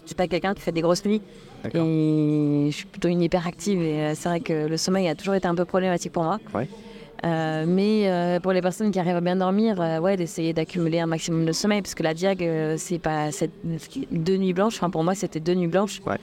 [0.04, 1.22] Je suis pas quelqu'un qui fait des grosses nuits
[1.66, 5.36] et je suis plutôt une hyperactive et euh, c'est vrai que le sommeil a toujours
[5.36, 6.40] été un peu problématique pour moi.
[6.54, 6.68] Ouais.
[7.26, 11.00] Euh, mais euh, pour les personnes qui arrivent à bien dormir, euh, ouais, d'essayer d'accumuler
[11.00, 13.52] un maximum de sommeil parce que la diag, euh, c'est pas cette-
[14.12, 14.76] deux nuits blanches.
[14.76, 16.02] Enfin, pour moi, c'était deux nuits blanches.
[16.06, 16.18] Ouais.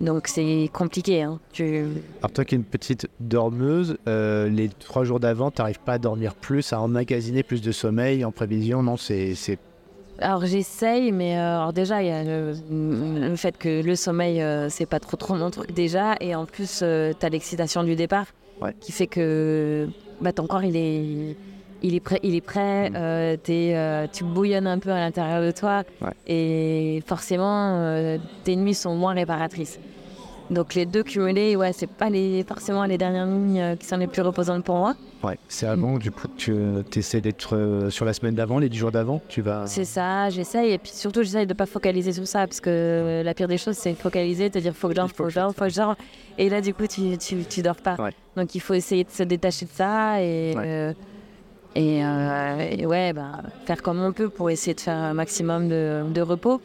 [0.00, 1.22] Donc c'est compliqué.
[1.22, 1.40] Hein.
[1.52, 1.84] Tu-
[2.20, 5.94] Alors toi qui es une petite dormeuse, euh, les trois jours d'avant, tu n'arrives pas
[5.94, 9.34] à dormir plus, à emmagasiner plus de sommeil en prévision, non C'est
[10.20, 14.42] Alors j'essaye, mais euh, alors déjà il y a le, le fait que le sommeil
[14.42, 17.96] euh, c'est pas trop trop mon truc déjà, et en plus tu as l'excitation du
[17.96, 18.26] départ
[18.60, 18.74] Ouais.
[18.80, 19.86] qui fait que
[20.20, 21.36] bah, ton corps il est
[21.82, 22.94] il est prêt, il est prêt, Mm.
[22.96, 26.08] euh, euh, tu bouillonnes un peu à l'intérieur de toi, Ouais.
[26.26, 29.78] et forcément euh, tes nuits sont moins réparatrices.
[30.50, 33.96] Donc les deux cumulés, ouais, c'est pas les, forcément les dernières nuits euh, qui sont
[33.96, 34.94] les plus reposantes pour moi.
[35.24, 36.54] ouais, c'est avant, du coup, tu
[36.94, 39.66] essaies d'être euh, sur la semaine d'avant, les dix jours d'avant, tu vas...
[39.66, 40.72] C'est ça, j'essaye.
[40.72, 42.46] Et puis surtout, j'essaye de pas focaliser sur ça.
[42.46, 45.08] Parce que euh, la pire des choses, c'est focaliser, te dire faut que je dors,
[45.10, 45.96] Il faut que que je dors, faut que je dors.
[46.38, 47.96] Et là, du coup, tu, tu, tu dors pas.
[47.98, 48.12] Ouais.
[48.36, 50.54] Donc il faut essayer de se détacher de ça et.
[50.56, 50.62] Ouais.
[50.64, 50.92] euh,
[51.74, 55.68] et, euh, et ouais, bah, faire comme on peut pour essayer de faire un maximum
[55.68, 56.62] de, de repos.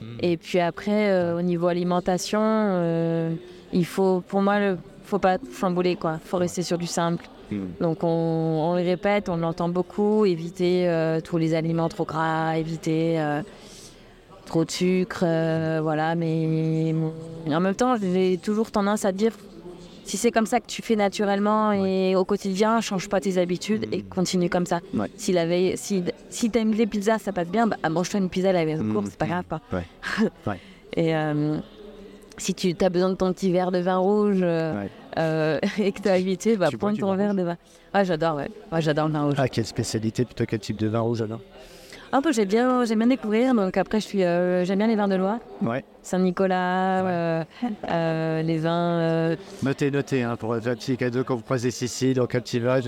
[0.00, 0.16] Mhm.
[0.20, 3.34] Et puis après, euh, au niveau alimentation, euh,
[3.72, 6.18] il faut, pour moi, le, faut pas chambouler, quoi.
[6.24, 7.28] Faut rester sur du simple.
[7.50, 7.68] Mhm.
[7.80, 12.56] Donc on, on le répète, on l'entend beaucoup, éviter euh, tous les aliments trop gras,
[12.56, 13.20] éviter
[14.46, 15.24] trop de sucre,
[15.82, 16.14] voilà.
[16.14, 16.94] Mais
[17.48, 19.32] en même temps, j'ai toujours tendance à dire,
[20.04, 23.86] si c'est comme ça que tu fais naturellement et au quotidien, change pas tes habitudes
[23.92, 24.80] et continue comme ça.
[25.16, 28.52] Si la veille, si, si t'aimes les pizzas, ça passe bien, bah, mange-toi une pizza
[28.52, 28.92] la veille de Mhm.
[28.92, 29.44] course, c'est pas grave.
[30.46, 30.58] Ouais.
[30.96, 31.58] et euh,
[32.38, 34.90] si tu as besoin de ton petit verre de vin rouge euh, Ouais.
[35.18, 37.56] euh, et que tu habitué, bah, Tu bois prends du ton verre de vin.
[37.94, 38.48] Ouais, j'adore, ouais.
[38.72, 39.34] Ouais, j'adore le vin rouge.
[39.38, 41.40] Ah, quelle spécialité, plutôt quel type de vin rouge, alors
[42.12, 43.54] Un peu, j'aime bien, j'aime bien découvrir.
[43.54, 45.84] Donc après, je suis, euh, j'aime bien les vins de Loire, Ouais.
[46.02, 47.44] Saint-Nicolas, euh,
[47.88, 49.36] euh, les vins.
[49.62, 52.80] Notez, notez, hein, pour un petit cadeau quand vous croisez Sicile, donc un petit vin,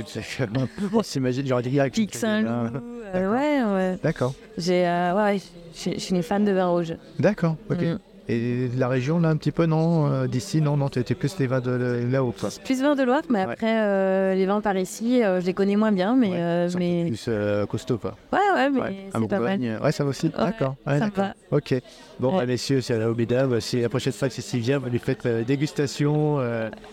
[0.92, 1.78] on s'imagine, j'aurais dit...
[1.78, 2.80] ah, Pic Saint-Loup.
[3.14, 3.98] Ouais, ouais.
[4.02, 4.82] D'accord, J'ai,
[5.14, 5.38] ouais,
[5.74, 6.94] je suis une fan de vin rouge.
[7.18, 7.80] d'accord, ok.
[7.80, 7.98] Mm.
[8.28, 11.14] Et de la région, là, un petit peu, non euh, D'ici, non, non, tu étais
[11.14, 12.50] plus les vins de là-haut, quoi.
[12.64, 13.52] Plus vin de Loire, mais Ouais.
[13.52, 16.30] après, euh, les vins par ici, euh, je les connais moins bien, mais.
[16.30, 17.06] Ouais, euh, mais...
[17.08, 17.28] Plus
[17.68, 18.14] costaud, quoi.
[18.32, 19.60] Ouais, ouais, mais Ouais, à c'est pas mal.
[19.82, 20.28] Ouais, ça va aussi.
[20.28, 20.76] D'accord.
[20.86, 21.34] Ça va.
[21.50, 21.74] Ok.
[22.20, 23.60] Bon, bah, messieurs, c'est la mesdames.
[23.60, 26.38] Si la prochaine fois que c'est vient, vous lui faites dégustation,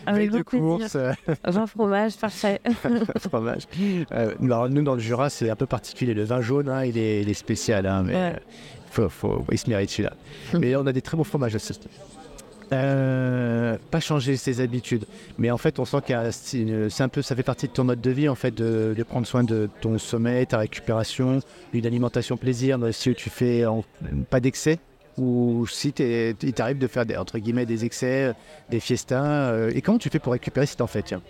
[0.08, 0.98] Avec de course,
[1.46, 2.60] Vin fromage, parfait.
[3.30, 3.64] fromage.
[4.42, 6.14] Alors, nous, dans le Jura, c'est un peu particulier.
[6.14, 8.36] Le vin jaune, hein, il, est, il est spécial, hein, mais Ouais.
[9.08, 10.14] Faut, faut, il se mérite celui-là.
[10.60, 11.80] mais on a des très bons fromages aussi.
[12.72, 15.06] Euh, pas changer ses habitudes,
[15.40, 15.98] mais en fait, on sent
[16.54, 18.94] une- c'est un peu, ça fait partie de ton mode de vie en fait, de,
[18.96, 21.40] de prendre soin de ton sommeil, ta récupération,
[21.74, 22.78] une alimentation plaisir.
[22.78, 23.84] mais Si tu fais en-
[24.30, 24.78] pas d'excès,
[25.18, 28.34] ou si t'es- il t'arrive de faire des, entre guillemets des excès,
[28.70, 31.22] des fiestas, euh, et comment tu fais pour récupérer si t'en fais tiens?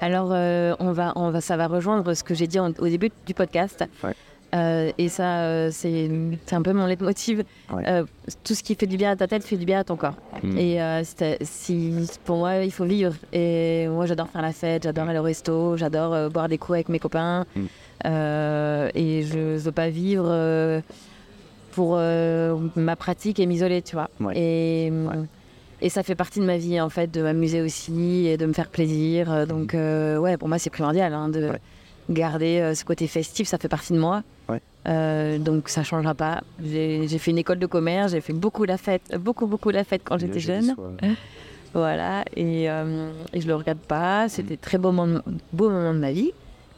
[0.00, 2.86] Alors, euh, on va, on va, ça va rejoindre ce que j'ai dit en- au
[2.88, 3.84] début du podcast.
[4.04, 4.14] Ouais.
[4.54, 6.10] Euh, et ça, euh, c'est
[6.52, 7.44] un peu mon leitmotiv.
[7.72, 7.82] Ouais.
[7.86, 8.04] Euh,
[8.44, 10.16] tout ce qui fait du bien à ta tête fait du bien à ton corps.
[10.42, 10.58] Mm.
[10.58, 11.02] Et
[11.42, 11.94] si,
[12.24, 13.14] pour moi, il faut vivre.
[13.32, 16.88] Et moi, j'adore faire la fête, j'adore aller au resto, j'adore boire des coups avec
[16.88, 17.46] mes copains.
[17.54, 17.60] Mm.
[18.06, 20.82] Euh, et je ne veux pas vivre
[21.72, 24.10] pour ma pratique et m'isoler, tu vois.
[24.20, 24.36] Ouais.
[24.36, 24.92] Et,
[25.82, 28.52] et ça fait partie de ma vie, en fait, de m'amuser aussi et de me
[28.52, 29.46] faire plaisir.
[29.46, 31.52] Donc, ouais, pour moi, c'est primordial hein, de.
[32.10, 34.22] Garder euh, ce côté festif, ça fait partie de moi.
[34.48, 34.60] Ouais.
[34.88, 36.42] Euh, donc, ça changera pas.
[36.62, 40.02] J'ai fait une école de commerce, j'ai fait beaucoup la fête, beaucoup, beaucoup la fête
[40.04, 40.74] quand j'étais jeune.
[41.72, 44.28] Voilà, et, euh, et je le regrette pas.
[44.28, 45.20] C'était très beau moment,
[45.52, 46.32] beau moment de ma vie,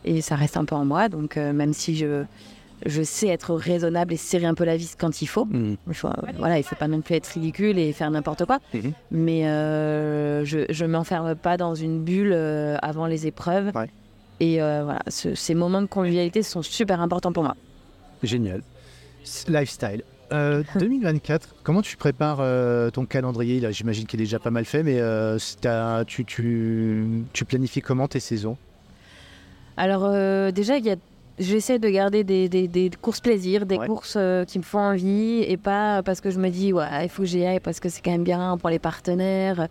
[0.04, 1.08] et ça reste un peu en moi.
[1.08, 2.24] Donc, euh, même si je,
[2.84, 5.76] je sais être raisonnable et serrer un peu la vis quand il faut, Mm.
[5.90, 6.06] je
[6.36, 8.58] voilà, il faut pas non plus être ridicule et faire n'importe quoi.
[8.74, 8.92] Mhm.
[9.12, 13.70] Mais euh, je, je m'enferme pas dans une bulle euh, avant les épreuves.
[13.74, 13.88] Ouais.
[14.40, 17.56] Et euh, voilà, ce- ces moments de convivialité sont super importants pour moi.
[18.22, 18.62] Génial.
[19.48, 20.02] Lifestyle.
[20.32, 23.60] Euh, 2024, comment tu prépares euh, ton calendrier?
[23.60, 25.38] Là, J'imagine qu'il est déjà pas mal fait, mais euh,
[26.06, 28.56] tu, tu, tu planifies comment tes saisons?
[29.76, 30.96] Alors euh, déjà, il y a
[31.38, 33.86] J'essaie de garder des, des- des courses plaisir, des Ouais.
[33.86, 37.08] courses euh, qui me font envie et pas parce que je me dis, ouais, il
[37.08, 39.66] faut que j'y aille parce que c'est quand même bien pour les partenaires.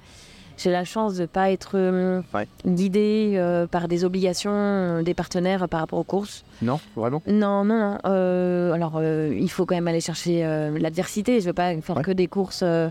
[0.61, 2.47] J'ai la chance de ne pas être euh, Ouais.
[2.67, 6.43] guidée euh, par des obligations euh, des partenaires par rapport aux courses.
[6.61, 7.23] Non, vraiment?
[7.25, 7.97] Non, non, non.
[8.05, 11.39] Euh, alors, euh, il faut quand même aller chercher euh, l'adversité.
[11.41, 12.03] Je veux pas faire Ouais.
[12.03, 12.89] que des courses euh,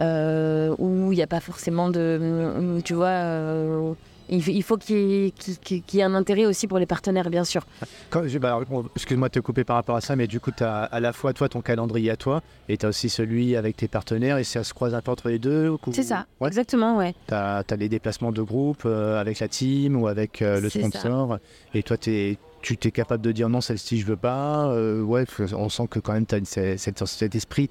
[0.00, 2.18] euh, où il n'y a pas forcément de.
[2.78, 3.92] où, Tu vois, euh,
[4.28, 6.86] il, faut qu'il y, ait- qu'il- qu'il- qu'il y ait un intérêt aussi pour les
[6.86, 7.66] partenaires, bien sûr.
[8.10, 8.60] Quand- bah,
[8.94, 11.12] Excuse-moi de te couper par rapport à ça, mais du coup, tu as à la
[11.12, 14.44] fois toi ton calendrier à toi, et tu as aussi celui avec tes partenaires, et
[14.44, 16.48] ça se croise un peu entre les deux ou- C'est ça, Ouais.
[16.48, 17.14] exactement, ouais.
[17.28, 20.78] Tu as, les déplacements de groupe euh, avec la team ou avec euh, le ça.
[20.80, 21.38] sponsor,
[21.74, 24.66] et toi, t'es- tu es capable de dire non, celle-ci, je veux pas.
[24.72, 25.24] euh, ouais,
[25.56, 27.70] on sent que quand même tu as cet, cet esprit,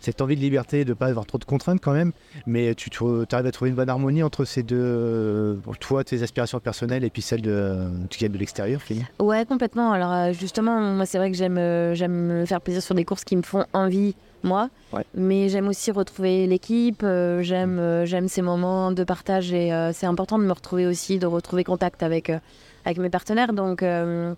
[0.00, 2.12] cette envie de liberté, de pas avoir trop de contraintes quand même,
[2.46, 2.90] mais tu
[3.32, 7.10] arrives à trouver une bonne harmonie entre ces deux, euh, toi, tes aspirations personnelles, et
[7.10, 8.80] puis celles de, qui viennent de l'extérieur.
[9.18, 9.92] Ouais, complètement.
[9.92, 13.04] Alors, euh, justement, moi, c'est vrai que j'aime euh, j'aime me faire plaisir sur des
[13.04, 14.70] courses qui me font envie, moi.
[14.92, 15.04] Ouais.
[15.14, 17.02] Mais j'aime aussi retrouver l'équipe.
[17.02, 20.86] euh, j'aime euh, j'aime ces moments de partage et euh, c'est important de me retrouver
[20.86, 22.38] aussi, de retrouver contact avec, euh,
[22.84, 23.52] avec mes partenaires.
[23.52, 24.34] Donc, euh,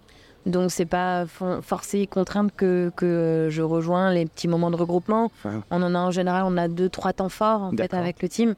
[0.47, 5.31] donc c'est pas for- forcé, contrainte que, que je rejoins les petits moments de regroupement.
[5.71, 8.29] On en a en général, on a deux, trois temps forts en fait avec le
[8.29, 8.55] team.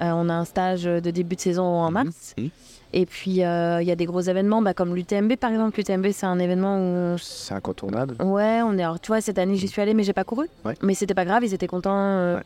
[0.00, 1.92] Euh, on a un stage de début de saison en Mhm.
[1.94, 2.34] mars.
[2.38, 2.50] Mhm.
[2.96, 5.76] Et puis, euh, il y a des gros événements, bah, comme l'UTMB par exemple.
[5.78, 7.18] L'UTMB, c'est un événement où.
[7.18, 8.14] C'est incontournable.
[8.22, 8.82] Ouais, on est.
[8.84, 10.46] alors, tu vois, cette année, j'y suis allée, mais j'ai pas couru.
[10.64, 10.74] Ouais.
[10.82, 12.42] Mais c'était pas grave, ils étaient contents euh, Ouais.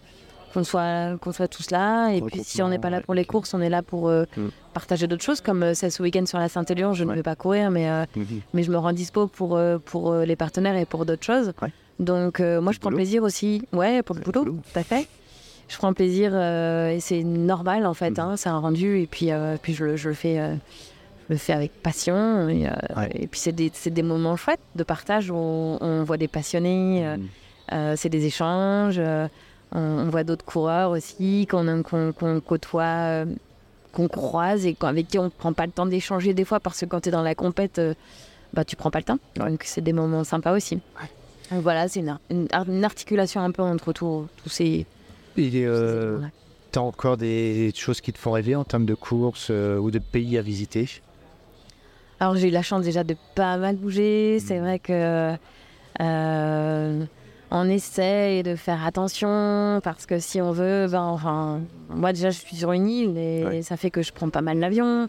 [0.53, 2.11] Qu'on soit, qu'on soit tous là.
[2.11, 4.25] Et puis, si on n'est pas là pour les courses, on est là pour euh,
[4.37, 4.49] Mm.
[4.75, 5.41] partager d'autres choses.
[5.41, 8.05] Comme euh, c'est ce week-end sur la Saint-Élion, je ne vais pas courir, mais, euh,
[8.55, 11.53] mais je me rends dispo pour, euh, pour les partenaires et pour d'autres choses.
[11.63, 11.73] Ouais.
[11.99, 12.97] Donc, moi, je prends boulot.
[12.97, 13.63] plaisir aussi.
[13.73, 14.59] Ouais, pour le boulot, boulot.
[14.73, 15.07] tout à fait.
[15.69, 18.11] Je prends plaisir et c'est normal en fait.
[18.13, 18.19] Mhm.
[18.21, 19.31] hein, c'est un rendu et puis,
[19.63, 20.37] puis je, le- je le fais.
[21.29, 23.11] je le fais avec passion et, Ouais.
[23.15, 27.07] et puis c'est des, des moments chouettes de partage où on, on voit des passionnés,
[27.73, 28.99] euh, c'est des échanges,
[29.73, 33.25] on, on voit d'autres coureurs aussi qu'on qu'on- qu'on côtoie, euh,
[33.93, 36.81] qu'on croise et avec qui on ne prend pas le temps d'échanger des fois parce
[36.81, 37.95] que quand tu es dans la compète, euh,
[38.55, 39.19] bah, tu prends pas le temps.
[39.39, 39.51] Ouais.
[39.51, 40.81] Donc c'est des moments sympas aussi.
[41.51, 44.87] Donc voilà, c'est une, une ar- une articulation un peu entre tout- tous ces,
[45.37, 46.31] Et euh, éléments-là.
[46.73, 49.99] t'as encore des choses qui te font rêver en termes de courses euh, ou de
[49.99, 50.89] pays à visiter?
[52.21, 54.41] Alors j'ai eu la chance déjà de pas mal bouger.
[54.41, 55.37] C'est vrai que
[56.01, 57.05] euh,
[57.51, 62.39] on essaie de faire attention parce que si on veut, ben enfin, moi déjà je
[62.39, 63.63] suis sur une île et Ouais.
[63.63, 65.09] ça fait que je prends pas mal l'avion.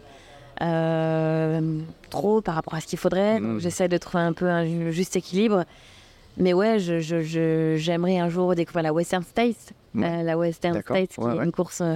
[0.62, 1.78] euh,
[2.10, 3.40] trop par rapport à ce qu'il faudrait.
[3.40, 3.60] Donc Mm.
[3.60, 5.64] j'essaie de trouver un peu un ju- juste équilibre.
[6.36, 9.72] Mais ouais, je, je- je- j'aimerais un jour découvrir la Western States.
[9.94, 10.04] Mm.
[10.04, 10.80] Euh, la Western.
[10.82, 11.44] States, qui Ouais, est ouais.
[11.46, 11.94] une course euh,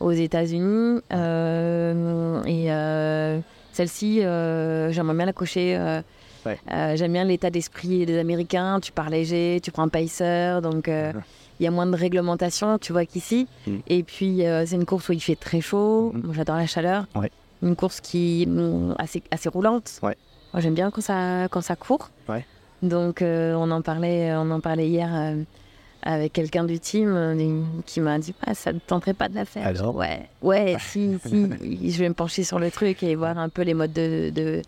[0.00, 1.00] aux États-Unis.
[1.12, 2.68] Euh, et
[3.72, 5.76] celle-ci, j'aimerais bien la cocher.
[6.46, 6.58] Euh, Ouais.
[6.72, 8.80] Euh, J'aime bien l'état d'esprit des Américains.
[8.80, 11.22] Tu pars léger, tu prends un pacer, donc euh, Mhm.
[11.60, 13.46] il y a moins de réglementation, tu vois qu'ici.
[13.66, 13.80] Mhm.
[13.88, 16.12] Et puis euh, c'est une course où il fait très chaud.
[16.14, 17.06] Moi, j'adore la chaleur.
[17.14, 17.30] Ouais.
[17.62, 19.98] Une course qui est assez, assez roulante.
[20.02, 20.14] Moi,
[20.56, 22.10] j'aime bien quand ça, quand ça court.
[22.82, 25.34] Donc on en parlait, on en parlait hier.
[26.02, 29.66] avec quelqu'un du team qui m'a dit ah, ça ne tenterait pas de la faire.
[29.66, 33.48] Alors Ouais, ouais, si, si, je vais me pencher sur le truc et voir un
[33.48, 34.62] peu les modes de, de,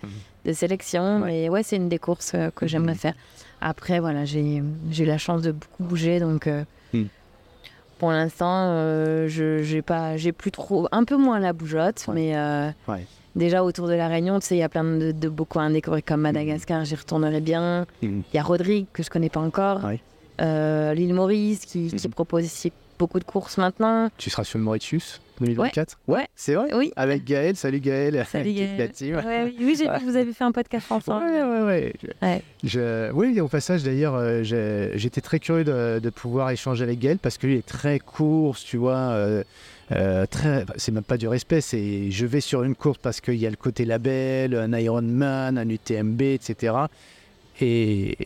[0.49, 1.19] de sélection.
[1.19, 1.23] Mhm.
[1.23, 1.29] Ouais.
[1.29, 3.15] Mais ouais, c'est une des courses euh, que j'aimerais faire.
[3.61, 6.65] Après, voilà, j'ai eu la chance de beaucoup bouger, donc euh,
[6.95, 7.09] Mhm.
[7.99, 12.15] pour l'instant, euh, je j'ai pas, j'ai plus trop, un peu moins la bougeotte, Ouais.
[12.15, 13.05] mais euh, Ouais.
[13.37, 15.67] déjà autour de la Réunion, tu sais, il y a plein de, de beaux coins
[15.67, 17.87] à découvrir comme Madagascar, j'y retournerai bien.
[18.03, 18.23] Mhm.
[18.33, 19.81] Il y a Rodrigue que je connais pas encore.
[20.41, 22.13] L'île Maurice qui, qui Mhm.
[22.15, 24.09] propose ici beaucoup de courses maintenant.
[24.17, 25.21] Tu seras sur le Mauritius?
[25.45, 26.27] 2024 Ouais.
[26.35, 26.93] C'est vrai Oui.
[26.97, 28.27] Avec Gaël, salut Gaël.
[28.31, 28.79] Salut, Gaël.
[28.79, 29.17] la team.
[29.17, 31.25] Ouais, oui, oui, j'ai vu que vous avez fait un podcast ensemble.
[31.27, 31.93] Ouais, ouais, ouais.
[32.03, 32.43] Je- Ouais.
[32.65, 34.43] je- oui, au passage, d'ailleurs, euh,
[34.95, 38.77] j'étais très curieux de, de pouvoir échanger avec Gaël parce qu'il est très course, tu
[38.77, 38.97] vois.
[38.97, 39.43] euh,
[39.93, 43.37] euh, très, c'est même pas du respect, c'est je vais sur une course parce qu'il
[43.37, 46.75] y a le côté label, un Ironman, un UTMB, etc.
[47.61, 48.17] Et,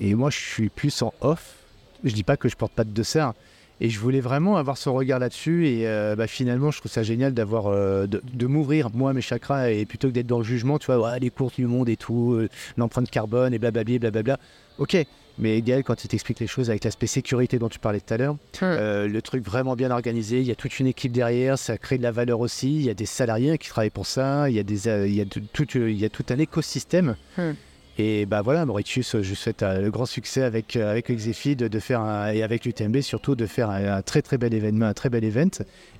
[0.00, 1.54] et moi, je suis plus en off.
[2.02, 3.32] Je dis pas que je porte pas de dessert.
[3.80, 5.66] Et je voulais vraiment avoir son regard là-dessus.
[5.68, 9.20] Et euh, bah, finalement, je trouve ça génial d'avoir euh, de, de m'ouvrir, moi, mes
[9.20, 11.88] chakras, et plutôt que d'être dans le jugement, tu vois, ouais, les courses du monde
[11.88, 14.38] et tout, euh, l'empreinte carbone et blablabla, blablabla.
[14.78, 14.96] Ok,
[15.38, 18.16] mais Gaël, quand il t'explique les choses avec l'aspect sécurité dont tu parlais tout à
[18.16, 21.76] l'heure, euh, le truc vraiment bien organisé, il y a toute une équipe derrière, ça
[21.76, 24.54] crée de la valeur aussi, il y a des salariés qui travaillent pour ça, il
[24.54, 27.16] y a, des, il y a, tout, tout- il y a tout un écosystème.
[27.36, 27.52] Hmm.
[27.96, 31.78] Et bah voilà, Mauritius, je souhaite euh, le grand succès avec, euh, avec de, de
[31.78, 34.94] faire un- et avec l'UTMB surtout de faire un, un très très bel événement, un
[34.94, 35.50] très bel event.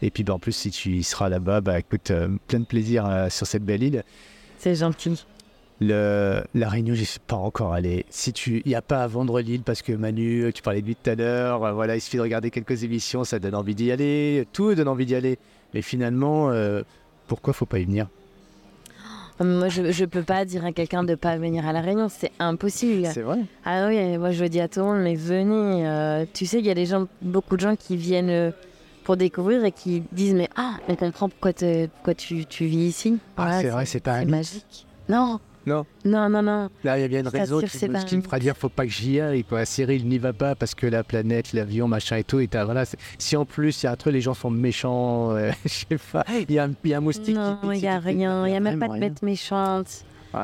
[0.02, 2.64] Et puis bah, en plus, si tu y seras là-bas, bah écoute, euh, plein de
[2.64, 4.02] plaisir euh, sur cette belle île.
[4.58, 5.24] C'est gentil.
[5.80, 8.06] Le, la Réunion, j'y suis pas encore allé.
[8.08, 10.86] Si tu, il n'y a pas à vendre l'île parce que Manu, tu parlais de
[10.86, 11.64] lui tout à l'heure.
[11.64, 14.46] euh, Voilà, il suffit de regarder quelques émissions, ça donne envie d'y aller.
[14.52, 15.38] Tout donne envie d'y aller.
[15.74, 16.82] Mais finalement, euh,
[17.28, 18.08] pourquoi faut pas y venir?
[19.40, 22.09] Moi, je ne peux pas dire à quelqu'un de ne pas venir à La Réunion,
[22.09, 23.09] c'est impossible.
[23.12, 23.40] C'est vrai.
[23.65, 25.86] Ah oui, moi je dis à tout le monde, mais venez.
[25.89, 28.51] euh, tu sais, il y a des gens, beaucoup de gens qui viennent euh,
[29.02, 32.86] pour découvrir et qui disent, mais ah, mais comprends pourquoi, te- pourquoi tu, tu vis
[32.86, 33.19] ici.
[33.36, 34.86] Ah, Voilà, c'est vrai, c'est pas magique.
[35.09, 35.40] Non.
[35.66, 35.86] Non.
[36.04, 36.68] Non, non, non.
[36.84, 38.90] Là, il y a bien une t'assure qui, qui me fera dire faut pas que
[38.92, 39.44] j'y aille.
[39.44, 39.64] Quoi.
[39.64, 42.40] Cyril n'y va pas parce que la planète, l'avion, machin et tout.
[42.40, 42.84] Et voilà,
[43.18, 45.98] si en plus il y a un truc, les gens sont méchants, euh, je sais
[46.12, 46.24] pas.
[46.48, 48.46] Il y a, un- il y a un moustique Non, il n'y a rien.
[48.46, 50.04] Il n'y a même pas de bête méchante.
[50.34, 50.40] Ouais.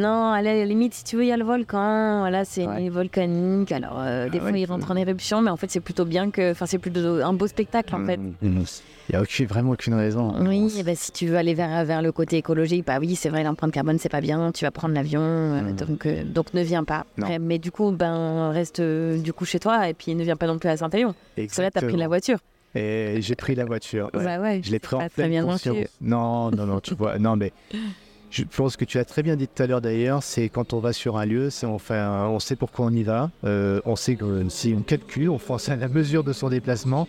[0.00, 2.20] Non, à la limite, si tu veux, il y a le volcan.
[2.20, 2.88] Voilà, c'est Ouais.
[2.88, 3.70] volcanique.
[3.70, 4.60] Alors, euh, des Ah fois, ouais.
[4.62, 6.52] il rentre en éruption, mais en fait, c'est plutôt bien que.
[6.52, 8.16] Enfin, c'est plutôt un beau spectacle, en fait.
[8.16, 8.64] Mm, mm.
[9.08, 10.34] Il n'y a aucune- vraiment aucune raison.
[10.46, 13.44] Oui, ben, si tu veux aller vers, vers le côté écologique, bah oui, c'est vrai,
[13.44, 15.72] l'empreinte carbone, c'est pas bien, tu vas prendre l'avion, euh, Mhm.
[15.76, 17.06] donc, euh, donc ne viens pas.
[17.16, 17.24] Non.
[17.26, 20.36] Après, mais du coup, ben, reste euh, du coup chez toi et puis ne viens
[20.36, 21.14] pas non plus à Saint-Élion.
[21.36, 22.38] Parce que là, t'as pris la voiture.
[22.74, 24.10] Et j'ai pris la voiture.
[24.12, 24.24] ouais.
[24.24, 25.76] Bah ouais, Je l'ai pris en pas pleine très bien non conscience.
[26.00, 27.52] Non, non, non, tu vois, non, mais
[28.30, 30.80] je pense que tu as très bien dit tout à l'heure d'ailleurs, c'est quand on
[30.80, 33.80] va sur un lieu, c'est on, fait un- on sait pourquoi on y va, euh,
[33.86, 37.08] on sait que si on calcule, on à la mesure de son déplacement,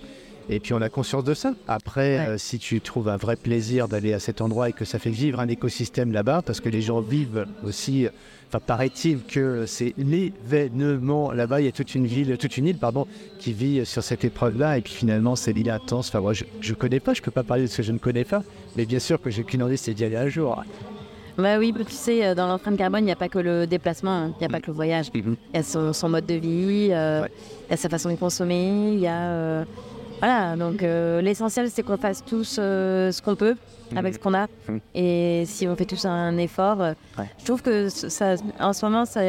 [0.49, 1.53] et puis on a conscience de ça.
[1.67, 2.27] Après, Ouais.
[2.29, 5.09] euh, si tu trouves un vrai plaisir d'aller à cet endroit et que ça fait
[5.09, 8.07] vivre un écosystème là-bas, parce que les gens vivent aussi,
[8.47, 12.77] enfin paraît-il que c'est l'événement là-bas, il y a toute une ville, toute une île,
[12.77, 13.07] pardon,
[13.39, 16.09] qui vit sur cette épreuve-là, et puis finalement c'est l'île intense.
[16.09, 17.97] Enfin, moi, je, je connais pas, je peux pas parler de ce que je ne
[17.97, 18.43] connais pas,
[18.75, 20.63] mais bien sûr que j'ai qu'une envie, c'est d'y aller un jour.
[21.37, 24.09] Bah oui, tu sais, euh, dans l'empreinte carbone, il n'y a pas que le déplacement,
[24.11, 25.11] hein, il n'y a pas que le voyage.
[25.13, 27.31] Il y a son, son mode de vie, euh, Ouais.
[27.67, 29.29] il y a sa façon de consommer, il y a.
[29.29, 29.63] euh,
[30.19, 33.55] voilà, donc euh, l'essentiel, c'est qu'on fasse tous euh, ce qu'on peut
[33.95, 34.47] avec ce qu'on a.
[34.67, 34.79] Mhm.
[34.95, 37.25] Et si on fait tous un effort, euh, Ouais.
[37.39, 39.21] je trouve que ça, en ce moment, ça,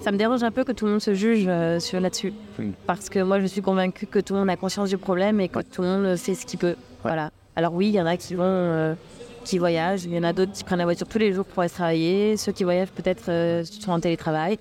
[0.00, 1.48] ça me dérange un peu que tout le monde se juge
[1.80, 2.32] sur là-dessus.
[2.58, 2.72] Mhm.
[2.86, 5.48] Parce que moi, je suis convaincue que tout le monde a conscience du problème et
[5.48, 6.76] que tout le monde fait ce qu'il peut.
[7.02, 7.30] Voilà.
[7.56, 8.96] Alors oui, il y en a qui vont.
[9.44, 11.60] qui voyagent, il y en a d'autres qui prennent la voiture tous les jours pour
[11.60, 14.58] aller travailler, ceux qui voyagent peut-être sont en télétravail,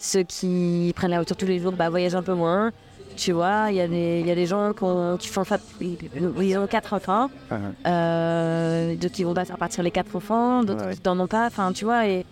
[0.00, 2.72] ceux qui prennent la voiture tous les jours bah, voyagent un peu moins.
[3.16, 5.44] Tu vois, il y, a des- il y a des gens qui, ont- qui font
[5.44, 7.30] ça, ils ont quatre enfants,
[7.86, 10.94] euh, d'autres qui vont pas faire partir les quatre enfants, d'autres Ouais.
[10.94, 12.24] qui n'en ont pas, enfin tu vois, et,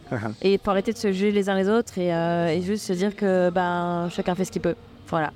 [0.42, 2.92] et pour arrêter de se juger les uns les autres et, euh, et juste se
[2.94, 4.74] dire que ben, chacun fait ce qu'il peut.
[5.08, 5.32] Voilà.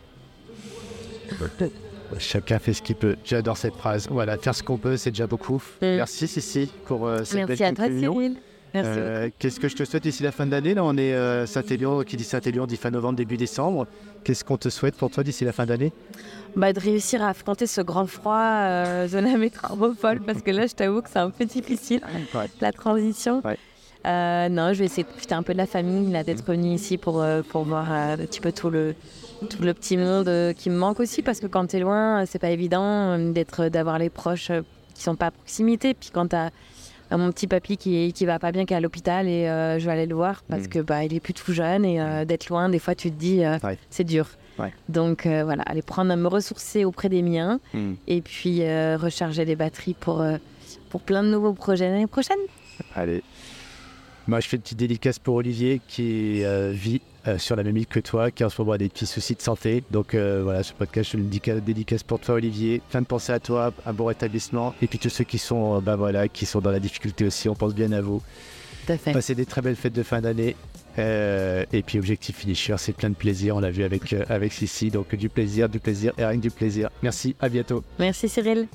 [2.18, 3.16] Chacun fait ce qu'il peut.
[3.24, 4.06] J'adore cette phrase.
[4.10, 5.62] Voilà, faire ce qu'on peut, c'est déjà beaucoup.
[5.82, 7.86] Merci Sissi pour euh, cette Merci belle à toi.
[7.86, 8.36] Cyril.
[8.74, 11.46] Euh, Qu'est-ce que je te souhaite d'ici la fin de l'année Là, on est euh,
[11.46, 13.86] Saint-Élion, qui dit Saint-Élion dit fin novembre, début décembre.
[14.24, 15.92] Qu'est-ce qu'on te souhaite pour toi d'ici la fin d'année?
[16.56, 20.66] Bah, de réussir à affronter ce grand froid euh, de la métropole parce que là
[20.68, 22.00] je t'avoue que c'est un peu difficile
[22.34, 22.46] Ouais.
[22.60, 23.58] la transition Ouais.
[24.06, 26.96] Euh, non, je vais essayer de profiter un peu de la famille, d'être venue ici
[26.98, 28.94] pour, euh, pour voir un petit peu tout le,
[29.50, 32.38] tout le petit monde qui me manque aussi, parce que quand tu es loin, c'est
[32.38, 34.52] pas évident d'être, d'avoir les proches
[34.94, 35.94] qui sont pas à proximité.
[35.94, 36.36] Puis quand tu
[37.10, 39.78] as mon petit papy qui, qui va pas bien, qui est à l'hôpital, et euh,
[39.78, 40.68] je vais aller le voir parce Mm.
[40.68, 43.16] que bah, il est plus tout jeune, et euh, d'être loin, des fois, tu te
[43.16, 43.78] dis, euh, Ouais.
[43.90, 44.26] c'est dur.
[44.58, 44.72] Ouais.
[44.88, 47.60] Donc euh, voilà, aller prendre, me ressourcer auprès des miens,
[48.06, 50.36] et puis euh, recharger les batteries pour, euh,
[50.90, 52.38] pour plein de nouveaux projets l'année prochaine.
[52.94, 53.22] Allez.
[54.26, 57.76] Moi, je fais une petite dédicace pour Olivier qui euh, vit euh, sur la même
[57.76, 59.82] île que toi, qui en ce moment a des petits soucis de santé.
[59.90, 62.82] Donc euh, voilà, ce podcast, je le dédica- dédicace pour toi, Olivier.
[62.90, 64.74] Plein de pensées à toi, un bon rétablissement.
[64.82, 67.48] Et puis tous ceux qui sont, euh, bah voilà, qui sont dans la difficulté aussi,
[67.48, 68.22] on pense bien à vous.
[68.86, 69.12] Tout à fait.
[69.12, 70.56] Passez des très belles fêtes de fin d'année.
[70.96, 73.56] Euh, et puis objectif finisher, c'est plein de plaisir.
[73.56, 76.42] On l'a vu avec euh, avec Sissi, donc du plaisir, du plaisir et rien que
[76.42, 76.88] du plaisir.
[77.02, 77.82] Merci, à bientôt.
[77.98, 78.68] Merci Cyril.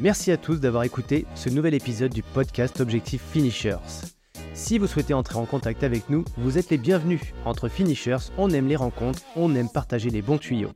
[0.00, 4.17] Merci à tous d'avoir écouté ce nouvel épisode du podcast Objectif Finishers.
[4.58, 7.20] Si vous souhaitez entrer en contact avec nous, vous êtes les bienvenus.
[7.44, 10.72] Entre Finishers, on aime les rencontres, on aime partager les bons tuyaux.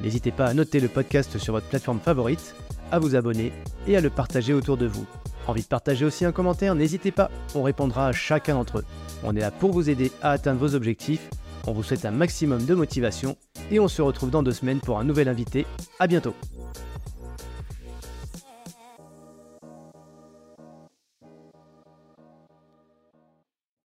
[0.00, 2.56] N'hésitez pas à noter le podcast sur votre plateforme favorite,
[2.90, 3.52] à vous abonner
[3.86, 5.04] et à le partager autour de vous.
[5.46, 6.74] Envie de partager aussi un commentaire?
[6.74, 8.84] N'hésitez pas, on répondra à chacun d'entre eux.
[9.22, 11.28] On est là pour vous aider à atteindre vos objectifs.
[11.66, 13.36] On vous souhaite un maximum de motivation
[13.70, 15.66] et on se retrouve dans deux semaines pour un nouvel invité.
[16.00, 16.34] À bientôt